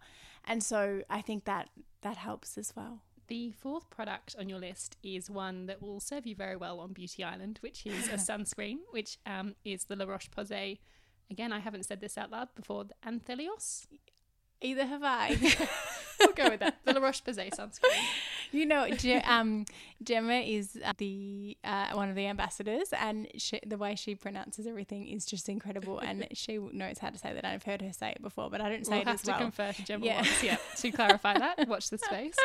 And 0.44 0.62
so 0.62 1.02
I 1.10 1.20
think 1.20 1.44
that 1.44 1.70
that 2.02 2.16
helps 2.16 2.56
as 2.56 2.72
well. 2.76 3.00
The 3.26 3.50
fourth 3.50 3.90
product 3.90 4.36
on 4.38 4.48
your 4.48 4.60
list 4.60 4.96
is 5.02 5.28
one 5.28 5.66
that 5.66 5.82
will 5.82 5.98
serve 5.98 6.26
you 6.26 6.36
very 6.36 6.54
well 6.54 6.78
on 6.78 6.92
Beauty 6.92 7.24
Island, 7.24 7.58
which 7.60 7.84
is 7.84 8.08
a 8.08 8.12
sunscreen, 8.12 8.78
which 8.92 9.18
um, 9.26 9.56
is 9.64 9.84
the 9.84 9.96
La 9.96 10.04
Roche 10.04 10.30
Posay. 10.30 10.78
Again, 11.28 11.52
I 11.52 11.58
haven't 11.58 11.86
said 11.86 12.00
this 12.00 12.16
out 12.16 12.30
loud 12.30 12.54
before. 12.54 12.84
The 12.84 12.94
Anthelios? 13.04 13.86
Either 14.60 14.86
have 14.86 15.02
I. 15.02 15.36
we'll 16.20 16.33
go 16.33 16.50
with 16.50 16.61
that. 16.61 16.76
The 16.85 16.92
La 16.92 17.00
Roche 17.00 17.22
Posay 17.22 17.50
sunscreen. 17.50 18.02
You 18.52 18.66
know, 18.66 18.88
um, 19.24 19.66
Gemma 20.02 20.35
is 20.35 20.79
the 20.98 21.57
uh, 21.64 21.88
one 21.92 22.09
of 22.09 22.14
the 22.14 22.26
ambassadors, 22.26 22.88
and 22.98 23.29
she, 23.37 23.61
the 23.66 23.76
way 23.76 23.94
she 23.94 24.14
pronounces 24.14 24.66
everything 24.66 25.09
is 25.09 25.26
just 25.26 25.48
incredible. 25.48 25.98
And 25.98 26.29
she 26.33 26.59
knows 26.59 26.98
how 26.98 27.11
to 27.11 27.18
say 27.18 27.33
that. 27.33 27.44
I've 27.44 27.64
heard 27.64 27.83
her 27.83 27.92
say 27.92 28.12
it 28.12 28.22
before, 28.22 28.50
but 28.50 28.61
I 28.61 28.68
don't 28.68 28.87
say 28.87 28.92
we'll 28.92 29.00
it 29.02 29.07
have 29.07 29.14
as 29.14 29.22
to 29.22 29.31
well. 29.33 29.40
confer 29.40 29.72
to 29.72 29.85
Gemma 29.85 30.07
yeah. 30.07 30.16
once, 30.16 30.42
yeah, 30.42 30.59
to 30.76 30.90
clarify 30.92 31.38
that. 31.38 31.66
Watch 31.68 31.90
the 31.90 31.98
space. 31.98 32.37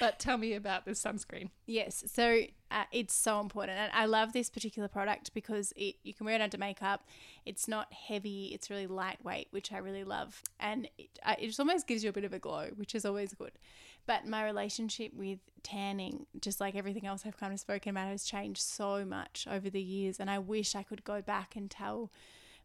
But 0.00 0.18
tell 0.18 0.38
me 0.38 0.54
about 0.54 0.84
this 0.84 1.02
sunscreen. 1.02 1.50
Yes, 1.66 2.04
so 2.12 2.42
uh, 2.74 2.84
it's 2.90 3.14
so 3.14 3.38
important, 3.38 3.78
and 3.78 3.92
I 3.94 4.06
love 4.06 4.32
this 4.32 4.50
particular 4.50 4.88
product 4.88 5.32
because 5.32 5.72
it 5.76 5.94
you 6.02 6.12
can 6.12 6.26
wear 6.26 6.34
it 6.34 6.42
under 6.42 6.58
makeup. 6.58 7.04
It's 7.46 7.68
not 7.68 7.92
heavy; 7.92 8.50
it's 8.52 8.68
really 8.68 8.88
lightweight, 8.88 9.46
which 9.52 9.72
I 9.72 9.78
really 9.78 10.02
love, 10.02 10.42
and 10.58 10.88
it, 10.98 11.08
uh, 11.24 11.36
it 11.38 11.46
just 11.46 11.60
almost 11.60 11.86
gives 11.86 12.02
you 12.02 12.10
a 12.10 12.12
bit 12.12 12.24
of 12.24 12.32
a 12.32 12.40
glow, 12.40 12.70
which 12.74 12.96
is 12.96 13.04
always 13.04 13.32
good. 13.32 13.52
But 14.06 14.26
my 14.26 14.44
relationship 14.44 15.14
with 15.14 15.38
tanning, 15.62 16.26
just 16.40 16.60
like 16.60 16.74
everything 16.74 17.06
else 17.06 17.22
I've 17.24 17.38
kind 17.38 17.52
of 17.52 17.60
spoken 17.60 17.90
about, 17.90 18.08
has 18.08 18.24
changed 18.24 18.60
so 18.60 19.04
much 19.04 19.46
over 19.50 19.70
the 19.70 19.80
years. 19.80 20.18
And 20.20 20.28
I 20.28 20.38
wish 20.40 20.74
I 20.74 20.82
could 20.82 21.04
go 21.04 21.22
back 21.22 21.56
and 21.56 21.70
tell 21.70 22.10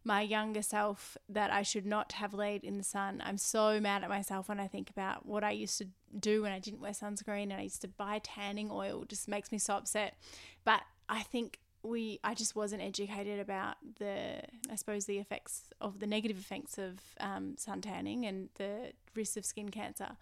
my 0.04 0.22
younger 0.22 0.62
self 0.62 1.16
that 1.28 1.52
I 1.52 1.62
should 1.62 1.84
not 1.84 2.12
have 2.12 2.32
laid 2.32 2.64
in 2.64 2.78
the 2.78 2.84
sun. 2.84 3.22
I'm 3.24 3.36
so 3.36 3.80
mad 3.80 4.02
at 4.02 4.08
myself 4.08 4.48
when 4.48 4.58
I 4.58 4.66
think 4.66 4.90
about 4.90 5.26
what 5.26 5.44
I 5.44 5.50
used 5.50 5.78
to 5.78 5.88
do 6.18 6.42
when 6.42 6.52
I 6.52 6.58
didn't 6.58 6.80
wear 6.80 6.92
sunscreen 6.92 7.44
and 7.44 7.54
I 7.54 7.62
used 7.62 7.82
to 7.82 7.88
buy 7.88 8.20
tanning 8.22 8.70
oil. 8.70 9.02
It 9.02 9.10
just 9.10 9.28
makes 9.28 9.52
me 9.52 9.58
so 9.58 9.74
upset. 9.74 10.16
But 10.64 10.82
I 11.08 11.22
think 11.22 11.58
we 11.82 12.20
I 12.22 12.34
just 12.34 12.54
wasn't 12.54 12.82
educated 12.82 13.40
about 13.40 13.76
the 13.98 14.42
I 14.70 14.74
suppose 14.76 15.06
the 15.06 15.18
effects 15.18 15.70
of 15.80 15.98
the 15.98 16.06
negative 16.06 16.38
effects 16.38 16.78
of 16.78 17.00
um, 17.20 17.56
sun 17.56 17.80
tanning 17.80 18.26
and 18.26 18.50
the 18.56 18.92
risks 19.14 19.36
of 19.36 19.44
skin 19.44 19.70
cancer 19.70 20.16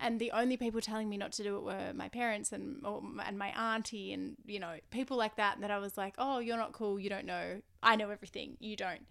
and 0.00 0.20
the 0.20 0.30
only 0.32 0.56
people 0.56 0.80
telling 0.80 1.08
me 1.08 1.16
not 1.16 1.32
to 1.32 1.42
do 1.42 1.56
it 1.56 1.62
were 1.62 1.92
my 1.94 2.08
parents 2.08 2.52
and 2.52 2.84
or, 2.84 3.02
and 3.24 3.38
my 3.38 3.48
auntie 3.48 4.12
and 4.12 4.36
you 4.46 4.60
know 4.60 4.74
people 4.90 5.16
like 5.16 5.36
that 5.36 5.60
that 5.60 5.70
I 5.70 5.78
was 5.78 5.96
like 5.96 6.14
oh 6.18 6.38
you're 6.38 6.56
not 6.56 6.72
cool. 6.72 6.98
You 6.98 7.10
don't 7.10 7.26
know. 7.26 7.60
I 7.82 7.96
know 7.96 8.10
everything. 8.10 8.56
You 8.60 8.76
don't. 8.76 9.06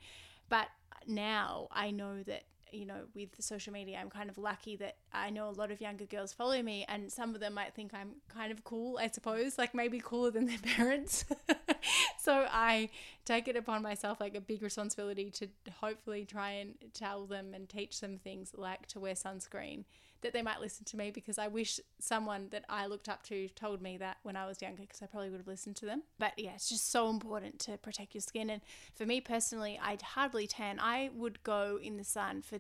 But 0.50 0.68
now 1.08 1.68
I 1.72 1.92
know 1.92 2.24
that 2.24 2.44
you 2.72 2.86
know 2.86 3.02
with 3.14 3.30
social 3.40 3.72
media 3.72 4.00
I'm 4.02 4.10
kind 4.10 4.30
of 4.30 4.38
lucky 4.38 4.76
that 4.78 4.98
I 5.12 5.30
know 5.30 5.48
a 5.48 5.52
lot 5.52 5.70
of 5.70 5.80
younger 5.80 6.06
girls 6.06 6.34
follow 6.34 6.62
me 6.62 6.86
and 6.88 7.12
some 7.12 7.36
of 7.36 7.40
them 7.40 7.54
might 7.54 7.76
think 7.76 7.94
I'm 7.94 8.16
kind 8.30 8.52
of 8.52 8.64
cool 8.64 8.98
I 9.00 9.10
suppose 9.10 9.58
like 9.58 9.76
maybe 9.76 10.00
cooler 10.00 10.32
than 10.32 10.48
their 10.48 10.58
parents. 10.76 11.26
So 12.24 12.48
I 12.50 12.90
take 13.26 13.50
it 13.50 13.58
upon 13.58 13.82
myself 13.82 14.22
like 14.22 14.34
a 14.34 14.40
big 14.40 14.64
responsibility 14.64 15.30
to 15.32 15.50
hopefully 15.82 16.24
try 16.24 16.52
and 16.52 16.76
tell 16.94 17.26
them 17.26 17.54
and 17.54 17.68
teach 17.68 18.00
them 18.00 18.18
things 18.18 18.54
like 18.56 18.88
to 18.88 19.00
wear 19.02 19.14
sunscreen 19.14 19.84
that 20.24 20.34
they 20.34 20.42
might 20.42 20.60
listen 20.60 20.84
to 20.86 20.98
me 20.98 21.12
because 21.12 21.38
I 21.38 21.48
wish 21.48 21.80
someone 22.00 22.48
that 22.52 22.66
I 22.68 22.88
looked 22.88 23.08
up 23.08 23.24
to 23.24 23.48
told 23.50 23.82
me 23.82 23.98
that 23.98 24.18
when 24.24 24.36
I 24.36 24.46
was 24.46 24.62
younger 24.62 24.82
because 24.82 25.02
I 25.02 25.06
probably 25.06 25.30
would 25.30 25.40
have 25.40 25.48
listened 25.48 25.76
to 25.78 25.86
them. 25.86 26.04
But 26.18 26.34
yeah, 26.38 26.52
it's 26.56 26.70
just 26.70 26.92
so 26.92 27.10
important 27.10 27.60
to 27.60 27.78
protect 27.78 28.16
your 28.16 28.22
skin. 28.22 28.50
And 28.50 28.62
for 28.96 29.06
me 29.06 29.22
personally, 29.22 29.80
I'd 29.82 30.02
hardly 30.02 30.48
tan. 30.48 30.80
I 30.80 31.12
would 31.14 31.44
go 31.44 31.80
in 31.82 31.98
the 31.98 32.04
sun 32.04 32.42
for 32.42 32.60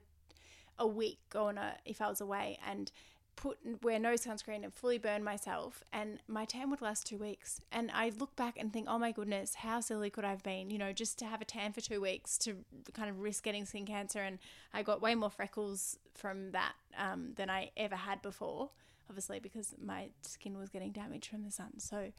a 0.79 0.87
week, 0.87 1.19
on 1.35 1.57
a, 1.57 1.75
if 1.85 2.01
I 2.01 2.09
was 2.09 2.21
away, 2.21 2.59
and 2.67 2.91
put 3.35 3.57
wear 3.81 3.99
no 3.99 4.13
sunscreen 4.13 4.63
and 4.63 4.73
fully 4.73 4.97
burn 4.97 5.23
myself 5.23 5.83
and 5.91 6.19
my 6.27 6.45
tan 6.45 6.69
would 6.69 6.81
last 6.81 7.05
two 7.05 7.17
weeks. 7.17 7.59
And 7.71 7.91
i 7.93 8.11
look 8.17 8.35
back 8.35 8.57
and 8.57 8.71
think 8.71 8.87
oh 8.89 8.97
my 8.97 9.11
goodness 9.11 9.55
how 9.55 9.79
silly 9.79 10.09
could 10.09 10.25
i 10.25 10.29
have 10.29 10.43
been? 10.43 10.69
You 10.69 10.77
know 10.77 10.93
just 10.93 11.19
to 11.19 11.25
have 11.25 11.41
a 11.41 11.45
tan 11.45 11.73
for 11.73 11.81
two 11.81 12.01
weeks 12.01 12.37
to 12.39 12.57
kind 12.93 13.09
of 13.09 13.19
risk 13.19 13.43
getting 13.43 13.65
skin 13.65 13.85
cancer 13.85 14.19
and 14.19 14.39
i 14.73 14.83
got 14.83 15.01
way 15.01 15.15
more 15.15 15.29
freckles 15.29 15.97
from 16.13 16.51
that 16.51 16.73
um, 16.97 17.33
than 17.35 17.49
i 17.49 17.71
ever 17.75 17.95
had 17.95 18.21
before 18.21 18.69
obviously 19.09 19.39
because 19.39 19.75
my 19.83 20.07
skin 20.21 20.57
was 20.57 20.69
getting 20.69 20.91
damaged 20.91 21.29
from 21.29 21.43
the 21.43 21.51
sun. 21.51 21.79
So 21.79 22.11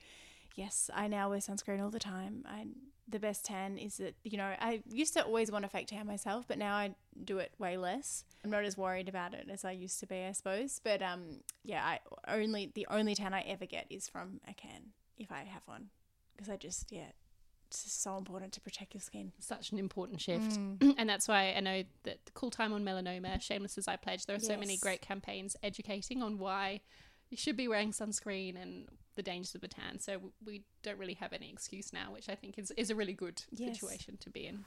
yes, 0.55 0.91
I 0.95 1.09
now 1.09 1.31
wear 1.31 1.39
sunscreen 1.39 1.83
all 1.83 1.91
the 1.91 1.99
time. 1.99 2.45
I 2.47 2.67
the 3.07 3.19
best 3.19 3.45
tan 3.45 3.77
is 3.77 3.99
that 3.99 4.15
you 4.25 4.39
know 4.39 4.55
I 4.59 4.83
used 4.89 5.13
to 5.15 5.25
always 5.25 5.51
want 5.51 5.65
to 5.65 5.69
fake 5.69 5.89
tan 5.89 6.07
myself, 6.07 6.47
but 6.49 6.59
now 6.59 6.75
I 6.75 6.95
do 7.25 7.39
it 7.39 7.53
way 7.59 7.77
less. 7.77 8.25
I'm 8.43 8.51
not 8.51 8.65
as 8.65 8.77
worried 8.77 9.09
about 9.09 9.35
it 9.35 9.49
as 9.51 9.65
I 9.65 9.73
used 9.73 10.01
to 10.01 10.07
be, 10.07 10.25
I 10.25 10.33
suppose. 10.33 10.81
But 10.83 11.03
um, 11.03 11.41
yeah, 11.63 11.85
I 11.85 12.01
only 12.29 12.73
the 12.75 12.87
only 12.91 13.15
tan 13.15 13.35
I 13.35 13.43
ever 13.43 13.67
get 13.67 13.87
is 13.91 14.09
from 14.09 14.41
a 14.49 14.55
can 14.55 14.93
if 15.19 15.31
I 15.31 15.45
have 15.45 15.63
one, 15.67 15.89
because 16.35 16.49
I 16.49 16.57
just 16.57 16.91
yeah, 16.93 17.11
it's 17.69 17.85
just 17.85 18.03
so 18.03 18.17
important 18.17 18.53
to 18.53 18.61
protect 18.61 18.95
your 18.95 19.01
skin. 19.01 19.33
Such 19.39 19.73
an 19.73 19.79
important 19.79 20.21
shift, 20.21 20.53
mm. 20.53 20.95
and 20.99 21.09
that's 21.09 21.29
why 21.29 21.55
I 21.57 21.61
know 21.61 21.83
that 22.05 22.25
the 22.25 22.33
Cool 22.33 22.51
Time 22.51 22.73
on 22.73 22.85
Melanoma, 22.85 23.41
Shameless 23.41 23.77
as 23.77 23.89
I 23.89 23.97
Pledge, 23.97 24.27
there 24.27 24.37
are 24.37 24.39
yes. 24.39 24.47
so 24.47 24.57
many 24.57 24.77
great 24.79 25.03
campaigns 25.03 25.57
educating 25.63 26.23
on 26.23 26.39
why 26.39 26.81
you 27.31 27.37
should 27.37 27.57
be 27.57 27.69
wearing 27.69 27.93
sunscreen 27.93 28.61
and 28.61 28.87
the 29.17 29.23
dangers 29.23 29.55
of 29.55 29.61
the 29.61 29.69
tan. 29.69 29.99
So 29.99 30.19
we 30.45 30.63
don't 30.83 30.99
really 30.99 31.15
have 31.15 31.33
any 31.33 31.51
excuse 31.51 31.93
now, 31.93 32.13
which 32.13 32.29
I 32.29 32.35
think 32.35 32.59
is, 32.59 32.71
is 32.77 32.91
a 32.91 32.95
really 32.95 33.13
good 33.13 33.43
yes. 33.51 33.79
situation 33.79 34.17
to 34.21 34.31
be 34.31 34.47
in. 34.47 34.65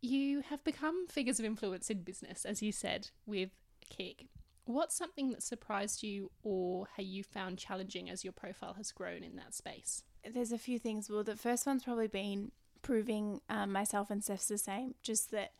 You 0.00 0.42
have 0.42 0.62
become 0.62 1.06
figures 1.08 1.38
of 1.38 1.44
influence 1.44 1.90
in 1.90 2.02
business, 2.02 2.44
as 2.44 2.62
you 2.62 2.70
said, 2.70 3.10
with 3.26 3.50
KIC. 3.90 4.28
What's 4.64 4.96
something 4.96 5.30
that 5.30 5.42
surprised 5.42 6.02
you 6.02 6.30
or 6.42 6.88
have 6.96 7.06
you 7.06 7.22
found 7.22 7.58
challenging 7.58 8.10
as 8.10 8.24
your 8.24 8.32
profile 8.32 8.74
has 8.74 8.90
grown 8.90 9.22
in 9.22 9.36
that 9.36 9.54
space? 9.54 10.02
There's 10.28 10.52
a 10.52 10.58
few 10.58 10.78
things. 10.78 11.08
Well, 11.08 11.22
the 11.22 11.36
first 11.36 11.66
one's 11.66 11.84
probably 11.84 12.08
been 12.08 12.50
proving 12.82 13.40
um, 13.48 13.72
myself 13.72 14.10
and 14.10 14.22
Steph's 14.22 14.48
the 14.48 14.58
same. 14.58 14.94
Just 15.02 15.30
that 15.30 15.52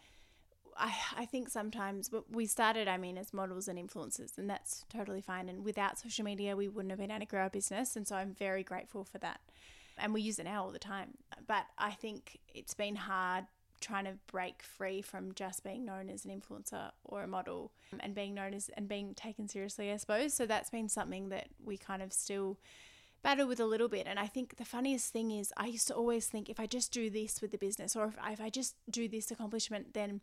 I, 0.78 0.94
I 1.16 1.24
think 1.26 1.48
sometimes 1.48 2.10
we 2.30 2.46
started, 2.46 2.88
I 2.88 2.96
mean, 2.96 3.18
as 3.18 3.32
models 3.32 3.68
and 3.68 3.78
influencers, 3.78 4.38
and 4.38 4.48
that's 4.48 4.84
totally 4.88 5.20
fine. 5.20 5.48
And 5.48 5.64
without 5.64 5.98
social 5.98 6.24
media, 6.24 6.56
we 6.56 6.68
wouldn't 6.68 6.90
have 6.90 6.98
been 6.98 7.10
able 7.10 7.20
to 7.20 7.26
grow 7.26 7.42
our 7.42 7.50
business. 7.50 7.96
And 7.96 8.06
so 8.06 8.16
I'm 8.16 8.32
very 8.32 8.62
grateful 8.62 9.04
for 9.04 9.18
that. 9.18 9.40
And 9.98 10.12
we 10.12 10.20
use 10.20 10.38
it 10.38 10.44
now 10.44 10.64
all 10.64 10.72
the 10.72 10.78
time. 10.78 11.16
But 11.46 11.64
I 11.78 11.92
think 11.92 12.38
it's 12.54 12.74
been 12.74 12.96
hard 12.96 13.46
trying 13.80 14.04
to 14.04 14.14
break 14.26 14.62
free 14.62 15.02
from 15.02 15.34
just 15.34 15.62
being 15.62 15.84
known 15.84 16.08
as 16.08 16.24
an 16.24 16.30
influencer 16.30 16.90
or 17.04 17.22
a 17.22 17.26
model 17.26 17.72
um, 17.92 18.00
and 18.02 18.14
being 18.14 18.34
known 18.34 18.54
as 18.54 18.70
and 18.76 18.88
being 18.88 19.14
taken 19.14 19.48
seriously, 19.48 19.92
I 19.92 19.96
suppose. 19.96 20.34
So 20.34 20.46
that's 20.46 20.70
been 20.70 20.88
something 20.88 21.28
that 21.30 21.48
we 21.64 21.76
kind 21.76 22.02
of 22.02 22.12
still 22.12 22.58
battle 23.22 23.46
with 23.46 23.60
a 23.60 23.66
little 23.66 23.88
bit. 23.88 24.06
And 24.06 24.18
I 24.18 24.26
think 24.26 24.56
the 24.56 24.64
funniest 24.64 25.12
thing 25.12 25.30
is, 25.30 25.52
I 25.56 25.66
used 25.66 25.88
to 25.88 25.94
always 25.94 26.26
think 26.26 26.48
if 26.48 26.60
I 26.60 26.66
just 26.66 26.92
do 26.92 27.10
this 27.10 27.40
with 27.40 27.50
the 27.50 27.58
business 27.58 27.96
or 27.96 28.06
if, 28.06 28.14
if 28.32 28.40
I 28.40 28.50
just 28.50 28.76
do 28.90 29.08
this 29.08 29.30
accomplishment, 29.30 29.94
then 29.94 30.20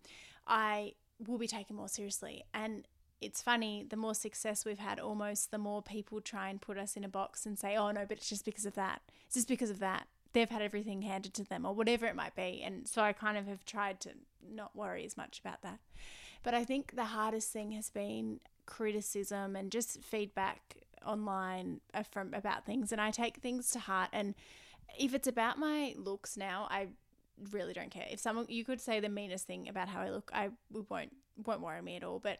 I 0.47 0.93
will 1.25 1.37
be 1.37 1.47
taken 1.47 1.75
more 1.75 1.89
seriously. 1.89 2.43
And 2.53 2.87
it's 3.21 3.41
funny, 3.41 3.85
the 3.89 3.95
more 3.95 4.13
success 4.13 4.65
we've 4.65 4.79
had, 4.79 4.99
almost 4.99 5.51
the 5.51 5.57
more 5.57 5.81
people 5.81 6.21
try 6.21 6.49
and 6.49 6.61
put 6.61 6.77
us 6.77 6.95
in 6.95 7.03
a 7.03 7.09
box 7.09 7.45
and 7.45 7.57
say, 7.57 7.75
oh 7.75 7.91
no, 7.91 8.05
but 8.07 8.17
it's 8.17 8.29
just 8.29 8.45
because 8.45 8.65
of 8.65 8.75
that. 8.75 9.01
It's 9.25 9.35
just 9.35 9.47
because 9.47 9.69
of 9.69 9.79
that. 9.79 10.07
They've 10.33 10.49
had 10.49 10.61
everything 10.61 11.03
handed 11.03 11.33
to 11.35 11.43
them 11.43 11.65
or 11.65 11.73
whatever 11.73 12.05
it 12.05 12.15
might 12.15 12.35
be. 12.35 12.61
And 12.65 12.87
so 12.87 13.01
I 13.01 13.13
kind 13.13 13.37
of 13.37 13.47
have 13.47 13.65
tried 13.65 13.99
to 14.01 14.09
not 14.45 14.75
worry 14.75 15.05
as 15.05 15.15
much 15.15 15.39
about 15.39 15.61
that. 15.61 15.79
But 16.41 16.53
I 16.53 16.65
think 16.65 16.95
the 16.95 17.05
hardest 17.05 17.51
thing 17.51 17.71
has 17.71 17.89
been 17.89 18.39
criticism 18.65 19.55
and 19.55 19.71
just 19.71 20.01
feedback 20.01 20.82
online 21.05 21.81
uh, 21.93 22.03
from 22.03 22.33
about 22.33 22.65
things 22.65 22.91
and 22.91 23.01
I 23.01 23.11
take 23.11 23.37
things 23.37 23.71
to 23.71 23.79
heart 23.79 24.09
and 24.13 24.35
if 24.97 25.13
it's 25.13 25.27
about 25.27 25.57
my 25.57 25.93
looks 25.97 26.37
now 26.37 26.67
I 26.69 26.87
really 27.51 27.73
don't 27.73 27.89
care. 27.91 28.05
If 28.11 28.19
someone 28.19 28.45
you 28.49 28.63
could 28.63 28.79
say 28.79 28.99
the 28.99 29.09
meanest 29.09 29.47
thing 29.47 29.67
about 29.67 29.89
how 29.89 30.01
I 30.01 30.09
look 30.09 30.31
I 30.33 30.49
won't 30.71 31.15
won't 31.45 31.61
worry 31.61 31.81
me 31.81 31.95
at 31.95 32.03
all 32.03 32.19
but 32.19 32.39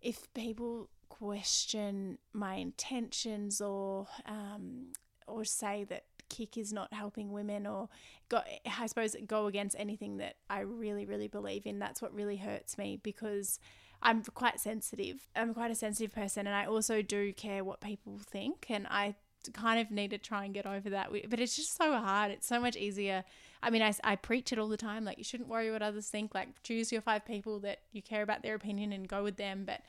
if 0.00 0.32
people 0.34 0.88
question 1.08 2.18
my 2.32 2.54
intentions 2.54 3.60
or 3.60 4.06
um, 4.26 4.92
or 5.26 5.44
say 5.44 5.84
that 5.84 6.04
KIC 6.30 6.56
is 6.56 6.72
not 6.72 6.92
helping 6.94 7.30
women 7.30 7.66
or 7.66 7.88
go, 8.28 8.40
I 8.78 8.86
suppose 8.86 9.14
go 9.26 9.46
against 9.46 9.76
anything 9.78 10.16
that 10.16 10.36
I 10.48 10.60
really 10.60 11.04
really 11.04 11.28
believe 11.28 11.66
in 11.66 11.78
that's 11.78 12.00
what 12.00 12.14
really 12.14 12.38
hurts 12.38 12.78
me 12.78 12.98
because 13.02 13.60
I'm 14.02 14.22
quite 14.22 14.60
sensitive. 14.60 15.28
I'm 15.36 15.54
quite 15.54 15.70
a 15.70 15.76
sensitive 15.76 16.12
person, 16.12 16.46
and 16.46 16.56
I 16.56 16.66
also 16.66 17.02
do 17.02 17.32
care 17.32 17.64
what 17.64 17.80
people 17.80 18.18
think, 18.18 18.66
and 18.68 18.86
I 18.90 19.14
kind 19.52 19.80
of 19.80 19.90
need 19.90 20.10
to 20.10 20.18
try 20.18 20.44
and 20.44 20.54
get 20.54 20.66
over 20.66 20.90
that. 20.90 21.10
But 21.28 21.40
it's 21.40 21.56
just 21.56 21.76
so 21.76 21.92
hard. 21.92 22.30
It's 22.30 22.46
so 22.46 22.60
much 22.60 22.76
easier. 22.76 23.24
I 23.62 23.70
mean, 23.70 23.82
I, 23.82 23.94
I 24.04 24.16
preach 24.16 24.52
it 24.52 24.58
all 24.58 24.68
the 24.68 24.76
time. 24.76 25.04
Like, 25.04 25.18
you 25.18 25.24
shouldn't 25.24 25.48
worry 25.48 25.70
what 25.70 25.82
others 25.82 26.08
think. 26.08 26.34
Like, 26.34 26.62
choose 26.62 26.92
your 26.92 27.00
five 27.00 27.24
people 27.24 27.60
that 27.60 27.80
you 27.92 28.02
care 28.02 28.22
about 28.22 28.42
their 28.42 28.54
opinion 28.54 28.92
and 28.92 29.08
go 29.08 29.22
with 29.22 29.36
them. 29.36 29.64
But 29.64 29.82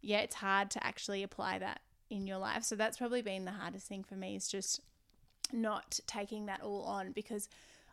yeah, 0.00 0.20
it's 0.20 0.36
hard 0.36 0.70
to 0.72 0.84
actually 0.84 1.22
apply 1.22 1.58
that 1.58 1.80
in 2.10 2.26
your 2.26 2.38
life. 2.38 2.64
So 2.64 2.76
that's 2.76 2.98
probably 2.98 3.22
been 3.22 3.44
the 3.44 3.52
hardest 3.52 3.86
thing 3.86 4.04
for 4.04 4.14
me 4.14 4.36
is 4.36 4.48
just 4.48 4.80
not 5.52 6.00
taking 6.06 6.46
that 6.46 6.62
all 6.62 6.82
on 6.82 7.12
because 7.12 7.48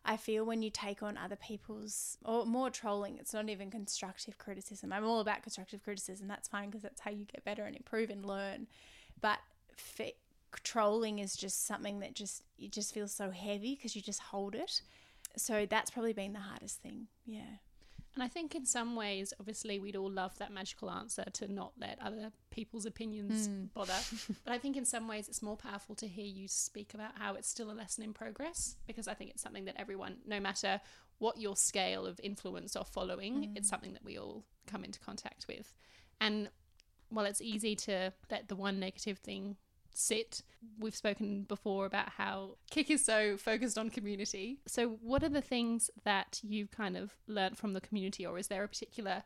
I 0.05 0.17
feel 0.17 0.45
when 0.45 0.61
you 0.61 0.69
take 0.69 1.03
on 1.03 1.17
other 1.17 1.35
people's 1.35 2.17
or 2.23 2.45
more 2.45 2.69
trolling, 2.69 3.17
it's 3.17 3.33
not 3.33 3.49
even 3.49 3.69
constructive 3.69 4.37
criticism. 4.37 4.93
I'm 4.93 5.05
all 5.05 5.19
about 5.19 5.43
constructive 5.43 5.83
criticism. 5.83 6.27
That's 6.27 6.47
fine 6.47 6.69
because 6.69 6.81
that's 6.81 7.01
how 7.01 7.11
you 7.11 7.25
get 7.25 7.43
better 7.43 7.65
and 7.65 7.75
improve 7.75 8.09
and 8.09 8.25
learn. 8.25 8.67
But 9.21 9.39
trolling 10.63 11.19
is 11.19 11.35
just 11.35 11.65
something 11.67 11.99
that 11.99 12.15
just 12.15 12.43
it 12.57 12.71
just 12.71 12.93
feels 12.93 13.11
so 13.11 13.31
heavy 13.31 13.75
because 13.75 13.95
you 13.95 14.01
just 14.01 14.19
hold 14.19 14.55
it. 14.55 14.81
So 15.37 15.65
that's 15.69 15.91
probably 15.91 16.13
been 16.13 16.33
the 16.33 16.39
hardest 16.39 16.81
thing. 16.81 17.07
Yeah. 17.25 17.57
And 18.19 18.25
I 18.25 18.27
think 18.27 18.53
in 18.53 18.65
some 18.65 18.97
ways, 18.97 19.33
obviously, 19.39 19.79
we'd 19.79 19.95
all 19.95 20.11
love 20.11 20.37
that 20.39 20.51
magical 20.51 20.91
answer 20.91 21.23
to 21.35 21.49
not 21.49 21.71
let 21.79 21.97
other 22.03 22.33
people's 22.49 22.85
opinions 22.85 23.47
mm. 23.47 23.69
bother. 23.73 23.93
but 24.43 24.51
I 24.51 24.57
think 24.57 24.75
in 24.75 24.83
some 24.83 25.07
ways, 25.07 25.29
it's 25.29 25.41
more 25.41 25.55
powerful 25.55 25.95
to 25.95 26.05
hear 26.05 26.25
you 26.25 26.49
speak 26.49 26.93
about 26.93 27.11
how 27.17 27.35
it's 27.35 27.47
still 27.47 27.71
a 27.71 27.73
lesson 27.73 28.03
in 28.03 28.11
progress 28.11 28.75
because 28.87 29.07
I 29.07 29.13
think 29.13 29.29
it's 29.29 29.41
something 29.41 29.63
that 29.63 29.75
everyone, 29.79 30.17
no 30.27 30.41
matter 30.41 30.81
what 31.19 31.39
your 31.39 31.55
scale 31.55 32.05
of 32.05 32.19
influence 32.21 32.75
or 32.75 32.83
following, 32.83 33.35
mm. 33.35 33.51
it's 33.55 33.69
something 33.69 33.93
that 33.93 34.03
we 34.03 34.19
all 34.19 34.43
come 34.67 34.83
into 34.83 34.99
contact 34.99 35.45
with. 35.47 35.73
And 36.19 36.49
while 37.07 37.23
it's 37.23 37.39
easy 37.39 37.73
to 37.77 38.11
let 38.29 38.49
the 38.49 38.57
one 38.57 38.81
negative 38.81 39.19
thing 39.19 39.55
sit. 39.93 40.43
We've 40.79 40.95
spoken 40.95 41.43
before 41.43 41.85
about 41.85 42.09
how 42.09 42.57
KIC 42.71 42.91
is 42.91 43.05
so 43.05 43.37
focused 43.37 43.77
on 43.77 43.89
community. 43.89 44.59
So, 44.67 44.97
what 45.01 45.23
are 45.23 45.29
the 45.29 45.41
things 45.41 45.89
that 46.03 46.39
you've 46.43 46.71
kind 46.71 46.97
of 46.97 47.13
learned 47.27 47.57
from 47.57 47.73
the 47.73 47.81
community, 47.81 48.25
or 48.25 48.37
is 48.37 48.47
there 48.47 48.63
a 48.63 48.67
particular 48.67 49.23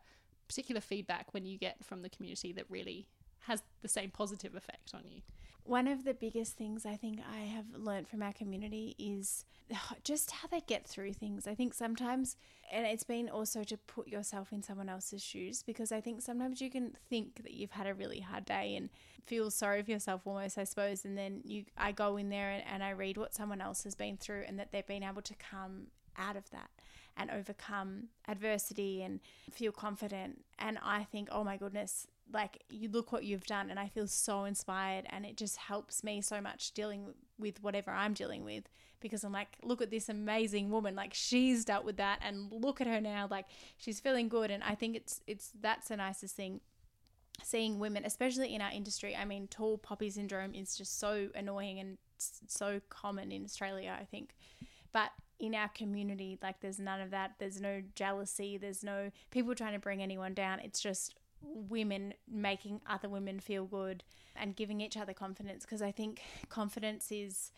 particular 0.48 0.82
feedback 0.82 1.34
when 1.34 1.46
you 1.46 1.58
get 1.58 1.84
from 1.84 2.02
the 2.02 2.10
community 2.10 2.52
that 2.54 2.66
really 2.70 3.08
has 3.48 3.64
the 3.82 3.88
same 3.88 4.10
positive 4.10 4.56
effect 4.56 4.92
on 4.94 5.02
you? 5.06 5.22
One 5.66 5.88
of 5.88 6.04
the 6.04 6.14
biggest 6.14 6.58
things 6.58 6.86
I 6.86 6.98
think 6.98 7.20
I 7.20 7.40
have 7.46 7.66
learned 7.74 8.10
from 8.10 8.22
our 8.22 8.34
community 8.34 8.96
is 9.00 9.46
just 10.04 10.32
how 10.32 10.48
they 10.50 10.62
get 10.62 10.86
through 10.86 11.14
things. 11.14 11.48
I 11.48 11.56
think 11.56 11.74
sometimes, 11.74 12.36
and 12.72 12.86
it's 12.86 13.04
been 13.04 13.30
also 13.30 13.64
to 13.64 13.78
put 13.78 14.08
yourself 14.08 14.52
in 14.52 14.62
someone 14.62 14.90
else's 14.90 15.24
shoes 15.24 15.64
because 15.64 15.92
I 15.92 16.02
think 16.02 16.22
sometimes 16.22 16.62
you 16.62 16.70
can 16.70 16.98
think 17.10 17.44
that 17.44 17.54
you've 17.54 17.72
had 17.72 17.88
a 17.88 17.94
really 17.94 18.20
hard 18.20 18.46
day 18.46 18.76
and 18.76 18.90
feel 19.26 19.50
sorry 19.50 19.82
for 19.84 19.92
yourself 19.92 20.22
almost, 20.26 20.58
I 20.58 20.66
suppose. 20.66 21.06
And 21.06 21.18
then 21.18 21.42
you, 21.46 21.64
I 21.78 21.94
go 21.94 22.18
in 22.18 22.30
there 22.30 22.50
and, 22.50 22.64
and 22.70 22.84
I 22.84 22.92
read 22.92 23.18
what 23.18 23.34
someone 23.34 23.62
else 23.62 23.86
has 23.86 23.96
been 23.96 24.18
through 24.18 24.44
and 24.48 24.60
that 24.60 24.72
they've 24.72 24.86
been 24.86 25.04
able 25.04 25.22
to 25.22 25.36
come 25.36 25.88
out 26.18 26.36
of 26.36 26.50
that 26.52 26.70
and 27.16 27.30
overcome 27.32 28.10
adversity 28.28 29.02
and 29.02 29.20
feel 29.52 29.72
confident. 29.72 30.44
And 30.60 30.78
I 30.84 31.04
think, 31.04 31.30
oh 31.32 31.44
my 31.44 31.58
goodness, 31.58 32.08
like 32.32 32.64
you 32.70 32.90
look 32.90 33.12
what 33.12 33.24
you've 33.24 33.46
done 33.46 33.70
and 33.70 33.80
I 33.80 33.88
feel 33.88 34.08
so 34.08 34.46
inspired 34.46 35.06
and 35.10 35.26
it 35.26 35.38
just 35.38 35.58
helps 35.58 36.04
me 36.04 36.22
so 36.22 36.42
much 36.42 36.72
dealing 36.72 37.14
with 37.38 37.62
whatever 37.62 37.92
I'm 37.92 38.14
dealing 38.14 38.44
with 38.44 38.64
because 39.00 39.24
I'm 39.24 39.34
like 39.34 39.58
look 39.62 39.82
at 39.82 39.92
this 39.92 40.10
amazing 40.10 40.70
woman 40.70 40.96
like 40.96 41.14
she's 41.14 41.66
dealt 41.66 41.86
with 41.86 41.98
that 41.98 42.20
and 42.24 42.52
look 42.52 42.82
at 42.82 42.88
her 42.88 43.02
now 43.02 43.28
like 43.30 43.46
she's 43.78 44.00
feeling 44.00 44.30
good 44.30 44.50
and 44.50 44.64
I 44.64 44.76
think 44.76 44.96
it's 44.96 45.22
it's 45.28 45.52
that's 45.60 45.90
the 45.90 45.98
nicest 45.98 46.36
thing 46.36 46.62
seeing 47.44 47.80
women 47.80 48.06
especially 48.06 48.54
in 48.54 48.62
our 48.62 48.72
industry. 48.72 49.16
I 49.16 49.26
mean 49.26 49.48
tall 49.48 49.78
poppy 49.78 50.10
syndrome 50.10 50.56
is 50.56 50.76
just 50.76 51.00
so 51.00 51.30
annoying 51.36 51.80
and 51.80 51.98
so 52.18 52.80
common 52.90 53.32
in 53.32 53.44
Australia 53.44 53.96
I 54.00 54.06
think. 54.06 54.36
But 54.94 55.12
in 55.40 55.54
our 55.56 55.70
community 55.70 56.40
like 56.42 56.62
there's 56.62 56.80
none 56.80 57.02
of 57.02 57.12
that 57.12 57.34
there's 57.40 57.60
no 57.60 57.82
jealousy 57.96 58.58
there's 58.58 58.84
no 58.84 59.12
people 59.30 59.54
trying 59.54 59.74
to 59.74 59.80
bring 59.80 60.02
anyone 60.02 60.34
down 60.34 60.60
it's 60.60 60.80
just 60.80 61.16
women 61.44 62.14
making 62.30 62.82
other 62.88 63.10
women 63.10 63.40
feel 63.40 63.66
good 63.66 64.04
and 64.36 64.56
giving 64.56 64.82
each 64.82 64.98
other 64.98 65.14
confidence 65.14 65.64
because 65.64 65.82
I 65.82 65.92
think 65.92 66.22
confidence 66.50 67.12
is 67.12 67.52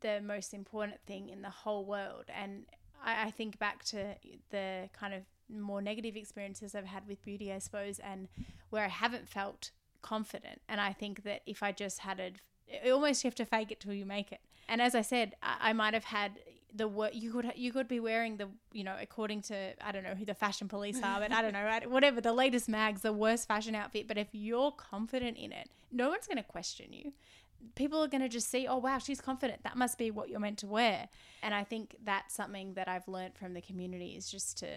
the 0.00 0.20
most 0.20 0.52
important 0.52 1.00
thing 1.06 1.28
in 1.28 1.42
the 1.42 1.50
whole 1.50 1.84
world. 1.84 2.24
And 2.28 2.64
I, 3.02 3.26
I, 3.26 3.30
think 3.30 3.58
back 3.58 3.84
to 3.84 4.14
the 4.50 4.88
kind 4.92 5.14
of 5.14 5.22
more 5.48 5.80
negative 5.80 6.16
experiences 6.16 6.74
I've 6.74 6.84
had 6.84 7.06
with 7.06 7.22
beauty, 7.22 7.52
I 7.52 7.58
suppose, 7.58 7.98
and 7.98 8.28
where 8.70 8.84
I 8.84 8.88
haven't 8.88 9.28
felt 9.28 9.70
confident. 10.02 10.60
And 10.68 10.80
I 10.80 10.92
think 10.92 11.24
that 11.24 11.42
if 11.46 11.62
I 11.62 11.72
just 11.72 12.00
had 12.00 12.20
it, 12.20 12.34
almost 12.90 13.24
you 13.24 13.28
have 13.28 13.34
to 13.36 13.46
fake 13.46 13.70
it 13.70 13.80
till 13.80 13.92
you 13.94 14.04
make 14.04 14.32
it. 14.32 14.40
And 14.68 14.82
as 14.82 14.94
I 14.94 15.02
said, 15.02 15.34
I, 15.42 15.70
I 15.70 15.72
might 15.72 15.94
have 15.94 16.04
had 16.04 16.32
the 16.76 16.88
what 16.88 17.14
you 17.14 17.32
could 17.32 17.52
you 17.56 17.72
could 17.72 17.88
be 17.88 18.00
wearing 18.00 18.36
the 18.36 18.48
you 18.72 18.84
know 18.84 18.94
according 19.00 19.42
to 19.42 19.54
I 19.84 19.92
don't 19.92 20.04
know 20.04 20.14
who 20.14 20.24
the 20.24 20.34
fashion 20.34 20.68
police 20.68 21.00
are 21.02 21.20
but 21.20 21.32
I 21.32 21.42
don't 21.42 21.52
know 21.52 21.80
whatever 21.88 22.20
the 22.20 22.32
latest 22.32 22.68
mags 22.68 23.02
the 23.02 23.12
worst 23.12 23.48
fashion 23.48 23.74
outfit 23.74 24.06
but 24.08 24.18
if 24.18 24.28
you're 24.32 24.72
confident 24.72 25.36
in 25.36 25.52
it 25.52 25.68
no 25.92 26.08
one's 26.08 26.26
going 26.26 26.38
to 26.38 26.42
question 26.42 26.92
you 26.92 27.12
people 27.74 28.02
are 28.02 28.08
going 28.08 28.22
to 28.22 28.28
just 28.28 28.50
see, 28.50 28.66
oh, 28.66 28.78
wow, 28.78 28.98
she's 28.98 29.20
confident. 29.20 29.62
That 29.62 29.76
must 29.76 29.98
be 29.98 30.10
what 30.10 30.28
you're 30.28 30.40
meant 30.40 30.58
to 30.58 30.66
wear. 30.66 31.08
And 31.42 31.54
I 31.54 31.64
think 31.64 31.96
that's 32.04 32.34
something 32.34 32.74
that 32.74 32.88
I've 32.88 33.08
learned 33.08 33.36
from 33.36 33.54
the 33.54 33.60
community 33.60 34.10
is 34.16 34.30
just 34.30 34.58
to 34.58 34.68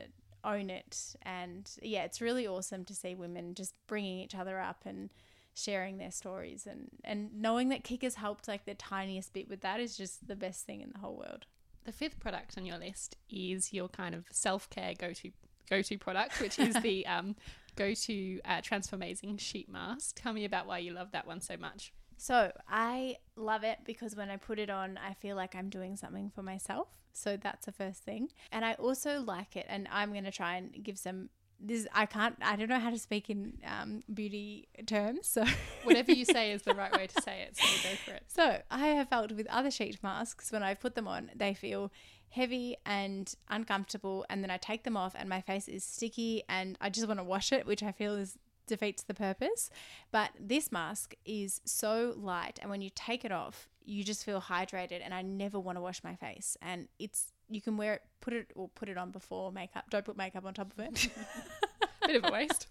own 0.43 0.69
it. 0.69 1.15
And 1.23 1.69
yeah, 1.81 2.03
it's 2.03 2.21
really 2.21 2.47
awesome 2.47 2.85
to 2.85 2.95
see 2.95 3.15
women 3.15 3.53
just 3.53 3.73
bringing 3.87 4.19
each 4.19 4.35
other 4.35 4.59
up 4.59 4.83
and 4.85 5.09
sharing 5.53 5.97
their 5.97 6.11
stories 6.11 6.67
and, 6.69 6.89
and 7.03 7.33
knowing 7.33 7.69
that 7.69 7.83
KIC 7.83 8.03
has 8.03 8.15
helped 8.15 8.47
like 8.47 8.65
the 8.65 8.75
tiniest 8.75 9.33
bit 9.33 9.49
with 9.49 9.61
that 9.61 9.79
is 9.79 9.97
just 9.97 10.27
the 10.27 10.35
best 10.35 10.65
thing 10.65 10.81
in 10.81 10.91
the 10.93 10.99
whole 10.99 11.17
world. 11.17 11.45
The 11.85 11.91
fifth 11.91 12.19
product 12.19 12.57
on 12.57 12.65
your 12.65 12.77
list 12.77 13.17
is 13.29 13.73
your 13.73 13.89
kind 13.89 14.13
of 14.13 14.25
self 14.31 14.69
care 14.69 14.93
go 14.97 15.13
to 15.13 15.31
go 15.69 15.81
to 15.81 15.97
product, 15.97 16.41
which 16.41 16.59
is 16.59 16.75
the 16.81 17.05
um, 17.07 17.35
go 17.75 17.93
to 17.93 18.39
uh, 18.45 18.61
Transformazing 18.61 19.37
sheet 19.37 19.69
mask. 19.69 20.19
Tell 20.21 20.33
me 20.33 20.45
about 20.45 20.67
why 20.67 20.79
you 20.79 20.93
love 20.93 21.11
that 21.11 21.25
one 21.25 21.41
so 21.41 21.55
much. 21.57 21.93
So 22.17 22.51
I 22.67 23.15
love 23.37 23.63
it 23.63 23.79
because 23.85 24.15
when 24.15 24.29
I 24.29 24.35
put 24.35 24.59
it 24.59 24.69
on, 24.69 24.97
I 24.97 25.13
feel 25.13 25.37
like 25.37 25.55
I'm 25.55 25.69
doing 25.69 25.95
something 25.95 26.29
for 26.35 26.43
myself. 26.43 26.89
So 27.13 27.37
that's 27.37 27.65
the 27.65 27.71
first 27.71 28.03
thing. 28.03 28.29
And 28.51 28.65
I 28.65 28.73
also 28.73 29.21
like 29.21 29.55
it, 29.55 29.65
and 29.69 29.87
I'm 29.91 30.11
going 30.11 30.25
to 30.25 30.31
try 30.31 30.57
and 30.57 30.83
give 30.83 30.97
some. 30.97 31.29
This 31.59 31.87
I 31.93 32.05
can't. 32.05 32.35
I 32.41 32.55
don't 32.55 32.69
know 32.69 32.79
how 32.79 32.89
to 32.89 32.97
speak 32.97 33.29
in 33.29 33.53
um, 33.65 34.03
beauty 34.13 34.67
terms. 34.85 35.27
So 35.27 35.45
whatever 35.83 36.11
you 36.11 36.25
say 36.25 36.51
is 36.51 36.61
the 36.61 36.73
right 36.73 36.91
way 36.91 37.07
to 37.07 37.21
say 37.21 37.41
it. 37.41 37.57
So 37.57 37.89
go 37.89 37.95
for 38.05 38.11
it. 38.11 38.23
So 38.27 38.61
I 38.71 38.87
have 38.87 39.09
felt 39.09 39.31
with 39.31 39.47
other 39.47 39.71
sheet 39.71 40.01
masks 40.01 40.51
when 40.51 40.63
I 40.63 40.73
put 40.73 40.95
them 40.95 41.07
on, 41.07 41.31
they 41.35 41.53
feel 41.53 41.91
heavy 42.29 42.77
and 42.85 43.33
uncomfortable, 43.49 44.25
and 44.29 44.43
then 44.43 44.51
I 44.51 44.57
take 44.57 44.83
them 44.83 44.95
off, 44.95 45.15
and 45.17 45.27
my 45.27 45.41
face 45.41 45.67
is 45.67 45.83
sticky, 45.83 46.43
and 46.47 46.77
I 46.79 46.89
just 46.89 47.07
want 47.07 47.19
to 47.19 47.23
wash 47.23 47.51
it, 47.51 47.65
which 47.65 47.81
I 47.81 47.91
feel 47.91 48.15
is 48.15 48.37
defeats 48.67 49.03
the 49.03 49.13
purpose. 49.13 49.69
But 50.11 50.29
this 50.39 50.71
mask 50.71 51.15
is 51.25 51.59
so 51.65 52.13
light, 52.15 52.59
and 52.61 52.69
when 52.69 52.81
you 52.81 52.91
take 52.93 53.25
it 53.25 53.31
off, 53.31 53.67
you 53.83 54.03
just 54.03 54.23
feel 54.23 54.39
hydrated. 54.39 55.01
And 55.03 55.13
I 55.13 55.21
never 55.21 55.59
want 55.59 55.77
to 55.77 55.81
wash 55.81 56.03
my 56.03 56.15
face. 56.15 56.55
And 56.61 56.87
it's 56.99 57.33
you 57.49 57.61
can 57.61 57.77
wear 57.77 57.95
it, 57.95 58.01
put 58.21 58.33
it 58.33 58.51
or 58.55 58.69
put 58.69 58.89
it 58.89 58.97
on 58.97 59.11
before 59.11 59.51
makeup. 59.51 59.85
Don't 59.89 60.05
put 60.05 60.17
makeup 60.17 60.45
on 60.45 60.53
top 60.53 60.71
of 60.71 60.79
it. 60.79 61.09
Bit 62.05 62.23
of 62.23 62.29
a 62.29 62.31
waste. 62.31 62.67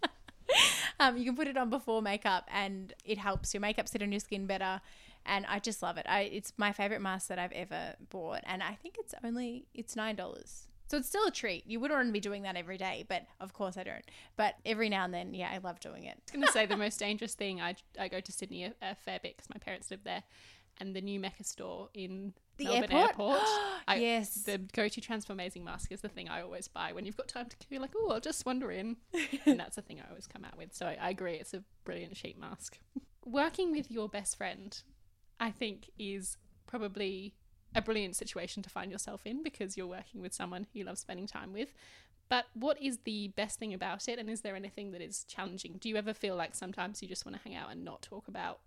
um, 1.01 1.17
you 1.17 1.25
can 1.25 1.37
put 1.37 1.49
it 1.49 1.57
on 1.57 1.71
before 1.71 2.01
makeup, 2.03 2.49
and 2.53 2.95
it 3.05 3.19
helps 3.19 3.53
your 3.53 3.61
makeup 3.61 3.89
sit 3.89 4.03
on 4.03 4.13
your 4.13 4.21
skin 4.21 4.47
better. 4.47 4.81
And 5.27 5.45
I 5.47 5.59
just 5.59 5.83
love 5.83 5.99
it. 5.99 6.07
I 6.09 6.21
it's 6.23 6.53
my 6.57 6.73
favorite 6.73 7.01
mask 7.01 7.29
that 7.29 7.39
I've 7.39 7.53
ever 7.53 7.95
bought, 8.09 8.41
and 8.45 8.63
I 8.63 8.75
think 8.75 8.97
it's 8.99 9.15
only 9.23 9.67
it's 9.75 9.97
nine 9.97 10.17
dollars. 10.17 10.69
So 10.89 10.97
it's 10.97 11.09
still 11.09 11.27
a 11.27 11.31
treat. 11.31 11.67
You 11.67 11.81
wouldn't 11.81 11.99
want 11.99 12.09
to 12.09 12.13
be 12.13 12.21
doing 12.21 12.43
that 12.43 12.57
every 12.57 12.79
day, 12.79 13.05
but 13.07 13.27
of 13.41 13.53
course 13.53 13.77
I 13.77 13.83
don't. 13.83 14.05
But 14.37 14.55
every 14.65 14.89
now 14.89 15.05
and 15.05 15.13
then, 15.13 15.35
yeah, 15.35 15.51
I 15.53 15.59
love 15.59 15.81
doing 15.81 16.05
it. 16.05 16.17
I 16.17 16.21
was 16.25 16.33
going 16.33 16.47
to 16.47 16.53
say 16.53 16.65
the 16.65 16.79
most 16.79 16.99
dangerous 16.99 17.35
thing. 17.35 17.61
I, 17.61 17.75
I 18.01 18.09
go 18.09 18.21
to 18.21 18.33
Sydney 18.33 18.65
a, 18.65 18.73
a 18.81 18.95
fair 18.95 19.19
bit 19.23 19.37
because 19.37 19.51
my 19.51 19.59
parents 19.59 19.91
live 19.91 20.05
there, 20.05 20.23
and 20.79 20.97
the 20.97 21.03
new 21.03 21.21
Mecca 21.21 21.45
store 21.45 21.91
in 21.93 22.33
The 22.59 22.65
Melbourne 22.65 22.93
airport? 22.93 23.11
Airport. 23.11 23.49
I, 23.89 23.97
yes. 23.97 24.35
The 24.43 24.59
go 24.59 24.89
to 24.89 25.01
Transformazing 25.01 25.65
mask 25.65 25.91
is 25.93 26.01
the 26.01 26.09
thing 26.09 26.29
I 26.29 26.43
always 26.43 26.69
buy 26.69 26.93
when 26.93 27.07
you've 27.07 27.17
got 27.17 27.29
time 27.29 27.47
to 27.49 27.69
be 27.71 27.79
like, 27.79 27.93
oh, 27.97 28.11
I'll 28.11 28.21
just 28.21 28.45
wander 28.45 28.71
in. 28.71 28.97
and 29.47 29.59
that's 29.59 29.77
the 29.77 29.83
thing 29.83 30.01
I 30.01 30.09
always 30.11 30.27
come 30.27 30.45
out 30.45 30.59
with. 30.59 30.75
So 30.75 30.87
I, 30.87 30.99
I 31.01 31.11
agree. 31.11 31.35
It's 31.35 31.55
a 31.55 31.63
brilliant 31.85 32.17
sheet 32.17 32.39
mask. 32.39 32.79
Working 33.25 33.73
with 33.73 33.91
your 33.91 34.09
best 34.09 34.37
friend, 34.37 34.81
I 35.41 35.51
think, 35.51 35.91
is 35.99 36.37
probably 36.67 37.35
a 37.75 37.83
brilliant 37.83 38.17
situation 38.17 38.63
to 38.63 38.71
find 38.71 38.91
yourself 38.91 39.23
in 39.25 39.43
because 39.43 39.77
you're 39.77 39.87
working 39.87 40.23
with 40.23 40.33
someone 40.33 40.67
you 40.73 40.85
love 40.85 40.99
spending 40.99 41.27
time 41.27 41.53
with. 41.53 41.75
But 42.29 42.47
what 42.55 42.81
is 42.83 42.99
the 43.05 43.29
best 43.29 43.59
thing 43.59 43.73
about 43.73 44.09
it? 44.09 44.19
And 44.19 44.29
is 44.29 44.43
there 44.43 44.57
anything 44.57 44.93
that 44.93 45.01
is 45.01 45.25
challenging? 45.25 45.77
Do 45.81 45.89
you 45.89 45.97
ever 45.97 46.13
feel 46.13 46.37
like 46.37 46.55
sometimes 46.55 47.03
you 47.03 47.09
just 47.09 47.25
want 47.25 47.37
to 47.37 47.43
hang 47.43 47.57
out 47.57 47.71
and 47.71 47.85
not 47.85 48.03
talk 48.03 48.29
about 48.29 48.61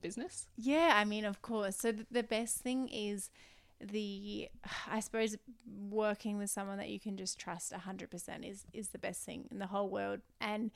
business? 0.00 0.46
Yeah, 0.56 0.92
I 0.94 1.04
mean, 1.04 1.24
of 1.24 1.42
course. 1.42 1.76
So 1.76 1.92
th- 1.92 2.06
the 2.10 2.22
best 2.22 2.58
thing 2.58 2.88
is 2.88 3.30
the, 3.80 4.48
I 4.90 5.00
suppose, 5.00 5.36
working 5.90 6.38
with 6.38 6.50
someone 6.50 6.78
that 6.78 6.90
you 6.90 7.00
can 7.00 7.16
just 7.16 7.38
trust 7.38 7.72
100% 7.72 8.48
is, 8.48 8.64
is 8.72 8.88
the 8.88 8.98
best 8.98 9.24
thing 9.24 9.48
in 9.50 9.58
the 9.58 9.66
whole 9.66 9.88
world. 9.88 10.20
And 10.40 10.70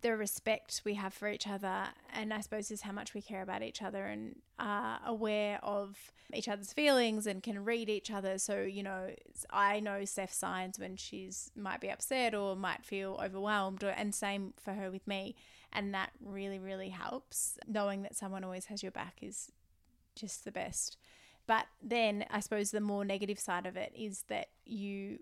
the 0.00 0.16
respect 0.16 0.82
we 0.84 0.94
have 0.94 1.12
for 1.12 1.28
each 1.28 1.48
other, 1.48 1.84
and 2.14 2.32
I 2.32 2.40
suppose 2.40 2.70
is 2.70 2.82
how 2.82 2.92
much 2.92 3.14
we 3.14 3.20
care 3.22 3.42
about 3.42 3.62
each 3.62 3.82
other 3.82 4.04
and 4.04 4.36
are 4.58 5.00
aware 5.04 5.58
of 5.62 6.12
each 6.32 6.48
other's 6.48 6.72
feelings 6.72 7.26
and 7.26 7.42
can 7.42 7.64
read 7.64 7.88
each 7.88 8.10
other. 8.10 8.38
So, 8.38 8.60
you 8.60 8.82
know, 8.82 9.08
I 9.50 9.80
know 9.80 10.04
Steph's 10.04 10.36
signs 10.36 10.78
when 10.78 10.96
she's 10.96 11.50
might 11.56 11.80
be 11.80 11.90
upset 11.90 12.34
or 12.34 12.54
might 12.54 12.84
feel 12.84 13.20
overwhelmed, 13.22 13.82
or, 13.82 13.90
and 13.90 14.14
same 14.14 14.54
for 14.62 14.74
her 14.74 14.90
with 14.90 15.06
me. 15.06 15.34
And 15.72 15.94
that 15.94 16.10
really, 16.24 16.58
really 16.58 16.88
helps. 16.88 17.58
Knowing 17.66 18.02
that 18.02 18.16
someone 18.16 18.44
always 18.44 18.66
has 18.66 18.82
your 18.82 18.92
back 18.92 19.18
is 19.22 19.52
just 20.14 20.44
the 20.44 20.52
best. 20.52 20.96
But 21.46 21.66
then 21.82 22.24
I 22.30 22.40
suppose 22.40 22.70
the 22.70 22.80
more 22.80 23.04
negative 23.04 23.38
side 23.38 23.66
of 23.66 23.76
it 23.76 23.92
is 23.96 24.24
that 24.28 24.48
you 24.64 25.18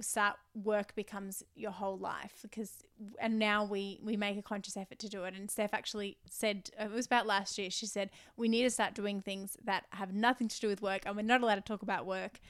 start 0.00 0.36
work 0.54 0.94
becomes 0.94 1.42
your 1.54 1.70
whole 1.70 1.96
life 1.96 2.40
because 2.42 2.82
and 3.20 3.38
now 3.38 3.64
we 3.64 4.00
we 4.02 4.16
make 4.16 4.36
a 4.36 4.42
conscious 4.42 4.76
effort 4.76 4.98
to 4.98 5.08
do 5.08 5.22
it 5.24 5.34
and 5.34 5.50
Steph 5.50 5.72
actually 5.72 6.16
said 6.28 6.68
it 6.78 6.90
was 6.90 7.06
about 7.06 7.26
last 7.26 7.56
year 7.58 7.70
she 7.70 7.86
said 7.86 8.10
we 8.36 8.48
need 8.48 8.64
to 8.64 8.70
start 8.70 8.94
doing 8.94 9.20
things 9.20 9.56
that 9.64 9.84
have 9.90 10.12
nothing 10.12 10.48
to 10.48 10.58
do 10.58 10.66
with 10.66 10.82
work 10.82 11.02
and 11.06 11.14
we're 11.14 11.22
not 11.22 11.42
allowed 11.42 11.54
to 11.54 11.60
talk 11.60 11.82
about 11.82 12.06
work 12.06 12.40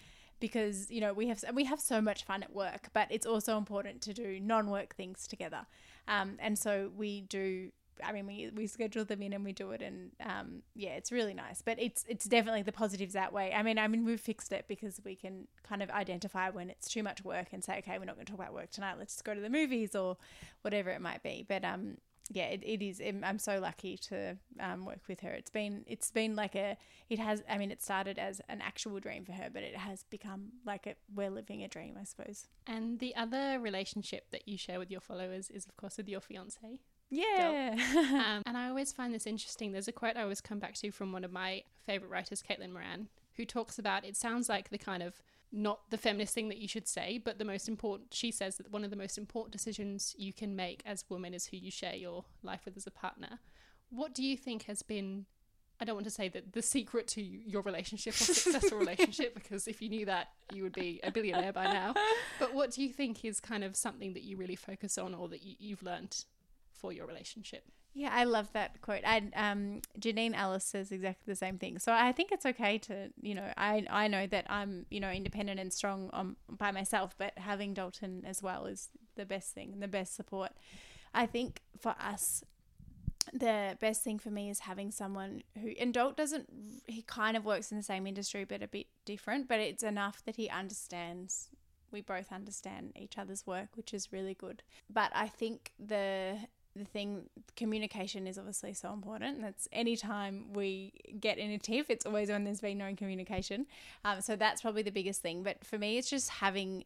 because 0.41 0.91
you 0.91 1.01
know 1.01 1.13
we 1.13 1.29
have 1.29 1.45
we 1.53 1.65
have 1.65 1.81
so 1.81 2.01
much 2.01 2.25
fun 2.25 2.43
at 2.43 2.55
work 2.55 2.89
but 2.95 3.09
it's 3.11 3.27
also 3.27 3.59
important 3.59 4.01
to 4.01 4.15
do 4.15 4.41
non-work 4.41 4.95
things 4.95 5.27
together 5.27 5.67
um, 6.09 6.37
and 6.39 6.59
so 6.59 6.91
we 6.97 7.23
do 7.23 7.71
I 8.03 8.13
mean, 8.13 8.27
we, 8.27 8.51
we 8.55 8.67
schedule 8.67 9.05
them 9.05 9.23
in 9.23 9.33
and 9.33 9.45
we 9.45 9.53
do 9.53 9.71
it, 9.71 9.83
and 9.83 10.11
um, 10.25 10.63
yeah, 10.75 10.91
it's 10.91 11.13
really 11.13 11.35
nice. 11.35 11.63
But 11.63 11.79
it's 11.81 12.05
it's 12.09 12.25
definitely 12.25 12.63
the 12.63 12.73
positives 12.73 13.15
outweigh. 13.15 13.53
I 13.53 13.63
mean, 13.63 13.79
I 13.79 13.87
mean, 13.89 14.05
we've 14.05 14.21
fixed 14.21 14.53
it 14.53 14.65
because 14.69 15.01
we 15.05 15.15
can 15.15 15.47
kind 15.63 15.83
of 15.83 15.91
identify 15.91 16.51
when 16.51 16.71
it's 16.71 16.89
too 16.89 17.03
much 17.03 17.25
work 17.25 17.49
and 17.53 17.63
say, 17.63 17.79
okay, 17.79 17.99
we're 17.99 18.05
not 18.05 18.17
going 18.17 18.27
to 18.27 18.33
talk 18.33 18.41
about 18.41 18.55
work 18.55 18.71
tonight. 18.71 18.97
Let's 18.99 19.15
just 19.15 19.25
go 19.25 19.35
to 19.35 19.41
the 19.41 19.51
movies 19.51 19.95
or 19.95 20.17
whatever 20.63 20.91
it 20.91 21.01
might 21.01 21.23
be. 21.23 21.45
But 21.49 21.65
um, 21.65 21.99
yeah, 22.31 22.47
it, 22.47 22.63
it 22.65 22.83
is. 22.83 23.03
I'm 23.23 23.39
so 23.39 23.59
lucky 23.59 23.99
to 24.09 24.37
um, 24.59 24.85
work 24.87 25.01
with 25.09 25.21
her. 25.21 25.31
It's 25.31 25.51
been 25.51 25.85
it's 25.87 26.11
been 26.11 26.35
like 26.35 26.55
a 26.55 26.77
it 27.11 27.19
has. 27.19 27.43
I 27.49 27.59
mean, 27.59 27.71
it 27.71 27.83
started 27.83 28.19
as 28.19 28.41
an 28.49 28.61
actual 28.63 28.99
dream 28.99 29.25
for 29.25 29.33
her, 29.33 29.49
but 29.53 29.63
it 29.63 29.77
has 29.77 30.05
become 30.05 30.53
like 30.65 30.87
a 30.87 30.95
we're 31.15 31.31
living 31.31 31.63
a 31.63 31.69
dream, 31.69 31.97
I 32.01 32.05
suppose. 32.05 32.47
And 32.67 32.99
the 32.99 33.15
other 33.15 33.59
relationship 33.61 34.31
that 34.31 34.49
you 34.49 34.57
share 34.57 34.79
with 34.79 34.91
your 34.91 35.01
followers 35.01 35.51
is, 35.51 35.67
of 35.67 35.77
course, 35.77 35.99
with 35.99 36.09
your 36.09 36.21
fiance. 36.21 36.81
Yeah. 37.11 37.77
um, 37.97 38.43
and 38.47 38.57
I 38.57 38.69
always 38.69 38.93
find 38.93 39.15
this 39.15 39.27
interesting. 39.27 39.73
There's 39.73 39.89
a 39.89 39.93
quote 39.93 40.17
I 40.17 40.23
always 40.23 40.41
come 40.41 40.59
back 40.59 40.75
to 40.77 40.91
from 40.91 41.13
one 41.13 41.25
of 41.25 41.33
my 41.33 41.63
favorite 41.87 42.11
writers, 42.11 42.43
Caitlin 42.43 42.73
Moran, 42.73 43.09
who 43.37 43.45
talks 43.45 43.79
about 43.79 44.05
it 44.05 44.17
sounds 44.17 44.49
like 44.49 44.71
the 44.71 44.79
kind 44.79 45.03
of 45.03 45.23
not 45.55 45.91
the 45.91 45.99
feminist 45.99 46.35
thing 46.35 46.49
that 46.49 46.59
you 46.59 46.69
should 46.69 46.89
say, 46.89 47.19
but 47.19 47.39
the 47.39 47.45
most 47.45 47.69
important, 47.69 48.13
she 48.13 48.31
says 48.31 48.57
that 48.57 48.71
one 48.71 48.85
of 48.85 48.91
the 48.91 48.97
most 48.97 49.17
important 49.17 49.53
decisions 49.53 50.15
you 50.19 50.33
can 50.33 50.57
make 50.57 50.83
as 50.85 51.03
a 51.03 51.13
woman 51.13 51.33
is 51.33 51.47
who 51.47 51.57
you 51.57 51.71
share 51.71 51.95
your 51.95 52.25
life 52.43 52.63
with 52.65 52.77
as 52.77 52.87
a 52.87 52.91
partner. 52.91 53.39
What 53.91 54.15
do 54.15 54.25
you 54.25 54.37
think 54.37 54.65
has 54.65 54.83
been, 54.83 55.27
I 55.81 55.85
don't 55.85 55.95
want 55.95 56.07
to 56.07 56.11
say 56.11 56.29
that 56.29 56.53
the 56.53 56.63
secret 56.63 57.07
to 57.09 57.23
your 57.23 57.63
relationship 57.63 58.15
or 58.15 58.25
successful 58.25 58.79
relationship, 58.87 59.35
because 59.35 59.69
if 59.69 59.81
you 59.81 59.89
knew 59.89 60.07
that, 60.07 60.29
you 60.53 60.65
would 60.65 60.73
be 60.73 61.01
a 61.05 61.13
billionaire 61.13 61.53
by 61.53 61.73
now. 61.73 61.95
But 62.41 62.53
what 62.53 62.73
do 62.73 62.83
you 62.83 62.89
think 62.93 63.25
is 63.25 63.39
kind 63.39 63.63
of 63.63 63.77
something 63.77 64.15
that 64.15 64.25
you 64.25 64.37
really 64.37 64.57
focus 64.57 64.99
on 64.99 65.15
or 65.15 65.29
that 65.29 65.43
you, 65.43 65.55
you've 65.61 65.83
learned 65.85 66.25
for 66.85 66.93
your 66.93 67.07
relationship. 67.07 67.65
Yeah, 67.97 68.11
I 68.13 68.25
love 68.25 68.53
that 68.53 68.81
quote. 68.81 69.03
And 69.05 69.33
um, 69.37 69.81
Janine 70.01 70.35
Allis 70.35 70.65
says 70.65 70.91
exactly 70.91 71.33
the 71.33 71.37
same 71.37 71.59
thing. 71.59 71.79
So 71.79 71.93
I 71.93 72.11
think 72.11 72.33
it's 72.33 72.45
okay 72.45 72.77
to, 72.79 73.11
you 73.23 73.37
know, 73.37 73.53
I 73.57 73.87
I 73.89 74.09
know 74.09 74.27
that 74.27 74.47
I'm, 74.51 74.87
you 74.91 74.99
know, 74.99 75.11
independent 75.11 75.61
and 75.61 75.73
strong 75.73 76.11
on, 76.13 76.35
by 76.49 76.73
myself, 76.73 77.15
but 77.17 77.39
having 77.39 77.73
Dalton 77.73 78.25
as 78.27 78.43
well 78.43 78.67
is 78.67 78.89
the 79.15 79.25
best 79.25 79.53
thing 79.55 79.79
the 79.79 79.87
best 79.87 80.17
support. 80.17 80.51
I 81.15 81.27
think 81.27 81.61
for 81.79 81.95
us, 82.01 82.43
the 83.33 83.79
best 83.81 84.03
thing 84.03 84.19
for 84.19 84.31
me 84.31 84.51
is 84.51 84.61
having 84.61 84.91
someone 84.91 85.43
who, 85.61 85.73
and 85.79 85.95
Dalt 85.95 86.17
doesn't, 86.17 86.49
he 86.89 87.03
kind 87.03 87.37
of 87.37 87.45
works 87.45 87.71
in 87.71 87.79
the 87.79 87.85
same 87.85 88.09
industry, 88.09 88.45
but 88.45 88.63
a 88.63 88.69
bit 88.69 88.89
different, 89.05 89.47
but 89.47 89.61
it's 89.61 89.85
enough 89.85 90.25
that 90.25 90.35
he 90.35 90.51
understands 90.51 91.49
we 91.93 92.01
both 92.01 92.33
understand 92.33 92.93
each 92.97 93.17
other's 93.17 93.47
work, 93.47 93.69
which 93.77 93.95
is 93.95 94.13
really 94.13 94.35
good. 94.35 94.65
But 94.93 95.13
I 95.15 95.29
think 95.29 95.71
the 95.79 96.37
the 96.77 96.85
thing 96.85 97.23
communication 97.57 98.27
is 98.27 98.39
obviously 98.39 98.73
so 98.73 98.93
important 98.93 99.41
that's 99.41 99.69
anytime 99.73 100.53
we 100.53 100.93
get 101.21 101.39
in 101.39 101.51
a 101.51 101.59
tiff 101.59 101.89
it's 101.89 102.07
always 102.07 102.29
when 102.29 102.45
there's 102.45 102.61
been 102.61 102.79
no 102.79 102.95
communication 102.95 103.67
um, 104.05 104.21
so 104.21 104.37
that's 104.37 104.63
probably 104.63 104.83
the 104.83 104.91
biggest 104.91 105.23
thing 105.23 105.43
but 105.43 105.65
for 105.65 105.79
me 105.79 105.99
it's 105.99 106.11
just 106.11 106.29
having 106.31 106.85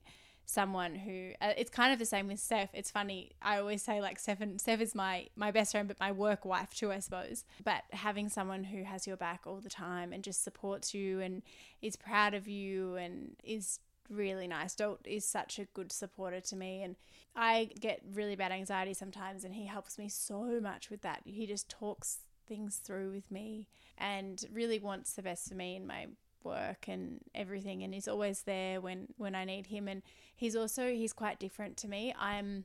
someone 0.49 0.95
who 0.95 1.32
uh, 1.43 1.53
it's 1.59 1.70
kind 1.70 1.93
of 1.93 1.99
the 1.99 2.07
same 2.07 2.26
with 2.26 2.41
Steph. 2.41 2.70
It's 2.72 2.91
funny. 2.91 3.32
I 3.43 3.59
always 3.59 3.82
say 3.82 4.01
like 4.01 4.18
Steph, 4.18 4.41
and, 4.41 4.59
Steph 4.59 4.80
is 4.80 4.95
my 4.95 5.26
my 5.36 5.51
best 5.51 5.72
friend, 5.72 5.86
but 5.86 6.01
my 6.01 6.11
work 6.11 6.45
wife 6.45 6.74
too, 6.74 6.91
I 6.91 7.01
suppose. 7.01 7.45
But 7.62 7.82
having 7.91 8.30
someone 8.30 8.64
who 8.64 8.82
has 8.82 9.07
your 9.07 9.18
back 9.18 9.43
all 9.47 9.61
the 9.61 9.68
time 9.68 10.12
and 10.12 10.24
just 10.24 10.43
supports 10.43 10.95
you 10.95 11.20
and 11.20 11.43
is 11.82 11.97
proud 11.97 12.32
of 12.32 12.49
you 12.49 12.97
and 12.97 13.36
is 13.45 13.78
really 14.11 14.47
nice. 14.47 14.75
Dalt 14.75 15.01
is 15.05 15.25
such 15.25 15.59
a 15.59 15.65
good 15.67 15.93
supporter 15.93 16.41
to 16.41 16.57
me, 16.57 16.83
and 16.83 16.97
I 17.37 17.71
get 17.81 18.01
really 18.13 18.37
bad 18.37 18.53
anxiety 18.53 18.95
sometimes, 18.95 19.45
and 19.45 19.55
he 19.55 19.67
helps 19.67 19.99
me 19.99 20.09
so 20.09 20.61
much 20.61 20.91
with 20.91 21.03
that. 21.03 21.23
He 21.25 21.47
just 21.47 21.69
talks 21.69 22.21
things 22.49 22.77
through 22.77 23.13
with 23.13 23.31
me 23.31 23.69
and 23.99 24.45
really 24.53 24.79
wants 24.79 25.13
the 25.13 25.23
best 25.23 25.49
for 25.49 25.55
me 25.55 25.77
in 25.77 25.87
my 25.87 26.07
work 26.43 26.89
and 26.89 27.21
everything 27.35 27.83
and 27.83 27.93
he's 27.93 28.09
always 28.09 28.43
there 28.43 28.81
when 28.81 29.09
when 29.17 29.35
I 29.35 29.45
need 29.45 29.67
him 29.67 29.89
and 29.89 30.03
he's 30.35 30.57
also 30.57 30.89
he's 30.89 31.13
quite 31.13 31.39
different 31.39 31.77
to 31.79 31.89
me. 31.89 32.15
I'm 32.19 32.65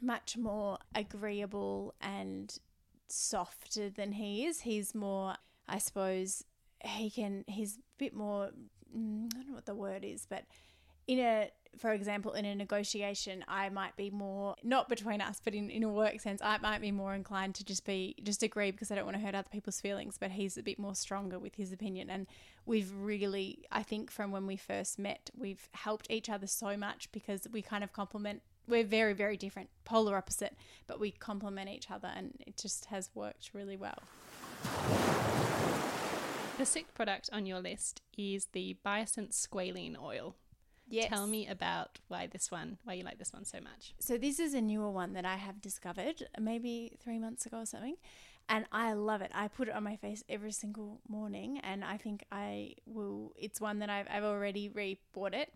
much 0.00 0.36
more 0.36 0.78
agreeable 0.94 1.94
and 2.00 2.56
softer 3.08 3.90
than 3.90 4.12
he 4.12 4.46
is. 4.46 4.60
He's 4.60 4.94
more 4.94 5.34
I 5.68 5.78
suppose 5.78 6.44
he 6.80 7.10
can 7.10 7.44
he's 7.48 7.76
a 7.76 7.80
bit 7.98 8.14
more 8.14 8.50
Mm, 8.96 9.26
I 9.32 9.38
don't 9.38 9.48
know 9.48 9.54
what 9.54 9.66
the 9.66 9.74
word 9.74 10.04
is, 10.04 10.26
but 10.28 10.44
in 11.06 11.18
a 11.18 11.50
for 11.78 11.92
example 11.92 12.32
in 12.32 12.44
a 12.44 12.54
negotiation 12.54 13.44
i 13.48 13.68
might 13.68 13.96
be 13.96 14.08
more 14.08 14.54
not 14.62 14.88
between 14.88 15.20
us 15.20 15.40
but 15.44 15.54
in, 15.54 15.70
in 15.70 15.82
a 15.82 15.88
work 15.88 16.20
sense 16.20 16.40
i 16.42 16.56
might 16.58 16.80
be 16.80 16.92
more 16.92 17.14
inclined 17.14 17.54
to 17.54 17.64
just 17.64 17.84
be 17.84 18.14
just 18.22 18.42
agree 18.42 18.70
because 18.70 18.90
i 18.90 18.94
don't 18.94 19.04
want 19.04 19.16
to 19.16 19.22
hurt 19.22 19.34
other 19.34 19.48
people's 19.50 19.80
feelings 19.80 20.16
but 20.18 20.30
he's 20.30 20.56
a 20.56 20.62
bit 20.62 20.78
more 20.78 20.94
stronger 20.94 21.38
with 21.38 21.56
his 21.56 21.72
opinion. 21.72 22.08
And 22.10 22.26
we've 22.64 22.92
really 22.94 23.64
i 23.72 23.82
think 23.82 24.10
from 24.10 24.30
when 24.30 24.46
we 24.46 24.56
first 24.56 24.98
met 24.98 25.30
we've 25.36 25.68
helped 25.72 26.06
each 26.10 26.30
other 26.30 26.46
so 26.46 26.76
much 26.76 27.10
because 27.12 27.46
we 27.52 27.60
kind 27.60 27.84
of 27.84 27.92
complement 27.92 28.42
we're 28.66 28.84
very 28.84 29.12
very 29.12 29.36
different 29.36 29.68
polar 29.84 30.16
opposite 30.16 30.56
but 30.86 30.98
we 30.98 31.10
complement 31.10 31.68
each 31.68 31.90
other 31.90 32.10
and 32.14 32.34
it 32.46 32.56
just 32.56 32.86
has 32.86 33.10
worked 33.14 33.50
really 33.52 33.76
well 33.76 33.98
the 36.58 36.66
sixth 36.66 36.94
product 36.94 37.30
on 37.32 37.46
your 37.46 37.60
list 37.60 38.02
is 38.16 38.46
the 38.52 38.76
Biossance 38.84 39.46
Squalene 39.46 40.00
Oil. 40.00 40.36
Yes. 40.88 41.08
Tell 41.08 41.26
me 41.26 41.48
about 41.48 41.98
why 42.08 42.26
this 42.26 42.50
one, 42.50 42.78
why 42.84 42.94
you 42.94 43.04
like 43.04 43.18
this 43.18 43.32
one 43.32 43.44
so 43.44 43.58
much. 43.60 43.94
So 43.98 44.18
this 44.18 44.38
is 44.38 44.54
a 44.54 44.60
newer 44.60 44.90
one 44.90 45.14
that 45.14 45.24
I 45.24 45.36
have 45.36 45.60
discovered 45.60 46.26
maybe 46.38 46.96
three 47.02 47.18
months 47.18 47.46
ago 47.46 47.60
or 47.60 47.66
something. 47.66 47.96
And 48.48 48.66
I 48.70 48.92
love 48.92 49.22
it. 49.22 49.32
I 49.34 49.48
put 49.48 49.68
it 49.68 49.74
on 49.74 49.82
my 49.82 49.96
face 49.96 50.22
every 50.28 50.52
single 50.52 51.00
morning, 51.08 51.58
and 51.64 51.82
I 51.82 51.96
think 51.96 52.24
I 52.30 52.74
will. 52.84 53.32
It's 53.36 53.58
one 53.58 53.78
that 53.78 53.88
I've, 53.88 54.06
I've 54.10 54.24
already 54.24 54.68
re 54.68 54.98
bought 55.14 55.32
it 55.32 55.50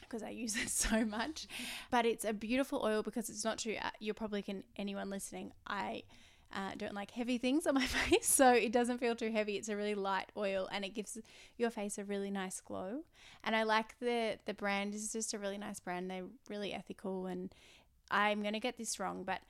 because 0.00 0.24
I 0.24 0.30
use 0.30 0.56
it 0.62 0.70
so 0.70 1.04
much. 1.04 1.46
But 1.92 2.06
it's 2.06 2.24
a 2.24 2.32
beautiful 2.32 2.82
oil 2.84 3.04
because 3.04 3.30
it's 3.30 3.44
not 3.44 3.58
too. 3.58 3.76
Uh, 3.80 3.90
you're 4.00 4.14
probably 4.14 4.42
can 4.42 4.64
anyone 4.76 5.08
listening. 5.08 5.52
I 5.68 6.02
uh, 6.52 6.72
don't 6.76 6.94
like 6.94 7.12
heavy 7.12 7.38
things 7.38 7.66
on 7.66 7.74
my 7.74 7.86
face, 7.86 8.26
so 8.26 8.52
it 8.52 8.72
doesn't 8.72 8.98
feel 8.98 9.14
too 9.14 9.30
heavy. 9.30 9.56
It's 9.56 9.68
a 9.68 9.76
really 9.76 9.94
light 9.94 10.30
oil, 10.36 10.68
and 10.72 10.84
it 10.84 10.94
gives 10.94 11.18
your 11.56 11.70
face 11.70 11.98
a 11.98 12.04
really 12.04 12.30
nice 12.30 12.60
glow. 12.60 13.00
And 13.44 13.54
I 13.54 13.62
like 13.62 13.98
the 14.00 14.38
the 14.46 14.54
brand 14.54 14.94
is 14.94 15.12
just 15.12 15.34
a 15.34 15.38
really 15.38 15.58
nice 15.58 15.80
brand. 15.80 16.10
They're 16.10 16.24
really 16.48 16.72
ethical, 16.72 17.26
and 17.26 17.54
I'm 18.10 18.42
gonna 18.42 18.60
get 18.60 18.78
this 18.78 18.98
wrong, 18.98 19.22
but 19.24 19.40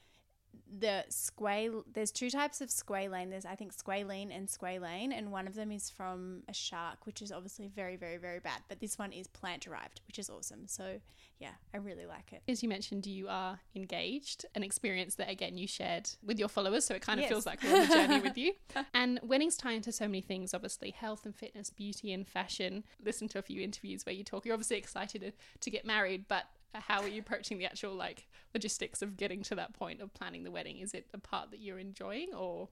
the 0.78 1.04
squale 1.08 1.84
there's 1.94 2.12
two 2.12 2.30
types 2.30 2.60
of 2.60 2.68
squalane 2.68 3.28
there's 3.30 3.44
i 3.44 3.54
think 3.56 3.74
squalene 3.76 4.34
and 4.34 4.46
squalane 4.48 5.12
and 5.12 5.32
one 5.32 5.48
of 5.48 5.54
them 5.56 5.72
is 5.72 5.90
from 5.90 6.42
a 6.48 6.54
shark 6.54 7.06
which 7.06 7.20
is 7.20 7.32
obviously 7.32 7.66
very 7.66 7.96
very 7.96 8.16
very 8.18 8.38
bad 8.38 8.60
but 8.68 8.78
this 8.80 8.96
one 8.96 9.12
is 9.12 9.26
plant 9.26 9.62
derived 9.62 10.00
which 10.06 10.18
is 10.18 10.30
awesome 10.30 10.68
so 10.68 11.00
yeah 11.40 11.50
i 11.74 11.76
really 11.76 12.06
like 12.06 12.32
it 12.32 12.42
As 12.48 12.62
you 12.62 12.68
mentioned, 12.68 13.04
you 13.06 13.26
are 13.28 13.58
engaged, 13.74 14.44
an 14.54 14.62
experience 14.62 15.16
that 15.16 15.28
again 15.30 15.56
you 15.58 15.66
shared 15.66 16.08
with 16.24 16.38
your 16.38 16.48
followers, 16.48 16.84
so 16.84 16.94
it 16.94 17.02
kind 17.02 17.18
of 17.18 17.22
Yes. 17.22 17.30
feels 17.30 17.46
like 17.46 17.62
we're 17.62 17.74
on 17.74 17.88
the 17.88 17.94
journey 17.94 18.20
with 18.20 18.36
you. 18.38 18.52
And 18.94 19.18
weddings 19.22 19.56
tie 19.56 19.72
into 19.72 19.90
so 19.92 20.04
many 20.06 20.20
things, 20.20 20.52
obviously 20.54 20.90
health 20.90 21.24
and 21.24 21.34
fitness, 21.34 21.70
beauty 21.70 22.12
and 22.12 22.26
fashion. 22.26 22.84
Listen 23.02 23.26
to 23.28 23.38
a 23.38 23.42
few 23.42 23.60
interviews 23.62 24.04
where 24.06 24.14
you 24.14 24.22
talk. 24.24 24.44
You're 24.44 24.54
obviously 24.54 24.76
excited 24.76 25.32
to 25.60 25.70
get 25.70 25.84
married, 25.86 26.26
but 26.28 26.44
how 26.74 27.00
are 27.02 27.08
you 27.08 27.20
approaching 27.20 27.58
the 27.58 27.66
actual 27.66 27.94
like 27.94 28.28
logistics 28.54 29.02
of 29.02 29.16
getting 29.16 29.42
to 29.44 29.54
that 29.56 29.74
point 29.74 30.00
of 30.00 30.12
planning 30.14 30.44
the 30.44 30.50
wedding? 30.50 30.78
Is 30.78 30.94
it 30.94 31.06
a 31.12 31.18
part 31.18 31.50
that 31.50 31.60
you're 31.60 31.78
enjoying, 31.78 32.32
or 32.34 32.68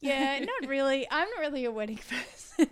yeah, 0.00 0.38
not 0.38 0.68
really. 0.68 1.06
I'm 1.10 1.28
not 1.28 1.40
really 1.40 1.64
a 1.64 1.70
wedding 1.70 2.00
person. 2.56 2.70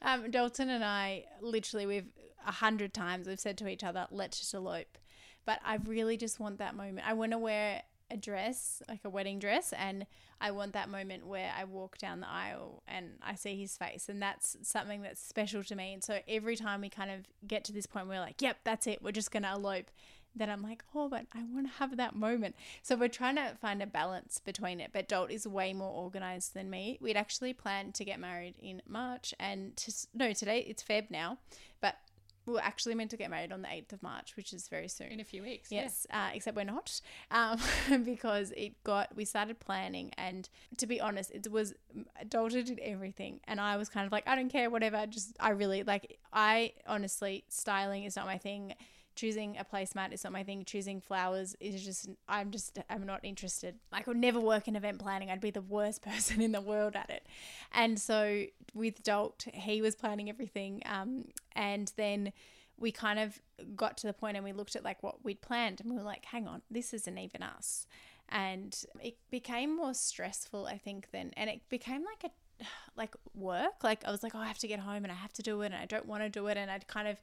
um, 0.00 0.30
Dalton 0.30 0.70
and 0.70 0.84
I, 0.84 1.24
literally, 1.40 1.86
we've 1.86 2.08
a 2.46 2.52
hundred 2.52 2.92
times 2.92 3.28
we've 3.28 3.40
said 3.40 3.58
to 3.58 3.68
each 3.68 3.84
other, 3.84 4.06
"Let's 4.10 4.38
just 4.38 4.54
elope." 4.54 4.98
But 5.44 5.58
I 5.64 5.76
really 5.84 6.16
just 6.16 6.38
want 6.38 6.58
that 6.58 6.76
moment. 6.76 7.06
I 7.06 7.14
want 7.14 7.32
to 7.32 7.38
wear 7.38 7.82
a 8.12 8.16
dress, 8.16 8.82
like 8.88 9.00
a 9.04 9.10
wedding 9.10 9.38
dress, 9.38 9.72
and 9.72 10.06
I 10.40 10.50
want 10.50 10.72
that 10.74 10.88
moment 10.88 11.26
where 11.26 11.52
I 11.56 11.64
walk 11.64 11.98
down 11.98 12.20
the 12.20 12.28
aisle 12.28 12.82
and 12.86 13.12
I 13.22 13.34
see 13.34 13.56
his 13.56 13.76
face, 13.76 14.08
and 14.08 14.20
that's 14.20 14.56
something 14.62 15.02
that's 15.02 15.20
special 15.20 15.64
to 15.64 15.74
me. 15.74 15.94
And 15.94 16.04
so 16.04 16.18
every 16.28 16.56
time 16.56 16.80
we 16.80 16.88
kind 16.88 17.10
of 17.10 17.20
get 17.46 17.64
to 17.64 17.72
this 17.72 17.86
point, 17.86 18.08
we're 18.08 18.20
like, 18.20 18.42
"Yep, 18.42 18.58
that's 18.64 18.86
it. 18.86 19.02
We're 19.02 19.12
just 19.12 19.30
gonna 19.30 19.52
elope." 19.54 19.90
Then 20.34 20.48
I'm 20.48 20.62
like, 20.62 20.82
oh, 20.94 21.10
but 21.10 21.26
I 21.34 21.42
want 21.44 21.66
to 21.66 21.74
have 21.74 21.98
that 21.98 22.16
moment. 22.16 22.54
So 22.82 22.96
we're 22.96 23.08
trying 23.08 23.36
to 23.36 23.54
find 23.60 23.82
a 23.82 23.86
balance 23.86 24.40
between 24.42 24.80
it. 24.80 24.90
But 24.90 25.06
Dalt 25.06 25.30
is 25.30 25.46
way 25.46 25.74
more 25.74 25.90
organized 25.90 26.54
than 26.54 26.70
me. 26.70 26.96
We'd 27.02 27.18
actually 27.18 27.52
planned 27.52 27.94
to 27.96 28.04
get 28.04 28.18
married 28.18 28.54
in 28.58 28.80
March, 28.88 29.34
and 29.38 29.76
to, 29.76 29.92
no, 30.14 30.32
today 30.32 30.60
it's 30.60 30.82
Feb 30.82 31.10
now, 31.10 31.38
but 31.82 31.96
we 32.46 32.52
were 32.52 32.60
actually 32.62 32.94
meant 32.94 33.10
to 33.10 33.16
get 33.16 33.30
married 33.30 33.52
on 33.52 33.62
the 33.62 33.68
8th 33.68 33.92
of 33.92 34.02
March, 34.02 34.36
which 34.36 34.52
is 34.52 34.68
very 34.68 34.88
soon. 34.88 35.08
in 35.08 35.20
a 35.20 35.24
few 35.24 35.42
weeks? 35.42 35.70
Yes, 35.70 36.06
uh, 36.10 36.30
except 36.34 36.56
we're 36.56 36.64
not, 36.64 37.00
um, 37.30 37.58
because 38.04 38.52
it 38.56 38.82
got 38.84 39.14
we 39.14 39.24
started 39.24 39.60
planning, 39.60 40.12
and 40.18 40.48
to 40.78 40.86
be 40.86 41.00
honest, 41.00 41.30
it 41.30 41.50
was 41.50 41.74
Dalton 42.28 42.64
did 42.64 42.80
everything, 42.80 43.40
and 43.44 43.60
I 43.60 43.76
was 43.76 43.88
kind 43.88 44.06
of 44.06 44.12
like, 44.12 44.26
I 44.26 44.34
don't 44.34 44.50
care, 44.50 44.70
whatever. 44.70 45.06
Just 45.06 45.36
I 45.40 45.50
really 45.50 45.82
like. 45.82 46.18
I 46.32 46.72
honestly, 46.86 47.44
styling 47.48 48.04
is 48.04 48.16
not 48.16 48.26
my 48.26 48.38
thing. 48.38 48.74
Choosing 49.14 49.56
a 49.58 49.64
placemat 49.64 50.12
is 50.12 50.24
not 50.24 50.32
my 50.32 50.42
thing. 50.42 50.64
Choosing 50.64 51.00
flowers 51.00 51.56
is 51.60 51.84
just 51.84 52.08
I'm 52.28 52.50
just 52.50 52.78
I'm 52.88 53.06
not 53.06 53.20
interested. 53.24 53.76
I 53.92 54.02
could 54.02 54.16
never 54.16 54.40
work 54.40 54.68
in 54.68 54.76
event 54.76 54.98
planning. 54.98 55.30
I'd 55.30 55.40
be 55.40 55.50
the 55.50 55.62
worst 55.62 56.02
person 56.08 56.40
in 56.40 56.52
the 56.52 56.60
world 56.60 56.96
at 56.96 57.10
it. 57.10 57.26
And 57.72 58.00
so 58.00 58.44
with 58.74 59.02
Dalt, 59.02 59.46
he 59.52 59.82
was 59.82 59.94
planning 59.94 60.28
everything, 60.28 60.82
um, 60.86 61.26
and 61.54 61.92
then 61.96 62.32
we 62.78 62.90
kind 62.90 63.18
of 63.18 63.40
got 63.76 63.96
to 63.98 64.06
the 64.06 64.12
point 64.12 64.36
and 64.36 64.44
we 64.44 64.52
looked 64.52 64.74
at 64.74 64.84
like 64.84 65.02
what 65.02 65.24
we'd 65.24 65.40
planned 65.40 65.80
and 65.80 65.90
we 65.90 65.96
were 65.96 66.02
like, 66.02 66.24
hang 66.24 66.48
on, 66.48 66.62
this 66.70 66.92
isn't 66.92 67.18
even 67.18 67.42
us. 67.42 67.86
And 68.28 68.76
it 69.00 69.16
became 69.30 69.76
more 69.76 69.94
stressful, 69.94 70.66
I 70.66 70.78
think, 70.78 71.08
then 71.12 71.32
and 71.36 71.48
it 71.48 71.60
became 71.68 72.04
like 72.04 72.24
a 72.24 72.64
like 72.96 73.14
work. 73.34 73.84
Like 73.84 74.04
I 74.04 74.10
was 74.10 74.22
like, 74.22 74.34
oh, 74.34 74.38
I 74.38 74.46
have 74.46 74.58
to 74.58 74.68
get 74.68 74.80
home 74.80 75.04
and 75.04 75.12
I 75.12 75.16
have 75.16 75.32
to 75.34 75.42
do 75.42 75.62
it 75.62 75.66
and 75.66 75.76
I 75.76 75.86
don't 75.86 76.06
want 76.06 76.22
to 76.22 76.28
do 76.28 76.46
it. 76.48 76.56
And 76.56 76.70
I'd 76.70 76.88
kind 76.88 77.08
of 77.08 77.20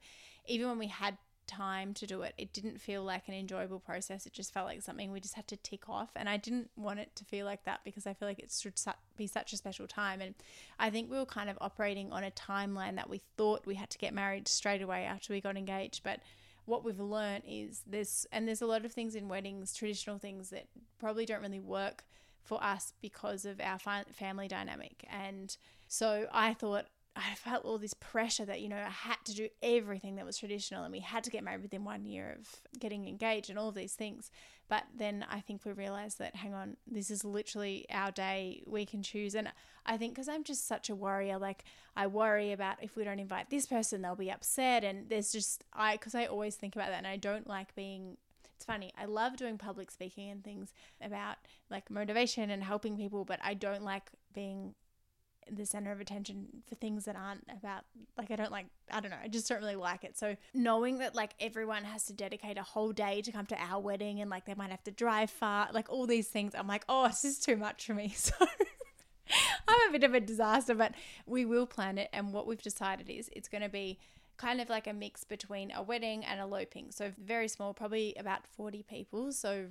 even 0.47 0.67
when 0.69 0.79
we 0.79 0.87
had 0.87 1.17
time 1.49 1.93
to 1.95 2.07
do 2.07 2.21
it, 2.21 2.33
it 2.37 2.53
didn't 2.53 2.79
feel 2.79 3.03
like 3.03 3.27
an 3.27 3.33
enjoyable 3.33 3.79
process. 3.79 4.25
It 4.25 4.33
just 4.33 4.53
felt 4.53 4.67
like 4.67 4.81
something 4.81 5.11
we 5.11 5.19
just 5.19 5.33
had 5.33 5.47
to 5.49 5.57
tick 5.57 5.89
off. 5.89 6.11
And 6.15 6.29
I 6.29 6.37
didn't 6.37 6.69
want 6.77 6.99
it 6.99 7.15
to 7.15 7.25
feel 7.25 7.45
like 7.45 7.65
that 7.65 7.81
because 7.83 8.07
I 8.07 8.13
feel 8.13 8.27
like 8.27 8.39
it 8.39 8.51
should 8.51 8.73
be 9.17 9.27
such 9.27 9.51
a 9.51 9.57
special 9.57 9.87
time. 9.87 10.21
And 10.21 10.35
I 10.79 10.89
think 10.89 11.09
we 11.09 11.17
were 11.17 11.25
kind 11.25 11.49
of 11.49 11.57
operating 11.59 12.11
on 12.11 12.23
a 12.23 12.31
timeline 12.31 12.95
that 12.95 13.09
we 13.09 13.21
thought 13.35 13.65
we 13.65 13.75
had 13.75 13.89
to 13.89 13.97
get 13.97 14.13
married 14.13 14.47
straight 14.47 14.81
away 14.81 15.03
after 15.03 15.33
we 15.33 15.41
got 15.41 15.57
engaged. 15.57 16.03
But 16.03 16.19
what 16.65 16.85
we've 16.85 16.99
learned 16.99 17.43
is 17.47 17.81
this, 17.87 18.27
and 18.31 18.47
there's 18.47 18.61
a 18.61 18.67
lot 18.67 18.85
of 18.85 18.93
things 18.93 19.15
in 19.15 19.27
weddings, 19.27 19.73
traditional 19.73 20.19
things 20.19 20.51
that 20.51 20.67
probably 20.99 21.25
don't 21.25 21.41
really 21.41 21.59
work 21.59 22.05
for 22.43 22.63
us 22.63 22.93
because 23.01 23.45
of 23.45 23.59
our 23.59 23.79
family 24.13 24.47
dynamic. 24.47 25.05
And 25.11 25.55
so 25.87 26.27
I 26.31 26.53
thought, 26.53 26.85
I 27.19 27.35
felt 27.35 27.65
all 27.65 27.77
this 27.77 27.93
pressure 27.93 28.45
that, 28.45 28.61
you 28.61 28.69
know, 28.69 28.77
I 28.77 28.89
had 28.89 29.17
to 29.25 29.35
do 29.35 29.49
everything 29.61 30.15
that 30.15 30.25
was 30.25 30.37
traditional 30.37 30.83
and 30.83 30.91
we 30.91 30.99
had 30.99 31.23
to 31.25 31.29
get 31.29 31.43
married 31.43 31.61
within 31.61 31.83
one 31.83 32.05
year 32.05 32.37
of 32.39 32.79
getting 32.79 33.07
engaged 33.07 33.49
and 33.49 33.59
all 33.59 33.69
of 33.69 33.75
these 33.75 33.93
things. 33.93 34.31
But 34.69 34.83
then 34.95 35.25
I 35.29 35.41
think 35.41 35.65
we 35.65 35.71
realized 35.71 36.19
that, 36.19 36.35
hang 36.35 36.53
on, 36.53 36.77
this 36.87 37.11
is 37.11 37.25
literally 37.25 37.85
our 37.91 38.11
day. 38.11 38.63
We 38.65 38.85
can 38.85 39.03
choose. 39.03 39.35
And 39.35 39.51
I 39.85 39.97
think 39.97 40.13
because 40.13 40.29
I'm 40.29 40.43
just 40.43 40.67
such 40.67 40.89
a 40.89 40.95
worrier, 40.95 41.37
like 41.37 41.63
I 41.95 42.07
worry 42.07 42.51
about 42.51 42.77
if 42.81 42.95
we 42.95 43.03
don't 43.03 43.19
invite 43.19 43.49
this 43.49 43.65
person, 43.65 44.01
they'll 44.01 44.15
be 44.15 44.31
upset. 44.31 44.83
And 44.83 45.09
there's 45.09 45.31
just, 45.31 45.63
I, 45.73 45.93
because 45.93 46.15
I 46.15 46.25
always 46.25 46.55
think 46.55 46.75
about 46.75 46.89
that 46.89 46.99
and 46.99 47.07
I 47.07 47.17
don't 47.17 47.47
like 47.47 47.75
being 47.75 48.17
it's 48.55 48.65
funny. 48.65 48.91
I 48.97 49.05
love 49.05 49.37
doing 49.37 49.57
public 49.57 49.89
speaking 49.89 50.29
and 50.29 50.43
things 50.43 50.73
about 51.01 51.37
like 51.69 51.89
motivation 51.89 52.49
and 52.49 52.61
helping 52.61 52.97
people, 52.97 53.23
but 53.23 53.39
I 53.41 53.53
don't 53.53 53.83
like 53.83 54.09
being 54.33 54.75
the 55.51 55.65
center 55.65 55.91
of 55.91 55.99
attention 55.99 56.47
for 56.67 56.75
things 56.75 57.05
that 57.05 57.15
aren't 57.15 57.43
about 57.49 57.83
like 58.17 58.31
I 58.31 58.35
don't 58.35 58.51
like 58.51 58.67
I 58.91 58.99
don't 58.99 59.11
know 59.11 59.17
I 59.23 59.27
just 59.27 59.47
don't 59.47 59.59
really 59.59 59.75
like 59.75 60.03
it. 60.03 60.17
So 60.17 60.35
knowing 60.53 60.99
that 60.99 61.15
like 61.15 61.31
everyone 61.39 61.83
has 61.83 62.05
to 62.05 62.13
dedicate 62.13 62.57
a 62.57 62.63
whole 62.63 62.91
day 62.91 63.21
to 63.21 63.31
come 63.31 63.45
to 63.47 63.61
our 63.61 63.81
wedding 63.81 64.21
and 64.21 64.29
like 64.29 64.45
they 64.45 64.53
might 64.53 64.71
have 64.71 64.83
to 64.83 64.91
drive 64.91 65.29
far 65.29 65.69
like 65.73 65.89
all 65.89 66.07
these 66.07 66.27
things 66.27 66.53
I'm 66.55 66.67
like 66.67 66.85
oh 66.89 67.07
this 67.07 67.25
is 67.25 67.39
too 67.39 67.57
much 67.57 67.85
for 67.85 67.93
me. 67.93 68.15
So 68.29 68.33
I'm 69.67 69.89
a 69.89 69.91
bit 69.91 70.03
of 70.03 70.15
a 70.15 70.19
disaster 70.19 70.73
but 70.73 70.93
we 71.27 71.45
will 71.45 71.67
plan 71.67 71.97
it. 71.97 72.09
And 72.13 72.33
what 72.33 72.47
we've 72.47 72.61
decided 72.61 73.09
is 73.09 73.29
it's 73.31 73.47
going 73.47 73.61
to 73.61 73.69
be 73.69 73.99
kind 74.37 74.59
of 74.59 74.69
like 74.69 74.87
a 74.87 74.93
mix 74.93 75.23
between 75.23 75.71
a 75.71 75.83
wedding 75.83 76.25
and 76.25 76.39
eloping 76.39 76.91
so 76.91 77.11
very 77.21 77.47
small 77.47 77.73
probably 77.73 78.15
about 78.17 78.47
40 78.47 78.83
people. 78.83 79.31
So 79.31 79.67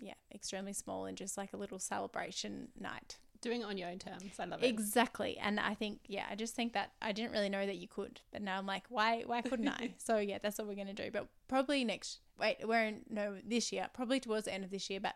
yeah 0.00 0.14
extremely 0.34 0.72
small 0.72 1.06
and 1.06 1.16
just 1.16 1.36
like 1.36 1.52
a 1.52 1.56
little 1.56 1.78
celebration 1.78 2.68
night 2.78 3.18
Doing 3.40 3.60
it 3.60 3.64
on 3.64 3.78
your 3.78 3.88
own 3.88 3.98
terms. 3.98 4.22
I 4.38 4.44
love 4.44 4.62
it. 4.62 4.66
Exactly. 4.66 5.38
And 5.38 5.60
I 5.60 5.74
think, 5.74 6.00
yeah, 6.06 6.24
I 6.30 6.34
just 6.34 6.54
think 6.54 6.72
that 6.72 6.92
I 7.00 7.12
didn't 7.12 7.32
really 7.32 7.48
know 7.48 7.66
that 7.66 7.76
you 7.76 7.86
could. 7.86 8.20
But 8.32 8.42
now 8.42 8.58
I'm 8.58 8.66
like, 8.66 8.84
why 8.88 9.22
why 9.26 9.42
couldn't 9.42 9.68
I? 9.68 9.94
so 9.98 10.18
yeah, 10.18 10.38
that's 10.42 10.58
what 10.58 10.66
we're 10.66 10.74
gonna 10.74 10.92
do. 10.92 11.10
But 11.12 11.28
probably 11.46 11.84
next 11.84 12.20
wait, 12.38 12.56
we're 12.64 12.84
in 12.84 13.02
no 13.08 13.36
this 13.44 13.72
year, 13.72 13.88
probably 13.92 14.20
towards 14.20 14.46
the 14.46 14.54
end 14.54 14.64
of 14.64 14.70
this 14.70 14.88
year, 14.90 15.00
but 15.00 15.14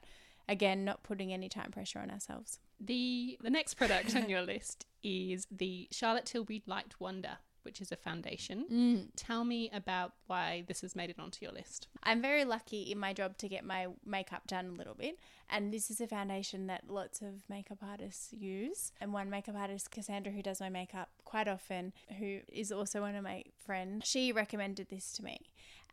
again, 0.48 0.84
not 0.84 1.02
putting 1.02 1.32
any 1.32 1.48
time 1.48 1.70
pressure 1.70 1.98
on 1.98 2.10
ourselves. 2.10 2.58
The 2.80 3.38
the 3.40 3.50
next 3.50 3.74
product 3.74 4.14
on 4.16 4.28
your 4.28 4.42
list 4.52 4.86
is 5.02 5.46
the 5.50 5.88
Charlotte 5.90 6.26
Tilbury 6.26 6.62
Light 6.66 6.94
Wonder, 6.98 7.38
which 7.62 7.80
is 7.80 7.92
a 7.92 7.96
foundation. 7.96 8.66
Mm. 8.70 9.08
Tell 9.16 9.44
me 9.44 9.70
about 9.72 10.12
why 10.26 10.64
this 10.66 10.80
has 10.82 10.96
made 10.96 11.10
it 11.10 11.18
onto 11.18 11.44
your 11.44 11.52
list. 11.52 11.88
I'm 12.02 12.20
very 12.20 12.44
lucky 12.44 12.82
in 12.82 12.98
my 12.98 13.12
job 13.12 13.36
to 13.38 13.48
get 13.48 13.64
my 13.64 13.88
makeup 14.04 14.46
done 14.46 14.66
a 14.66 14.72
little 14.72 14.94
bit. 14.94 15.18
And 15.48 15.72
this 15.72 15.90
is 15.90 16.00
a 16.00 16.06
foundation 16.06 16.66
that 16.68 16.88
lots 16.88 17.20
of 17.20 17.42
makeup 17.48 17.78
artists 17.82 18.32
use. 18.32 18.92
And 19.00 19.12
one 19.12 19.28
makeup 19.28 19.54
artist, 19.56 19.90
Cassandra, 19.90 20.32
who 20.32 20.42
does 20.42 20.60
my 20.60 20.70
makeup 20.70 21.10
quite 21.24 21.48
often, 21.48 21.92
who 22.18 22.40
is 22.48 22.72
also 22.72 23.02
one 23.02 23.14
of 23.14 23.22
my 23.22 23.44
friends, 23.64 24.08
she 24.08 24.32
recommended 24.32 24.88
this 24.88 25.12
to 25.14 25.24
me. 25.24 25.38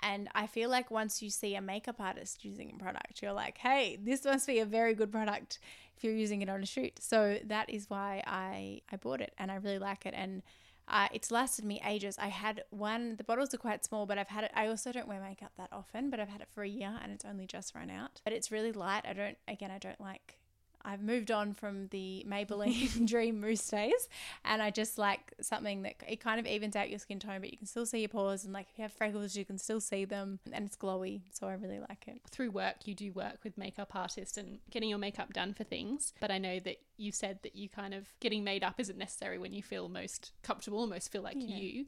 And 0.02 0.30
I 0.34 0.48
feel 0.48 0.70
like 0.70 0.90
once 0.90 1.22
you 1.22 1.30
see 1.30 1.56
a 1.56 1.62
makeup 1.62 2.00
artist 2.00 2.46
using 2.46 2.72
a 2.74 2.82
product, 2.82 3.22
you're 3.22 3.34
like, 3.34 3.58
hey, 3.58 3.98
this 4.02 4.24
must 4.24 4.48
be 4.48 4.60
a 4.60 4.66
very 4.66 4.94
good 4.94 5.12
product 5.12 5.60
if 5.98 6.06
you're 6.06 6.16
using 6.16 6.42
it 6.42 6.50
on 6.50 6.64
a 6.64 6.66
shoot. 6.66 6.94
So 7.02 7.40
that 7.46 7.70
is 7.70 7.90
why 7.90 8.24
I, 8.26 8.82
I 8.90 8.96
bought 8.96 9.20
it 9.20 9.34
and 9.38 9.52
I 9.52 9.56
really 9.56 9.80
like 9.80 10.06
it. 10.06 10.14
And 10.16 10.42
uh, 10.90 11.08
it's 11.14 11.32
lasted 11.32 11.66
me 11.66 11.82
ages. 11.86 12.18
I 12.20 12.28
had 12.28 12.64
one, 12.72 13.16
the 13.18 13.24
bottles 13.24 13.54
are 13.54 13.58
quite 13.58 13.86
small, 13.86 14.06
but 14.06 14.18
I've 14.18 14.28
had 14.30 14.44
it. 14.44 14.52
I 14.56 14.68
also 14.68 14.92
don't 14.92 15.08
wear 15.08 15.22
makeup 15.22 15.52
that 15.58 15.70
often, 15.72 16.10
but 16.10 16.20
I've 16.20 16.30
had 16.30 16.42
it 16.42 16.50
for 16.54 16.64
a 16.64 16.70
year 16.70 17.00
and 17.02 17.12
it's 17.12 17.26
only 17.26 17.46
just 17.46 17.76
run 17.76 17.90
out. 17.90 18.22
But 18.24 18.34
it's 18.34 18.52
really 18.52 18.72
light. 18.72 19.06
I 19.08 19.14
don't, 19.14 19.38
again, 19.48 19.72
I 19.72 19.78
don't 19.78 20.02
like 20.02 20.39
I've 20.84 21.02
moved 21.02 21.30
on 21.32 21.54
from 21.54 21.88
the 21.88 22.26
Maybelline 22.28 23.06
Dream 23.08 23.42
Mousse 23.42 23.68
days, 23.68 24.08
and 24.46 24.62
I 24.62 24.72
just 24.72 24.98
like 24.98 25.34
something 25.42 25.82
that 25.84 25.96
it 26.08 26.20
kind 26.22 26.40
of 26.40 26.46
evens 26.46 26.76
out 26.76 26.90
your 26.90 27.00
skin 27.00 27.20
tone, 27.20 27.42
but 27.42 27.52
you 27.52 27.58
can 27.58 27.68
still 27.68 27.86
see 27.86 28.00
your 28.00 28.10
pores, 28.10 28.46
and 28.46 28.54
like 28.54 28.68
if 28.72 28.78
you 28.78 28.84
have 28.84 28.94
freckles, 28.94 29.36
you 29.36 29.46
can 29.46 29.58
still 29.58 29.82
see 29.82 30.06
them, 30.06 30.40
and 30.52 30.66
it's 30.66 30.76
glowy. 30.76 31.22
So 31.32 31.48
I 31.48 31.54
really 31.54 31.80
like 31.80 32.08
it. 32.08 32.22
Through 32.30 32.52
work, 32.52 32.86
you 32.86 32.96
do 32.96 33.12
work 33.12 33.40
with 33.44 33.58
makeup 33.58 33.92
artists 33.96 34.38
and 34.38 34.60
getting 34.72 34.90
your 34.90 35.00
makeup 35.00 35.34
done 35.34 35.54
for 35.54 35.64
things, 35.64 36.14
but 36.20 36.32
I 36.32 36.38
know 36.38 36.60
that 36.60 36.78
you 36.98 37.12
said 37.12 37.40
that 37.44 37.56
you 37.56 37.70
kind 37.70 37.94
of 37.94 38.08
getting 38.20 38.44
made 38.44 38.64
up 38.64 38.80
isn't 38.80 38.98
necessary 38.98 39.38
when 39.38 39.54
you 39.54 39.64
feel 39.64 39.90
most 39.90 40.32
comfortable, 40.44 40.80
almost 40.80 41.12
feel 41.12 41.22
like 41.22 41.38
Yeah. 41.40 41.58
you. 41.58 41.86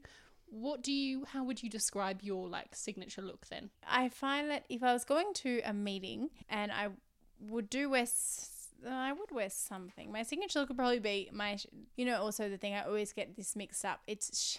What 0.54 0.82
do 0.82 0.92
you? 0.92 1.24
How 1.24 1.44
would 1.44 1.62
you 1.62 1.70
describe 1.70 2.20
your 2.22 2.46
like 2.46 2.74
signature 2.74 3.22
look 3.22 3.46
then? 3.46 3.70
I 3.88 4.10
find 4.10 4.50
that 4.50 4.64
if 4.68 4.82
I 4.82 4.92
was 4.92 5.02
going 5.04 5.32
to 5.36 5.62
a 5.64 5.72
meeting 5.72 6.28
and 6.50 6.70
I 6.70 6.88
would 7.40 7.70
do 7.70 7.88
wear, 7.88 8.04
uh, 8.86 8.90
I 8.90 9.12
would 9.12 9.30
wear 9.30 9.50
something. 9.50 10.12
My 10.12 10.22
signature 10.22 10.60
look 10.60 10.68
would 10.68 10.78
probably 10.78 10.98
be 10.98 11.30
my, 11.32 11.58
you 11.96 12.04
know, 12.04 12.20
also 12.20 12.48
the 12.48 12.56
thing 12.56 12.74
I 12.74 12.84
always 12.84 13.12
get 13.12 13.36
this 13.36 13.54
mixed 13.56 13.84
up. 13.84 14.00
It's 14.06 14.40
sh- 14.40 14.58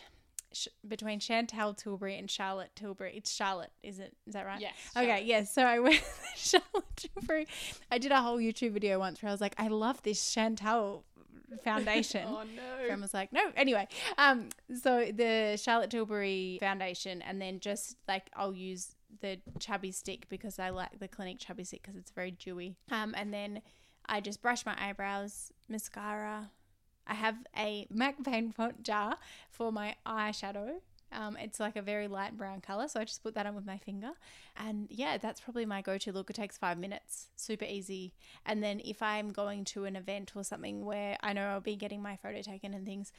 sh- 0.54 0.68
between 0.88 1.20
Chantal 1.20 1.74
Tilbury 1.74 2.18
and 2.18 2.30
Charlotte 2.30 2.72
Tilbury. 2.76 3.14
It's 3.16 3.32
Charlotte, 3.32 3.72
is 3.82 4.00
it? 4.00 4.16
Is 4.28 4.34
that 4.34 4.46
right? 4.46 4.62
Yes. 4.62 4.74
Okay, 4.96 5.24
yes. 5.26 5.54
So 5.54 5.64
I 5.64 5.80
wear 5.86 6.00
Charlotte 6.36 6.96
Tilbury. 6.96 7.48
I 7.92 7.98
did 7.98 8.12
a 8.12 8.22
whole 8.22 8.38
YouTube 8.38 8.72
video 8.72 9.00
once 9.00 9.22
where 9.22 9.30
I 9.30 9.34
was 9.34 9.42
like, 9.42 9.56
I 9.58 9.68
love 9.68 10.02
this 10.04 10.34
Chantal 10.34 11.06
foundation. 11.64 12.26
oh 12.28 12.44
no. 12.44 12.86
Friend 12.86 13.02
was 13.02 13.14
like, 13.14 13.32
no. 13.34 13.52
Anyway, 13.56 13.88
um, 14.18 14.50
so 14.82 15.12
the 15.14 15.58
Charlotte 15.62 15.90
Tilbury 15.92 16.58
foundation, 16.60 17.22
and 17.22 17.42
then 17.42 17.60
just 17.60 17.98
like 18.08 18.30
I'll 18.36 18.54
use 18.54 18.96
the 19.22 19.40
chubby 19.60 19.92
stick 19.92 20.28
because 20.30 20.60
I 20.60 20.70
like 20.70 21.00
the 21.00 21.08
Clinique 21.08 21.40
chubby 21.40 21.64
stick 21.64 21.82
because 21.84 21.96
it's 21.96 22.12
very 22.12 22.32
dewy. 22.32 22.76
Um, 22.92 23.14
and 23.18 23.34
then 23.34 23.62
I 24.06 24.20
just 24.20 24.42
brush 24.42 24.66
my 24.66 24.76
eyebrows, 24.78 25.52
mascara. 25.68 26.52
I 27.06 27.14
have 27.16 27.36
a 27.58 27.88
MAC 27.90 28.24
paint 28.24 28.56
pot 28.58 28.84
jar 28.84 29.18
for 29.52 29.72
my 29.72 29.96
eyeshadow. 30.06 30.76
Um, 31.12 31.38
it's 31.40 31.60
like 31.60 31.76
a 31.76 31.82
very 31.82 32.08
light 32.08 32.36
brown 32.38 32.62
color, 32.62 32.88
so 32.88 33.00
I 33.00 33.06
just 33.06 33.22
put 33.22 33.36
that 33.36 33.46
on 33.46 33.54
with 33.54 33.66
my 33.66 33.78
finger, 33.78 34.12
and 34.58 34.88
yeah, 34.90 35.18
that's 35.18 35.40
probably 35.40 35.66
my 35.66 35.82
go-to 35.82 36.12
look. 36.12 36.30
It 36.32 36.36
takes 36.36 36.58
five 36.58 36.80
minutes, 36.80 37.28
super 37.36 37.66
easy. 37.66 38.14
And 38.46 38.64
then 38.64 38.82
if 38.84 39.04
I'm 39.04 39.30
going 39.30 39.64
to 39.66 39.86
an 39.86 39.96
event 39.96 40.32
or 40.36 40.44
something 40.44 40.84
where 40.86 41.18
I 41.22 41.34
know 41.34 41.46
I'll 41.46 41.62
be 41.62 41.76
getting 41.76 42.02
my 42.02 42.16
photo 42.16 42.42
taken 42.42 42.74
and 42.74 42.84
things, 42.84 43.12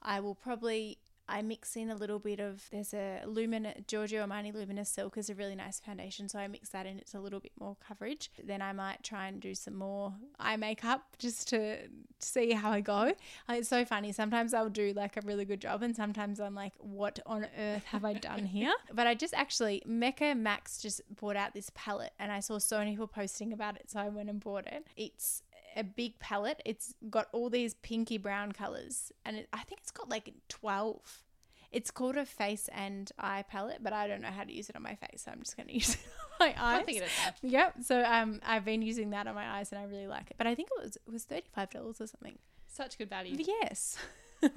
I 0.00 0.20
will 0.20 0.36
probably 0.36 0.98
I 1.30 1.42
mix 1.42 1.76
in 1.76 1.90
a 1.90 1.94
little 1.94 2.18
bit 2.18 2.40
of 2.40 2.64
there's 2.70 2.92
a 2.92 3.22
Lumina 3.26 3.74
Giorgio 3.86 4.26
Armani 4.26 4.52
Luminous 4.52 4.88
Silk 4.88 5.16
is 5.16 5.30
a 5.30 5.34
really 5.34 5.54
nice 5.54 5.78
foundation, 5.80 6.28
so 6.28 6.38
I 6.38 6.48
mix 6.48 6.70
that 6.70 6.86
in. 6.86 6.98
It's 6.98 7.14
a 7.14 7.20
little 7.20 7.40
bit 7.40 7.52
more 7.58 7.76
coverage. 7.86 8.30
Then 8.42 8.60
I 8.60 8.72
might 8.72 9.02
try 9.02 9.28
and 9.28 9.40
do 9.40 9.54
some 9.54 9.74
more 9.76 10.12
eye 10.38 10.56
makeup 10.56 11.02
just 11.18 11.48
to 11.50 11.78
see 12.18 12.52
how 12.52 12.70
I 12.72 12.80
go. 12.80 13.12
Uh, 13.48 13.54
It's 13.54 13.68
so 13.68 13.84
funny. 13.84 14.12
Sometimes 14.12 14.52
I'll 14.52 14.68
do 14.68 14.92
like 14.94 15.16
a 15.16 15.20
really 15.24 15.44
good 15.44 15.60
job, 15.60 15.82
and 15.82 15.94
sometimes 15.94 16.40
I'm 16.40 16.54
like, 16.54 16.72
what 16.78 17.18
on 17.26 17.46
earth 17.58 17.84
have 17.84 18.04
I 18.04 18.14
done 18.14 18.44
here? 18.56 18.72
but 18.92 19.06
I 19.06 19.14
just 19.14 19.32
actually 19.34 19.82
Mecca 19.86 20.34
Max 20.34 20.82
just 20.82 21.00
brought 21.14 21.36
out 21.36 21.54
this 21.54 21.70
palette, 21.74 22.12
and 22.18 22.32
I 22.32 22.40
saw 22.40 22.58
so 22.58 22.78
many 22.78 22.90
people 22.92 23.06
posting 23.06 23.52
about 23.52 23.76
it, 23.76 23.90
so 23.90 24.00
I 24.00 24.08
went 24.08 24.28
and 24.28 24.40
bought 24.40 24.66
it. 24.66 24.86
It's 24.96 25.42
a 25.76 25.84
big 25.84 26.18
palette. 26.18 26.62
It's 26.64 26.94
got 27.08 27.28
all 27.32 27.50
these 27.50 27.74
pinky 27.74 28.18
brown 28.18 28.52
colors, 28.52 29.12
and 29.24 29.36
it, 29.36 29.48
I 29.52 29.62
think 29.62 29.80
it's 29.80 29.90
got 29.90 30.08
like 30.08 30.32
12. 30.48 31.24
It's 31.72 31.90
called 31.90 32.16
a 32.16 32.26
face 32.26 32.68
and 32.72 33.10
eye 33.18 33.44
palette, 33.48 33.78
but 33.82 33.92
I 33.92 34.08
don't 34.08 34.22
know 34.22 34.28
how 34.28 34.42
to 34.44 34.52
use 34.52 34.68
it 34.68 34.76
on 34.76 34.82
my 34.82 34.96
face, 34.96 35.22
so 35.24 35.30
I'm 35.30 35.38
just 35.40 35.56
going 35.56 35.68
to 35.68 35.74
use 35.74 35.94
it 35.94 36.00
on 36.40 36.48
my 36.48 36.54
eyes. 36.60 36.80
I 36.80 36.84
think 36.84 36.98
it 36.98 37.04
is. 37.04 37.10
Yep. 37.42 37.74
So 37.84 38.02
um, 38.02 38.40
I've 38.44 38.64
been 38.64 38.82
using 38.82 39.10
that 39.10 39.26
on 39.26 39.34
my 39.34 39.58
eyes, 39.58 39.72
and 39.72 39.80
I 39.80 39.84
really 39.84 40.08
like 40.08 40.30
it. 40.30 40.36
But 40.36 40.46
I 40.46 40.54
think 40.54 40.70
it 40.76 40.82
was 40.82 40.96
it 40.96 41.10
was 41.10 41.24
thirty 41.24 41.48
five 41.54 41.70
dollars 41.70 42.00
or 42.00 42.06
something. 42.06 42.38
Such 42.66 42.98
good 42.98 43.10
value. 43.10 43.36
Yes. 43.38 43.96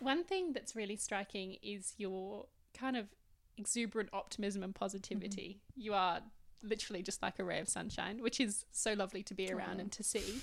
One 0.00 0.24
thing 0.24 0.54
that's 0.54 0.74
really 0.74 0.96
striking 0.96 1.58
is 1.62 1.94
your 1.98 2.46
kind 2.78 2.96
of 2.96 3.06
exuberant 3.58 4.08
optimism 4.12 4.62
and 4.62 4.74
positivity. 4.74 5.60
You 5.76 5.94
are 5.94 6.20
literally 6.62 7.02
just 7.02 7.22
like 7.22 7.38
a 7.38 7.44
ray 7.44 7.60
of 7.60 7.68
sunshine, 7.68 8.22
which 8.22 8.40
is 8.40 8.64
so 8.70 8.92
lovely 8.92 9.22
to 9.24 9.34
be 9.34 9.50
oh, 9.50 9.56
around 9.56 9.78
Aw. 9.78 9.80
and 9.80 9.92
to 9.92 10.02
see. 10.02 10.42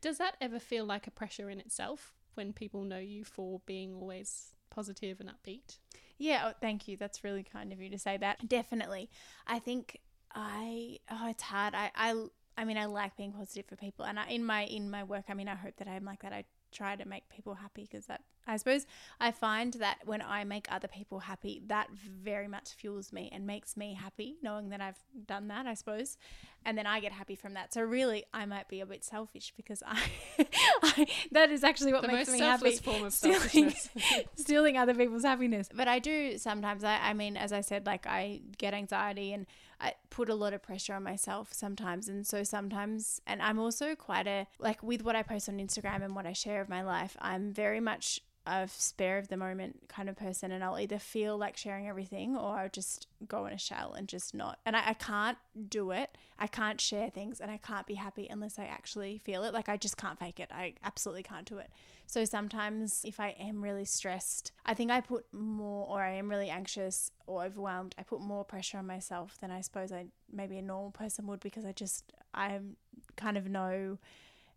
Does 0.00 0.18
that 0.18 0.36
ever 0.40 0.58
feel 0.58 0.84
like 0.84 1.06
a 1.06 1.10
pressure 1.10 1.48
in 1.48 1.60
itself 1.60 2.14
when 2.34 2.52
people 2.52 2.84
know 2.84 2.98
you 2.98 3.24
for 3.24 3.60
being 3.66 3.94
always 3.94 4.54
positive 4.70 5.20
and 5.20 5.30
upbeat? 5.30 5.78
Yeah, 6.18 6.44
oh, 6.46 6.52
thank 6.60 6.88
you. 6.88 6.96
That's 6.96 7.24
really 7.24 7.42
kind 7.42 7.72
of 7.72 7.80
you 7.80 7.90
to 7.90 7.98
say 7.98 8.16
that. 8.18 8.48
Definitely. 8.48 9.10
I 9.46 9.58
think 9.58 10.00
I 10.34 10.98
oh 11.10 11.28
it's 11.28 11.42
hard. 11.42 11.74
I 11.74 11.90
I 11.94 12.26
I 12.56 12.64
mean 12.64 12.76
I 12.76 12.86
like 12.86 13.16
being 13.16 13.32
positive 13.32 13.66
for 13.66 13.76
people 13.76 14.04
and 14.04 14.18
I, 14.18 14.28
in 14.28 14.44
my 14.44 14.64
in 14.64 14.90
my 14.90 15.04
work 15.04 15.24
I 15.28 15.34
mean 15.34 15.48
I 15.48 15.54
hope 15.54 15.76
that 15.76 15.88
I'm 15.88 16.04
like 16.04 16.22
that. 16.22 16.32
I 16.32 16.44
try 16.74 16.96
to 16.96 17.06
make 17.08 17.28
people 17.28 17.54
happy 17.54 17.88
because 17.90 18.06
that 18.06 18.22
I 18.46 18.58
suppose 18.58 18.86
I 19.20 19.30
find 19.30 19.72
that 19.74 20.00
when 20.04 20.20
I 20.20 20.44
make 20.44 20.66
other 20.70 20.88
people 20.88 21.20
happy 21.20 21.62
that 21.68 21.88
very 21.90 22.48
much 22.48 22.74
fuels 22.74 23.12
me 23.12 23.30
and 23.32 23.46
makes 23.46 23.76
me 23.76 23.94
happy 23.94 24.36
knowing 24.42 24.68
that 24.68 24.80
I've 24.82 25.02
done 25.26 25.48
that 25.48 25.66
I 25.66 25.74
suppose 25.74 26.18
and 26.64 26.78
then 26.78 26.86
I 26.86 27.00
get 27.00 27.12
happy 27.12 27.34
from 27.34 27.54
that. 27.54 27.74
So 27.74 27.82
really 27.82 28.24
I 28.32 28.46
might 28.46 28.68
be 28.68 28.80
a 28.80 28.86
bit 28.86 29.04
selfish 29.04 29.52
because 29.56 29.82
I, 29.86 30.02
I 30.82 31.06
that 31.32 31.50
is 31.50 31.62
actually 31.62 31.92
what 31.92 32.02
the 32.02 32.08
makes 32.08 32.30
me 32.30 32.38
happy 32.38 32.76
form 32.76 33.04
of 33.04 33.12
Stealing- 33.12 33.74
stealing 34.36 34.76
other 34.78 34.94
people's 34.94 35.24
happiness. 35.24 35.68
But 35.74 35.88
I 35.88 35.98
do 35.98 36.38
sometimes. 36.38 36.84
I, 36.84 36.96
I 36.96 37.12
mean, 37.12 37.36
as 37.36 37.52
I 37.52 37.60
said, 37.60 37.86
like 37.86 38.06
I 38.06 38.40
get 38.58 38.74
anxiety 38.74 39.32
and 39.32 39.46
I 39.84 39.94
put 40.08 40.30
a 40.30 40.34
lot 40.34 40.54
of 40.54 40.62
pressure 40.62 40.94
on 40.94 41.02
myself 41.02 41.52
sometimes. 41.52 42.08
And 42.08 42.26
so 42.26 42.42
sometimes, 42.42 43.20
and 43.26 43.42
I'm 43.42 43.58
also 43.58 43.94
quite 43.94 44.26
a, 44.26 44.46
like 44.58 44.82
with 44.82 45.02
what 45.04 45.14
I 45.14 45.22
post 45.22 45.48
on 45.48 45.58
Instagram 45.58 46.02
and 46.02 46.16
what 46.16 46.26
I 46.26 46.32
share 46.32 46.62
of 46.62 46.70
my 46.70 46.82
life, 46.82 47.16
I'm 47.20 47.52
very 47.52 47.80
much 47.80 48.20
a 48.46 48.68
spare 48.68 49.18
of 49.18 49.28
the 49.28 49.36
moment 49.36 49.88
kind 49.88 50.08
of 50.08 50.16
person. 50.16 50.52
And 50.52 50.62
I'll 50.62 50.78
either 50.78 50.98
feel 50.98 51.38
like 51.38 51.56
sharing 51.56 51.88
everything 51.88 52.36
or 52.36 52.58
I'll 52.58 52.68
just 52.68 53.06
go 53.26 53.46
in 53.46 53.52
a 53.52 53.58
shell 53.58 53.94
and 53.94 54.08
just 54.08 54.34
not. 54.34 54.58
And 54.66 54.76
I, 54.76 54.90
I 54.90 54.94
can't 54.94 55.38
do 55.68 55.90
it. 55.90 56.16
I 56.38 56.46
can't 56.46 56.80
share 56.80 57.10
things 57.10 57.40
and 57.40 57.50
I 57.50 57.56
can't 57.56 57.86
be 57.86 57.94
happy 57.94 58.26
unless 58.28 58.58
I 58.58 58.64
actually 58.64 59.18
feel 59.18 59.44
it. 59.44 59.54
Like 59.54 59.68
I 59.68 59.76
just 59.76 59.96
can't 59.96 60.18
fake 60.18 60.40
it. 60.40 60.50
I 60.52 60.74
absolutely 60.82 61.22
can't 61.22 61.46
do 61.46 61.58
it. 61.58 61.70
So 62.06 62.24
sometimes 62.24 63.00
if 63.04 63.18
I 63.18 63.34
am 63.40 63.62
really 63.62 63.86
stressed, 63.86 64.52
I 64.66 64.74
think 64.74 64.90
I 64.90 65.00
put 65.00 65.24
more, 65.32 65.88
or 65.88 66.02
I 66.02 66.12
am 66.14 66.28
really 66.28 66.50
anxious 66.50 67.10
or 67.26 67.44
overwhelmed, 67.44 67.94
I 67.98 68.02
put 68.02 68.20
more 68.20 68.44
pressure 68.44 68.78
on 68.78 68.86
myself 68.86 69.38
than 69.40 69.50
I 69.50 69.62
suppose 69.62 69.90
I 69.90 70.06
maybe 70.30 70.58
a 70.58 70.62
normal 70.62 70.90
person 70.90 71.26
would 71.28 71.40
because 71.40 71.64
I 71.64 71.72
just, 71.72 72.12
I'm 72.34 72.76
kind 73.16 73.38
of 73.38 73.48
know. 73.48 73.98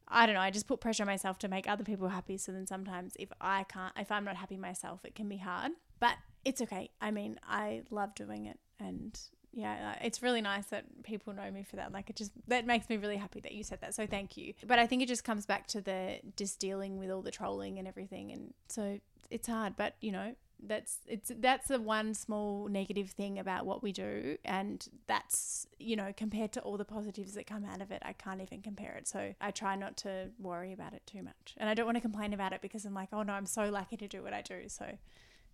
I 0.08 0.26
don't 0.26 0.36
know. 0.36 0.42
I 0.42 0.52
just 0.52 0.68
put 0.68 0.80
pressure 0.80 1.04
on 1.04 1.08
myself 1.08 1.38
to 1.40 1.48
make 1.48 1.68
other 1.68 1.84
people 1.84 2.08
happy. 2.08 2.38
So 2.38 2.52
then 2.52 2.66
sometimes 2.66 3.16
if 3.20 3.30
I 3.42 3.64
can't, 3.64 3.94
if 3.98 4.12
I'm 4.12 4.24
not 4.24 4.38
happy 4.38 4.58
myself, 4.58 5.02
it 5.04 5.16
can 5.16 5.28
be 5.28 5.38
hard. 5.38 5.74
But 6.00 6.16
it's 6.46 6.62
okay. 6.62 6.92
I 7.02 7.12
mean, 7.12 7.40
I 7.44 7.82
love 7.90 8.16
doing 8.16 8.46
it, 8.46 8.60
and 8.80 9.20
yeah, 9.52 9.96
it's 10.02 10.22
really 10.22 10.42
nice 10.42 10.68
that 10.68 10.86
people 11.04 11.34
know 11.34 11.50
me 11.50 11.64
for 11.64 11.78
that. 11.78 11.92
Like, 11.92 12.10
it 12.10 12.16
just 12.16 12.32
that 12.48 12.66
makes 12.66 12.88
me 12.90 12.98
really 12.98 13.18
happy 13.18 13.40
that 13.42 13.52
you 13.52 13.64
said 13.64 13.82
that. 13.82 13.96
So 13.96 14.06
thank 14.06 14.38
you. 14.38 14.54
But 14.66 14.80
I 14.80 14.86
think 14.86 15.02
it 15.02 15.08
just 15.08 15.24
comes 15.24 15.46
back 15.46 15.68
to 15.68 15.82
the 15.82 16.20
just 16.36 16.60
dealing 16.60 17.00
with 17.00 17.10
all 17.10 17.22
the 17.22 17.32
trolling 17.32 17.80
and 17.80 17.88
everything, 17.88 18.32
and 18.32 18.54
so 18.70 19.00
it's 19.30 19.48
hard. 19.48 19.76
But 19.76 19.96
you 20.00 20.12
know, 20.12 20.36
that's 20.66 21.00
it's 21.08 21.32
that's 21.40 21.68
the 21.68 21.80
one 21.80 22.14
small 22.14 22.68
negative 22.68 23.12
thing 23.12 23.40
about 23.40 23.66
what 23.66 23.84
we 23.84 23.92
do. 23.92 24.38
And 24.46 24.86
that's 25.08 25.68
you 25.80 25.96
know 25.96 26.14
compared 26.16 26.52
to 26.54 26.62
all 26.62 26.78
the 26.78 26.86
positives 26.86 27.34
that 27.34 27.46
come 27.46 27.66
out 27.66 27.82
of 27.82 27.92
it 27.92 28.02
i 28.06 28.14
can't 28.14 28.42
even 28.42 28.62
compare 28.62 28.96
it. 28.96 29.08
So 29.08 29.34
i 29.40 29.52
try 29.52 29.76
not 29.76 29.98
to 29.98 30.30
worry 30.40 30.74
about 30.74 30.94
it 30.94 31.04
too 31.06 31.22
much. 31.22 31.56
And 31.58 31.70
i 31.70 31.74
don't 31.74 31.86
want 31.86 31.98
to 31.98 32.02
complain 32.02 32.34
about 32.34 32.54
it 32.54 32.62
because 32.62 32.86
i'm 32.86 32.94
like 32.94 33.10
oh 33.14 33.24
no 33.24 33.34
i'm 33.34 33.46
so 33.46 33.70
lucky 33.70 33.98
to 33.98 34.08
do 34.08 34.24
what 34.24 34.34
i 34.34 34.42
do. 34.42 34.64
So 34.68 34.98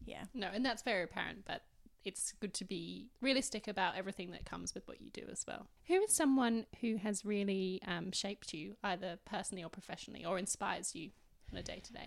yeah. 0.06 0.26
No, 0.34 0.50
and 0.54 0.66
that's 0.66 0.82
very 0.82 1.04
apparent. 1.04 1.46
But 1.46 1.64
it's 2.06 2.34
good 2.34 2.54
to 2.54 2.66
be 2.66 3.10
realistic 3.22 3.68
about 3.68 3.96
everything 3.96 4.32
that 4.32 4.46
comes 4.46 4.74
with 4.74 4.88
what 4.88 5.02
you 5.02 5.10
do 5.12 5.24
as 5.32 5.46
well. 5.48 5.68
Who 5.88 6.02
is 6.02 6.14
someone 6.14 6.66
who 6.82 6.98
has 6.98 7.24
really 7.24 7.82
um, 7.88 8.12
shaped 8.12 8.54
you, 8.54 8.76
either 8.84 9.20
personally 9.26 9.64
or 9.64 9.70
professionally, 9.70 10.26
or 10.26 10.38
inspires 10.38 10.96
you 10.96 11.12
on 11.54 11.60
a 11.60 11.64
day 11.64 11.82
to 11.84 11.94
day? 11.94 12.06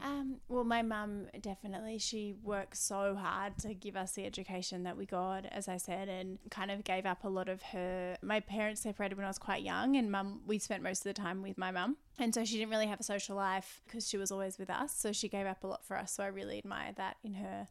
Well, 0.49 0.64
my 0.64 0.82
mum 0.82 1.26
definitely. 1.40 1.99
She 1.99 2.34
worked 2.42 2.76
so 2.76 3.14
hard 3.14 3.59
to 3.59 3.74
give 3.74 3.97
us 3.97 4.12
the 4.12 4.24
education 4.24 4.82
that 4.82 4.97
we 4.97 5.07
got, 5.07 5.47
as 5.47 5.68
I 5.68 5.76
said, 5.76 6.09
and 6.09 6.38
kind 6.51 6.70
of 6.70 6.84
gave 6.84 7.07
up 7.07 7.24
a 7.24 7.28
lot 7.28 7.49
of 7.49 7.62
her. 7.62 8.16
My 8.22 8.40
parents 8.40 8.82
separated 8.82 9.16
when 9.16 9.24
I 9.24 9.28
was 9.28 9.38
quite 9.38 9.62
young, 9.62 9.97
and 9.97 10.11
mum, 10.11 10.40
we 10.47 10.59
spent 10.59 10.82
most 10.82 11.01
of 11.01 11.14
the 11.14 11.20
time 11.20 11.42
with 11.42 11.57
my 11.57 11.70
mum. 11.70 11.97
And 12.18 12.34
so 12.34 12.44
she 12.44 12.57
didn't 12.57 12.70
really 12.70 12.86
have 12.86 13.01
a 13.01 13.05
social 13.05 13.36
life 13.36 13.80
because 13.86 14.09
she 14.09 14.16
was 14.16 14.32
always 14.32 14.59
with 14.59 14.70
us. 14.70 14.94
So 14.97 15.12
she 15.12 15.28
gave 15.28 15.47
up 15.47 15.62
a 15.64 15.66
lot 15.66 15.84
for 15.84 15.97
us. 15.97 16.12
So 16.12 16.24
I 16.24 16.28
really 16.28 16.59
admire 16.59 16.92
that 16.97 17.16
in 17.22 17.34
her. 17.34 17.68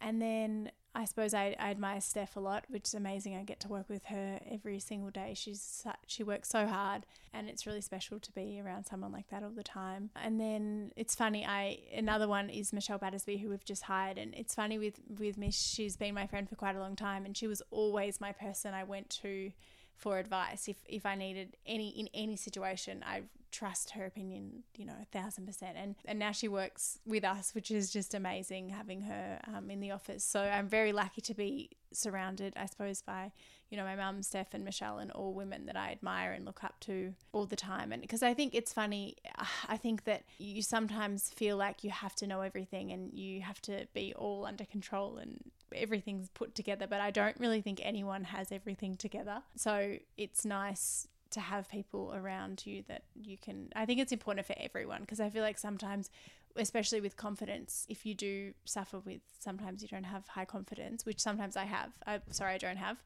And 0.00 0.20
then 0.20 0.70
I 0.94 1.06
suppose 1.06 1.32
I, 1.32 1.56
I 1.58 1.70
admire 1.70 2.00
Steph 2.02 2.36
a 2.36 2.40
lot, 2.40 2.64
which 2.68 2.88
is 2.88 2.94
amazing. 2.94 3.34
I 3.34 3.44
get 3.44 3.60
to 3.60 3.68
work 3.68 3.88
with 3.88 4.04
her 4.06 4.38
every 4.50 4.78
single 4.78 5.10
day. 5.10 5.32
She's 5.34 5.86
she 6.06 6.22
works 6.22 6.50
so 6.50 6.66
hard, 6.66 7.06
and 7.32 7.48
it's 7.48 7.66
really 7.66 7.80
special 7.80 8.18
to 8.20 8.32
be 8.32 8.60
around 8.60 8.84
someone 8.84 9.10
like 9.10 9.28
that 9.30 9.42
all 9.42 9.50
the 9.50 9.62
time. 9.62 10.10
And 10.14 10.38
then 10.38 10.92
it's 10.94 11.14
funny. 11.14 11.46
I 11.46 11.78
another 11.96 12.28
one 12.28 12.50
is 12.50 12.74
Michelle 12.74 12.98
Battersby, 12.98 13.38
who 13.38 13.48
we've 13.48 13.64
just 13.64 13.84
hired, 13.84 14.18
and 14.18 14.34
it's 14.34 14.54
funny 14.54 14.78
with 14.78 15.00
with 15.18 15.38
Mish. 15.38 15.58
She's 15.58 15.96
been 15.96 16.14
my 16.14 16.26
friend 16.26 16.46
for 16.46 16.56
quite 16.56 16.76
a 16.76 16.80
long 16.80 16.94
time, 16.94 17.24
and 17.24 17.34
she 17.36 17.46
was 17.46 17.62
always 17.70 18.20
my 18.20 18.32
person 18.32 18.74
I 18.74 18.84
went 18.84 19.08
to 19.22 19.50
for 20.02 20.18
advice 20.18 20.68
if 20.68 20.76
if 20.88 21.06
I 21.06 21.14
needed 21.14 21.56
any 21.64 21.88
in 21.90 22.08
any 22.12 22.36
situation. 22.36 23.04
I 23.06 23.22
trust 23.52 23.90
her 23.90 24.06
opinion, 24.06 24.64
you 24.76 24.84
know, 24.84 24.94
a 25.00 25.04
thousand 25.16 25.46
percent. 25.46 25.76
And 25.76 25.94
and 26.04 26.18
now 26.18 26.32
she 26.32 26.48
works 26.48 26.98
with 27.06 27.24
us, 27.24 27.54
which 27.54 27.70
is 27.70 27.90
just 27.90 28.12
amazing 28.14 28.70
having 28.70 29.02
her 29.02 29.38
um, 29.46 29.70
in 29.70 29.78
the 29.78 29.92
office. 29.92 30.24
So 30.24 30.40
I'm 30.40 30.66
very 30.66 30.92
lucky 30.92 31.20
to 31.20 31.34
be 31.34 31.70
surrounded, 31.92 32.54
I 32.56 32.66
suppose, 32.66 33.00
by 33.00 33.30
you 33.70 33.76
know 33.76 33.84
my 33.84 33.94
mum, 33.94 34.22
Steph, 34.22 34.54
and 34.54 34.64
Michelle, 34.64 34.98
and 34.98 35.12
all 35.12 35.32
women 35.34 35.66
that 35.66 35.76
I 35.76 35.92
admire 35.92 36.32
and 36.32 36.44
look 36.44 36.64
up 36.64 36.80
to 36.80 37.14
all 37.30 37.46
the 37.46 37.56
time. 37.56 37.92
And 37.92 38.02
because 38.02 38.24
I 38.24 38.34
think 38.34 38.54
it's 38.54 38.72
funny, 38.72 39.16
I 39.68 39.76
think 39.76 40.02
that 40.04 40.24
you 40.38 40.62
sometimes 40.62 41.30
feel 41.30 41.56
like 41.56 41.84
you 41.84 41.90
have 41.90 42.16
to 42.16 42.26
know 42.26 42.40
everything 42.40 42.90
and 42.90 43.12
you 43.14 43.42
have 43.42 43.62
to 43.62 43.86
be 43.94 44.12
all 44.14 44.46
under 44.46 44.64
control 44.64 45.18
and 45.18 45.52
everything's 45.76 46.28
put 46.30 46.54
together. 46.54 46.86
But 46.86 47.00
I 47.00 47.10
don't 47.10 47.36
really 47.38 47.60
think 47.60 47.80
anyone 47.82 48.24
has 48.24 48.52
everything 48.52 48.96
together. 48.96 49.42
So 49.56 49.96
it's 50.16 50.44
nice 50.44 51.08
to 51.30 51.40
have 51.40 51.68
people 51.68 52.12
around 52.14 52.64
you 52.66 52.84
that 52.88 53.04
you 53.14 53.38
can 53.38 53.70
I 53.74 53.86
think 53.86 54.00
it's 54.00 54.12
important 54.12 54.46
for 54.46 54.54
everyone 54.58 55.00
because 55.00 55.18
I 55.18 55.30
feel 55.30 55.42
like 55.42 55.58
sometimes 55.58 56.10
especially 56.56 57.00
with 57.00 57.16
confidence 57.16 57.86
if 57.88 58.04
you 58.04 58.14
do 58.14 58.52
suffer 58.64 58.98
with 59.00 59.20
sometimes 59.38 59.82
you 59.82 59.88
don't 59.88 60.04
have 60.04 60.26
high 60.28 60.44
confidence 60.44 61.06
which 61.06 61.20
sometimes 61.20 61.56
I 61.56 61.64
have 61.64 61.90
I 62.06 62.20
sorry 62.30 62.54
I 62.54 62.58
don't 62.58 62.76
have 62.76 62.98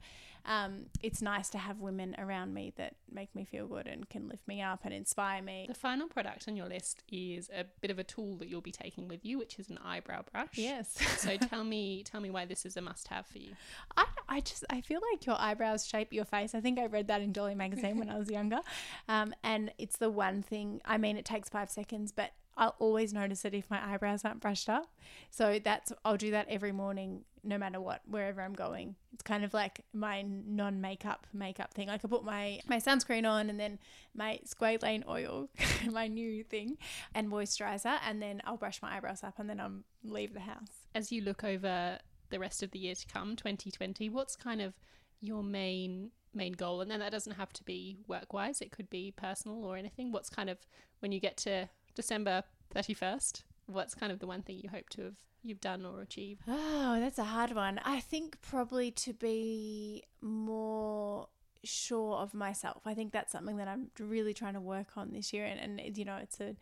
um, 0.47 0.87
it's 1.03 1.21
nice 1.21 1.49
to 1.51 1.59
have 1.59 1.81
women 1.81 2.15
around 2.19 2.55
me 2.55 2.73
that 2.77 2.95
make 3.11 3.35
me 3.35 3.45
feel 3.45 3.67
good 3.67 3.89
and 3.89 4.09
can 4.09 4.29
lift 4.29 4.47
me 4.47 4.63
up 4.63 4.81
and 4.85 4.95
inspire 4.95 5.43
me. 5.43 5.67
The 5.69 5.75
final 5.75 6.07
product 6.07 6.47
on 6.47 6.57
your 6.57 6.67
list 6.67 7.03
is 7.11 7.51
a 7.55 7.65
bit 7.81 7.91
of 7.91 7.99
a 7.99 8.05
tool 8.05 8.37
that 8.37 8.49
you'll 8.49 8.61
be 8.61 8.71
taking 8.71 9.09
with 9.09 9.25
you, 9.25 9.39
which 9.39 9.59
is 9.59 9.69
an 9.71 9.79
eyebrow 9.85 10.23
brush. 10.33 10.51
Yes. 10.55 10.97
so 11.19 11.37
tell 11.37 11.65
me, 11.65 12.05
tell 12.05 12.21
me 12.21 12.31
why 12.31 12.45
this 12.45 12.65
is 12.65 12.77
a 12.77 12.81
must-have 12.81 13.27
for 13.27 13.39
you. 13.39 13.53
I, 13.97 14.05
I 14.29 14.41
just 14.41 14.65
I 14.71 14.81
feel 14.81 15.01
like 15.13 15.27
your 15.27 15.37
eyebrows 15.39 15.85
shape 15.85 16.13
your 16.13 16.25
face. 16.25 16.55
I 16.55 16.61
think 16.61 16.79
I 16.79 16.87
read 16.87 17.09
that 17.09 17.21
in 17.21 17.33
Dolly 17.33 17.57
magazine 17.57 17.99
when 17.99 18.09
I 18.09 18.17
was 18.17 18.31
younger, 18.31 18.61
um, 19.09 19.35
and 19.43 19.73
it's 19.79 19.97
the 19.97 20.11
one 20.11 20.43
thing. 20.43 20.81
I 20.85 20.97
mean, 20.97 21.17
it 21.17 21.25
takes 21.25 21.49
five 21.49 21.71
seconds, 21.71 22.13
but 22.13 22.31
I'll 22.57 22.75
always 22.79 23.13
notice 23.13 23.45
it 23.45 23.55
if 23.55 23.71
my 23.71 23.93
eyebrows 23.93 24.25
aren't 24.25 24.41
brushed 24.41 24.69
up. 24.69 24.89
So 25.31 25.59
that's 25.63 25.93
I'll 26.05 26.17
do 26.17 26.31
that 26.31 26.47
every 26.49 26.73
morning, 26.73 27.25
no 27.45 27.59
matter 27.59 27.81
what, 27.81 28.01
wherever 28.07 28.41
I'm 28.41 28.55
going. 28.55 28.97
It's 29.13 29.23
kind 29.23 29.45
of 29.45 29.53
like 29.53 29.85
my 29.93 30.23
non-makeup 30.23 31.27
makeup 31.33 31.75
thing. 31.75 31.89
Like 31.89 32.05
I 32.05 32.09
put 32.09 32.25
my 32.25 32.61
my 32.67 32.79
sunscreen 32.79 33.29
on 33.29 33.51
and 33.51 33.61
then 33.61 33.79
my 34.15 34.41
squalane 34.47 35.07
oil, 35.07 35.51
my 35.91 36.09
new 36.09 36.43
thing, 36.45 36.79
and 37.15 37.31
moisturizer, 37.31 37.99
and 38.07 38.23
then 38.23 38.41
I'll 38.45 38.57
brush 38.57 38.81
my 38.81 38.97
eyebrows 38.97 39.23
up 39.23 39.39
and 39.39 39.51
then 39.51 39.61
I'll 39.61 39.83
leave 40.03 40.33
the 40.33 40.41
house. 40.41 40.87
As 40.95 41.13
you 41.13 41.23
look 41.23 41.45
over 41.45 41.99
the 42.31 42.39
rest 42.39 42.63
of 42.63 42.71
the 42.71 42.79
year 42.79 42.95
to 42.95 43.07
come, 43.07 43.37
2020, 43.37 44.09
what's 44.09 44.35
kind 44.35 44.63
of 44.63 44.75
your 45.21 45.43
main 45.43 46.11
main 46.33 46.53
goal? 46.53 46.81
And 46.81 46.91
then 46.91 47.01
that 47.01 47.13
doesn't 47.13 47.35
have 47.35 47.53
to 47.53 47.65
be 47.65 47.99
work 48.09 48.33
wise; 48.33 48.63
it 48.63 48.73
could 48.73 48.89
be 48.89 49.13
personal 49.15 49.63
or 49.63 49.77
anything. 49.77 50.11
What's 50.11 50.31
kind 50.31 50.49
of 50.49 50.57
when 51.01 51.13
you 51.13 51.21
get 51.21 51.37
to 51.39 51.69
December 51.97 52.45
31st, 52.75 53.43
what's 53.67 53.95
kind 53.95 54.13
of 54.13 54.21
the 54.21 54.27
one 54.27 54.43
thing 54.43 54.61
you 54.63 54.69
hope 54.69 54.89
to 54.91 55.03
have 55.03 55.17
you've 55.43 55.61
done 55.61 55.85
or 55.85 56.03
achieved? 56.03 56.43
Oh, 56.47 56.99
that's 57.01 57.19
a 57.19 57.25
hard 57.25 57.53
one. 57.53 57.81
I 57.85 58.01
think 58.01 58.39
probably 58.43 58.91
to 58.93 59.13
be 59.13 60.05
more 60.21 61.29
sure 61.65 62.17
of 62.17 62.35
myself. 62.35 62.83
I 62.85 62.95
think 62.95 63.13
that's 63.13 63.33
something 63.33 63.57
that 63.57 63.69
I'm 63.69 63.91
really 63.99 64.35
trying 64.35 64.55
to 64.55 64.61
work 64.61 64.97
on 64.97 65.13
this 65.13 65.33
year 65.33 65.45
and, 65.45 65.81
and 65.81 65.97
you 65.97 66.05
know, 66.05 66.17
it's 66.17 66.41
a 66.41 66.57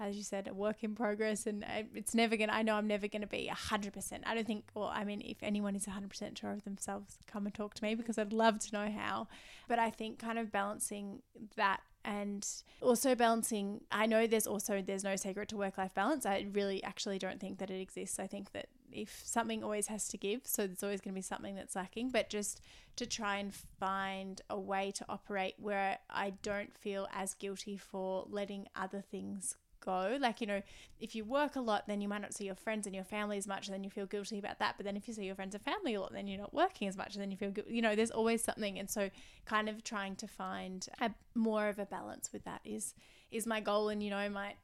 as 0.00 0.16
you 0.16 0.22
said, 0.22 0.48
a 0.48 0.54
work 0.54 0.82
in 0.82 0.94
progress, 0.94 1.46
and 1.46 1.64
uh, 1.64 1.82
it's 1.94 2.14
never 2.14 2.36
gonna. 2.36 2.52
I 2.52 2.62
know 2.62 2.74
I'm 2.74 2.86
never 2.86 3.08
gonna 3.08 3.26
be 3.26 3.46
hundred 3.48 3.92
percent. 3.92 4.24
I 4.26 4.34
don't 4.34 4.46
think. 4.46 4.64
Well, 4.74 4.90
I 4.92 5.04
mean, 5.04 5.22
if 5.24 5.38
anyone 5.42 5.74
is 5.76 5.86
hundred 5.86 6.10
percent 6.10 6.38
sure 6.38 6.52
of 6.52 6.64
themselves, 6.64 7.18
come 7.26 7.46
and 7.46 7.54
talk 7.54 7.74
to 7.74 7.84
me 7.84 7.94
because 7.94 8.18
I'd 8.18 8.32
love 8.32 8.58
to 8.60 8.72
know 8.72 8.90
how. 8.90 9.28
But 9.68 9.78
I 9.78 9.90
think 9.90 10.18
kind 10.18 10.38
of 10.38 10.52
balancing 10.52 11.22
that 11.56 11.80
and 12.04 12.46
also 12.80 13.14
balancing 13.14 13.80
i 13.90 14.06
know 14.06 14.26
there's 14.26 14.46
also 14.46 14.80
there's 14.80 15.04
no 15.04 15.16
secret 15.16 15.48
to 15.48 15.56
work 15.56 15.76
life 15.76 15.92
balance 15.94 16.24
i 16.24 16.46
really 16.52 16.82
actually 16.84 17.18
don't 17.18 17.40
think 17.40 17.58
that 17.58 17.70
it 17.70 17.80
exists 17.80 18.18
i 18.18 18.26
think 18.26 18.52
that 18.52 18.68
if 18.92 19.20
something 19.24 19.62
always 19.62 19.88
has 19.88 20.08
to 20.08 20.16
give 20.16 20.40
so 20.44 20.66
there's 20.66 20.82
always 20.82 21.00
going 21.00 21.12
to 21.12 21.18
be 21.18 21.22
something 21.22 21.54
that's 21.54 21.76
lacking 21.76 22.08
but 22.08 22.30
just 22.30 22.60
to 22.96 23.04
try 23.04 23.36
and 23.36 23.52
find 23.54 24.40
a 24.48 24.58
way 24.58 24.90
to 24.90 25.04
operate 25.08 25.54
where 25.58 25.98
i 26.08 26.30
don't 26.42 26.74
feel 26.76 27.08
as 27.12 27.34
guilty 27.34 27.76
for 27.76 28.24
letting 28.30 28.66
other 28.74 29.02
things 29.02 29.56
go. 29.88 30.18
Like, 30.20 30.40
you 30.40 30.46
know, 30.46 30.60
if 31.00 31.14
you 31.14 31.24
work 31.24 31.56
a 31.56 31.60
lot, 31.60 31.86
then 31.86 32.00
you 32.00 32.08
might 32.08 32.20
not 32.20 32.34
see 32.34 32.44
your 32.44 32.54
friends 32.54 32.86
and 32.86 32.94
your 32.94 33.04
family 33.04 33.38
as 33.38 33.46
much, 33.46 33.66
and 33.66 33.74
then 33.74 33.82
you 33.82 33.90
feel 33.90 34.06
guilty 34.06 34.38
about 34.38 34.58
that. 34.58 34.74
But 34.76 34.84
then 34.84 34.96
if 34.96 35.08
you 35.08 35.14
see 35.14 35.24
your 35.24 35.34
friends 35.34 35.54
and 35.54 35.64
family 35.64 35.94
a 35.94 36.00
lot, 36.00 36.12
then 36.12 36.26
you're 36.26 36.40
not 36.40 36.52
working 36.52 36.88
as 36.88 36.96
much, 36.96 37.14
and 37.14 37.22
then 37.22 37.30
you 37.30 37.36
feel, 37.36 37.50
good. 37.50 37.64
you 37.68 37.80
know, 37.80 37.94
there's 37.94 38.10
always 38.10 38.44
something. 38.44 38.78
And 38.78 38.90
so, 38.90 39.10
kind 39.46 39.68
of 39.68 39.82
trying 39.82 40.16
to 40.16 40.26
find 40.26 40.86
a 41.00 41.10
more 41.34 41.68
of 41.68 41.78
a 41.78 41.86
balance 41.86 42.30
with 42.32 42.44
that 42.44 42.60
is 42.64 42.94
is 43.30 43.46
my 43.46 43.60
goal. 43.60 43.88
And 43.88 44.02
you 44.02 44.10
know, 44.10 44.28
might 44.28 44.56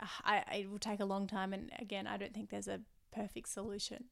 ah, 0.00 0.20
I 0.24 0.56
it 0.58 0.70
will 0.70 0.78
take 0.78 1.00
a 1.00 1.04
long 1.04 1.26
time. 1.26 1.52
And 1.52 1.70
again, 1.78 2.06
I 2.06 2.16
don't 2.16 2.34
think 2.34 2.50
there's 2.50 2.68
a 2.68 2.80
perfect 3.12 3.48
solution 3.48 4.04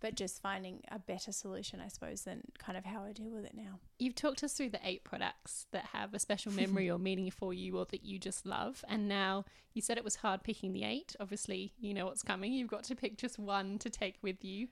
but 0.00 0.14
just 0.14 0.40
finding 0.40 0.82
a 0.90 0.98
better 0.98 1.32
solution, 1.32 1.80
I 1.80 1.88
suppose, 1.88 2.22
than 2.22 2.42
kind 2.58 2.76
of 2.78 2.84
how 2.84 3.04
I 3.04 3.12
deal 3.12 3.30
with 3.30 3.44
it 3.44 3.54
now. 3.54 3.78
You've 3.98 4.14
talked 4.14 4.42
us 4.42 4.54
through 4.54 4.70
the 4.70 4.80
eight 4.82 5.04
products 5.04 5.66
that 5.72 5.86
have 5.92 6.14
a 6.14 6.18
special 6.18 6.52
memory 6.52 6.90
or 6.90 6.98
meaning 6.98 7.30
for 7.30 7.52
you 7.52 7.78
or 7.78 7.86
that 7.86 8.04
you 8.04 8.18
just 8.18 8.46
love. 8.46 8.84
And 8.88 9.08
now 9.08 9.44
you 9.74 9.82
said 9.82 9.98
it 9.98 10.04
was 10.04 10.16
hard 10.16 10.42
picking 10.42 10.72
the 10.72 10.84
eight. 10.84 11.14
Obviously, 11.20 11.72
you 11.78 11.94
know 11.94 12.06
what's 12.06 12.22
coming. 12.22 12.52
You've 12.52 12.68
got 12.68 12.84
to 12.84 12.96
pick 12.96 13.18
just 13.18 13.38
one 13.38 13.78
to 13.78 13.90
take 13.90 14.16
with 14.22 14.44
you 14.44 14.68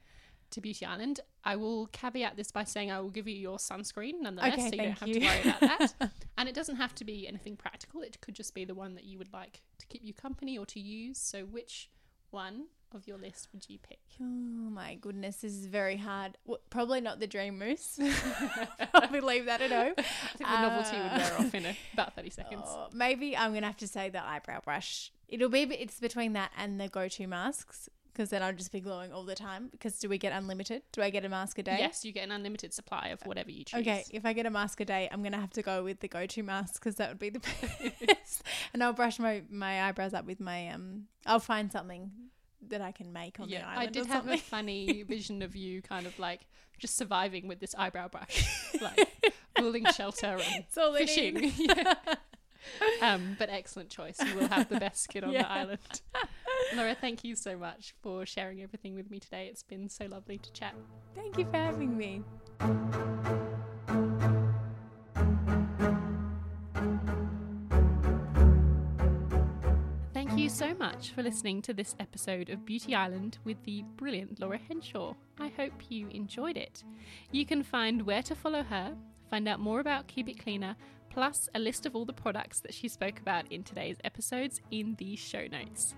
to 0.51 0.61
Beauty 0.61 0.87
Island. 0.87 1.20
I 1.45 1.57
will 1.57 1.89
caveat 1.89 2.37
this 2.37 2.51
by 2.51 2.64
saying 2.64 2.91
I 2.91 3.01
will 3.01 3.11
give 3.11 3.29
you 3.29 3.37
your 3.37 3.59
sunscreen 3.59 4.20
nonetheless, 4.22 4.55
okay, 4.55 4.70
so 4.70 4.76
you 4.76 4.83
don't 4.83 4.99
have 4.99 5.09
you. 5.09 5.14
to 5.14 5.26
worry 5.26 5.41
about 5.41 5.61
that. 5.61 6.11
and 6.39 6.49
it 6.49 6.55
doesn't 6.55 6.76
have 6.76 6.95
to 6.97 7.05
be 7.05 7.29
anything 7.29 7.57
practical, 7.57 8.01
it 8.01 8.20
could 8.20 8.35
just 8.35 8.55
be 8.55 8.64
the 8.64 8.74
one 8.74 8.95
that 8.95 9.05
you 9.05 9.18
would 9.18 9.33
like 9.33 9.61
to 9.79 9.87
keep 9.87 10.03
you 10.03 10.14
company 10.14 10.59
or 10.59 10.66
to 10.66 10.81
use. 10.81 11.18
So, 11.18 11.43
which 11.43 11.91
one 12.31 12.66
of 12.95 13.07
your 13.07 13.18
list 13.18 13.49
would 13.53 13.68
you 13.68 13.78
pick? 13.78 13.99
Oh 14.20 14.24
my 14.24 14.95
goodness, 14.97 15.36
this 15.36 15.53
is 15.53 15.66
very 15.66 15.97
hard. 15.97 16.36
Well, 16.45 16.59
probably 16.70 17.01
not 17.01 17.20
the 17.20 17.26
Dream 17.26 17.59
Mousse. 17.59 17.99
probably 18.93 19.20
leave 19.20 19.47
that 19.47 19.61
at 19.61 19.70
home. 19.70 19.95
I 19.99 20.03
think 20.03 20.51
the 20.51 20.61
novelty 20.61 20.97
would 20.97 21.12
wear 21.12 21.34
off 21.39 21.55
in 21.55 21.66
a, 21.66 21.76
about 21.93 22.14
30 22.14 22.30
seconds. 22.30 22.62
Oh, 22.66 22.89
maybe 22.93 23.36
I'm 23.36 23.53
going 23.53 23.62
to 23.62 23.68
have 23.68 23.76
to 23.78 23.89
say 23.89 24.09
the 24.09 24.24
eyebrow 24.24 24.61
brush. 24.61 25.12
It'll 25.28 25.49
be, 25.49 25.62
it's 25.62 26.01
between 26.01 26.32
that 26.34 26.51
and 26.57 26.80
the 26.80 26.89
go 26.89 27.09
to 27.09 27.26
masks 27.26 27.89
because 28.18 28.30
then 28.30 28.43
I'll 28.43 28.53
just 28.53 28.72
be 28.72 28.80
glowing 28.80 29.12
all 29.12 29.22
the 29.22 29.36
time. 29.36 29.68
Because 29.70 29.97
do 30.01 30.09
we 30.09 30.18
get 30.18 30.32
unlimited? 30.32 30.82
Do 30.91 31.03
I 31.03 31.11
get 31.11 31.24
a 31.24 31.28
mask 31.28 31.59
a 31.61 31.62
day? 31.62 31.76
Yes, 31.78 32.05
you 32.05 32.11
get 32.11 32.24
an 32.24 32.32
unlimited 32.32 32.74
supply 32.74 33.09
of 33.09 33.22
whatever 33.22 33.53
you 33.53 33.64
choose. 33.64 33.80
Okay, 33.80 34.05
if 34.11 34.26
I 34.26 34.32
get 34.32 34.45
a 34.45 34.51
mask 34.51 34.80
a 34.80 34.84
day, 34.84 35.09
I'm 35.12 35.22
gonna 35.22 35.41
have 35.41 35.53
to 35.53 35.62
go 35.62 35.84
with 35.84 36.01
the 36.01 36.09
go-to 36.09 36.43
mask 36.43 36.82
because 36.82 36.97
that 36.97 37.11
would 37.11 37.20
be 37.20 37.30
the 37.30 37.39
best. 37.39 38.43
and 38.72 38.82
I'll 38.82 38.93
brush 38.93 39.20
my 39.20 39.43
my 39.49 39.84
eyebrows 39.84 40.14
up 40.14 40.26
with 40.26 40.41
my 40.41 40.68
um. 40.70 41.05
I'll 41.26 41.39
find 41.39 41.70
something 41.70 42.11
that 42.70 42.80
I 42.80 42.92
can 42.92 43.12
make 43.12 43.40
on 43.40 43.48
yeah, 43.48 43.60
the 43.60 43.68
island. 43.68 43.88
I 43.88 43.90
did 43.90 44.06
have 44.06 44.28
a 44.28 44.36
funny 44.36 45.02
vision 45.08 45.42
of 45.42 45.56
you 45.56 45.82
kind 45.82 46.06
of 46.06 46.18
like 46.18 46.46
just 46.78 46.96
surviving 46.96 47.48
with 47.48 47.60
this 47.60 47.74
eyebrow 47.76 48.08
brush, 48.08 48.44
like 48.80 49.32
building 49.56 49.84
shelter 49.94 50.26
and 50.26 50.64
It's 50.64 50.78
all 50.78 50.94
I 50.94 51.00
fishing. 51.00 51.52
yeah. 51.56 51.94
Um, 53.02 53.36
but 53.38 53.48
excellent 53.48 53.88
choice. 53.88 54.18
You 54.24 54.34
will 54.34 54.48
have 54.48 54.68
the 54.68 54.78
best 54.78 55.08
kid 55.08 55.24
on 55.24 55.32
Yeah. 55.32 55.42
the 55.42 55.50
island. 55.50 56.02
Laura, 56.74 56.94
thank 56.94 57.24
you 57.24 57.34
so 57.34 57.56
much 57.56 57.94
for 58.02 58.26
sharing 58.26 58.62
everything 58.62 58.94
with 58.94 59.10
me 59.10 59.18
today. 59.20 59.48
It's 59.50 59.62
been 59.62 59.88
so 59.88 60.06
lovely 60.06 60.38
to 60.38 60.52
chat. 60.52 60.74
Thank 61.14 61.38
you 61.38 61.44
for 61.46 61.56
having 61.56 61.96
me. 61.96 62.22
Much 70.93 71.11
for 71.11 71.22
listening 71.22 71.61
to 71.61 71.74
this 71.74 71.95
episode 72.01 72.49
of 72.49 72.64
Beauty 72.64 72.95
Island 72.95 73.36
with 73.45 73.62
the 73.64 73.84
brilliant 73.99 74.41
Laura 74.41 74.57
Henshaw. 74.57 75.12
I 75.39 75.49
hope 75.49 75.91
you 75.91 76.09
enjoyed 76.09 76.57
it. 76.57 76.82
You 77.30 77.45
can 77.45 77.62
find 77.62 78.07
where 78.07 78.22
to 78.22 78.34
follow 78.34 78.62
her, 78.62 78.97
find 79.28 79.47
out 79.47 79.61
more 79.61 79.80
about 79.80 80.11
It 80.16 80.39
Cleaner, 80.39 80.76
plus 81.11 81.47
a 81.55 81.59
list 81.59 81.84
of 81.84 81.95
all 81.95 82.07
the 82.07 82.14
products 82.14 82.61
that 82.61 82.72
she 82.72 82.89
spoke 82.89 83.20
about 83.20 83.53
in 83.53 83.64
today's 83.64 83.99
episodes 84.03 84.62
in 84.70 84.95
the 84.99 85.14
show 85.14 85.47
notes. 85.47 85.95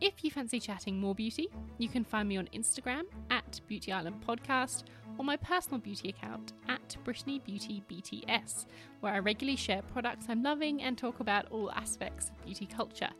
If 0.00 0.24
you 0.24 0.32
fancy 0.32 0.58
chatting 0.58 0.98
more 0.98 1.14
beauty, 1.14 1.48
you 1.78 1.88
can 1.88 2.02
find 2.02 2.28
me 2.28 2.36
on 2.36 2.48
Instagram 2.52 3.04
at 3.30 3.60
Beauty 3.68 3.92
Island 3.92 4.24
Podcast 4.26 4.82
or 5.18 5.24
my 5.24 5.36
personal 5.36 5.78
beauty 5.78 6.08
account 6.08 6.52
at 6.68 6.96
Brittany 7.04 7.38
Beauty 7.38 7.80
BTS, 7.88 8.66
where 9.00 9.14
I 9.14 9.20
regularly 9.20 9.56
share 9.56 9.82
products 9.82 10.26
I'm 10.28 10.42
loving 10.42 10.82
and 10.82 10.98
talk 10.98 11.20
about 11.20 11.46
all 11.52 11.70
aspects 11.70 12.30
of 12.30 12.44
beauty 12.44 12.66
culture. 12.66 13.10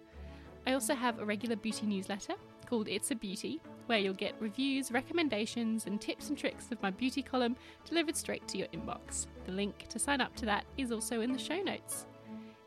I 0.67 0.73
also 0.73 0.95
have 0.95 1.21
a 1.21 1.25
regular 1.25 1.55
beauty 1.55 1.87
newsletter 1.87 2.35
called 2.67 2.89
It's 2.89 3.13
a 3.13 3.15
Beauty, 3.15 3.61
where 3.87 4.01
you'll 4.01 4.15
get 4.15 4.35
reviews, 4.41 4.91
recommendations, 4.91 5.87
and 5.87 6.01
tips 6.01 6.29
and 6.29 6.37
tricks 6.37 6.73
of 6.73 6.83
my 6.83 6.91
beauty 6.91 7.23
column 7.23 7.57
delivered 7.89 8.17
straight 8.17 8.47
to 8.49 8.59
your 8.59 8.67
inbox. 8.69 9.27
The 9.45 9.53
link 9.53 9.87
to 9.89 10.01
sign 10.01 10.21
up 10.21 10.35
to 10.37 10.47
that 10.47 10.65
is 10.77 10.91
also 10.91 11.21
in 11.21 11.33
the 11.33 11.39
show 11.39 11.63
notes. 11.63 12.07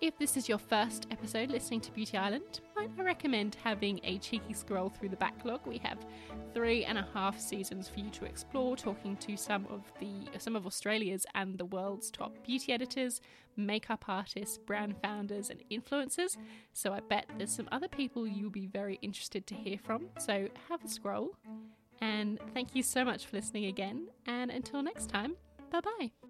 If 0.02 0.18
this 0.18 0.38
is 0.38 0.48
your 0.48 0.60
first 0.60 1.08
episode 1.12 1.52
listening 1.52 1.82
to 1.82 1.92
Beauty 1.92 2.18
Island, 2.18 2.62
might 2.74 2.90
I 2.98 3.04
recommend 3.04 3.58
having 3.62 4.00
a 4.06 4.18
cheeky 4.20 4.54
scroll 4.54 4.88
through 4.88 5.10
the 5.10 5.18
backlog. 5.18 5.68
We 5.68 5.78
have 5.80 5.98
three 6.54 6.86
and 6.86 6.98
a 6.98 7.06
half 7.14 7.38
seasons 7.38 7.90
for 7.90 8.00
you 8.00 8.10
to 8.12 8.24
explore, 8.24 8.78
talking 8.78 9.18
to 9.18 9.36
some 9.36 9.68
of 9.70 9.92
the 10.00 10.40
some 10.40 10.56
of 10.56 10.66
Australia's 10.66 11.26
and 11.36 11.58
the 11.58 11.66
world's 11.66 12.10
top 12.10 12.34
beauty 12.46 12.72
editors, 12.72 13.20
makeup 13.58 14.06
artists, 14.08 14.58
brand 14.58 14.96
founders, 15.02 15.50
and 15.50 15.62
influencers. 15.70 16.38
So 16.72 16.94
I 16.94 17.02
bet 17.02 17.26
there's 17.38 17.52
some 17.52 17.68
other 17.70 17.90
people 17.90 18.26
you'll 18.26 18.52
be 18.52 18.68
very 18.68 19.00
interested 19.02 19.48
to 19.48 19.56
hear 19.56 19.78
from. 19.84 20.06
So 20.18 20.48
have 20.70 20.82
a 20.82 20.88
scroll. 20.88 21.36
And 22.00 22.40
thank 22.54 22.74
you 22.74 22.84
so 22.84 23.04
much 23.04 23.26
for 23.26 23.36
listening 23.36 23.66
again. 23.66 24.08
And 24.26 24.50
until 24.50 24.82
next 24.82 25.10
time, 25.10 25.36
bye 25.70 25.82
bye. 25.82 26.29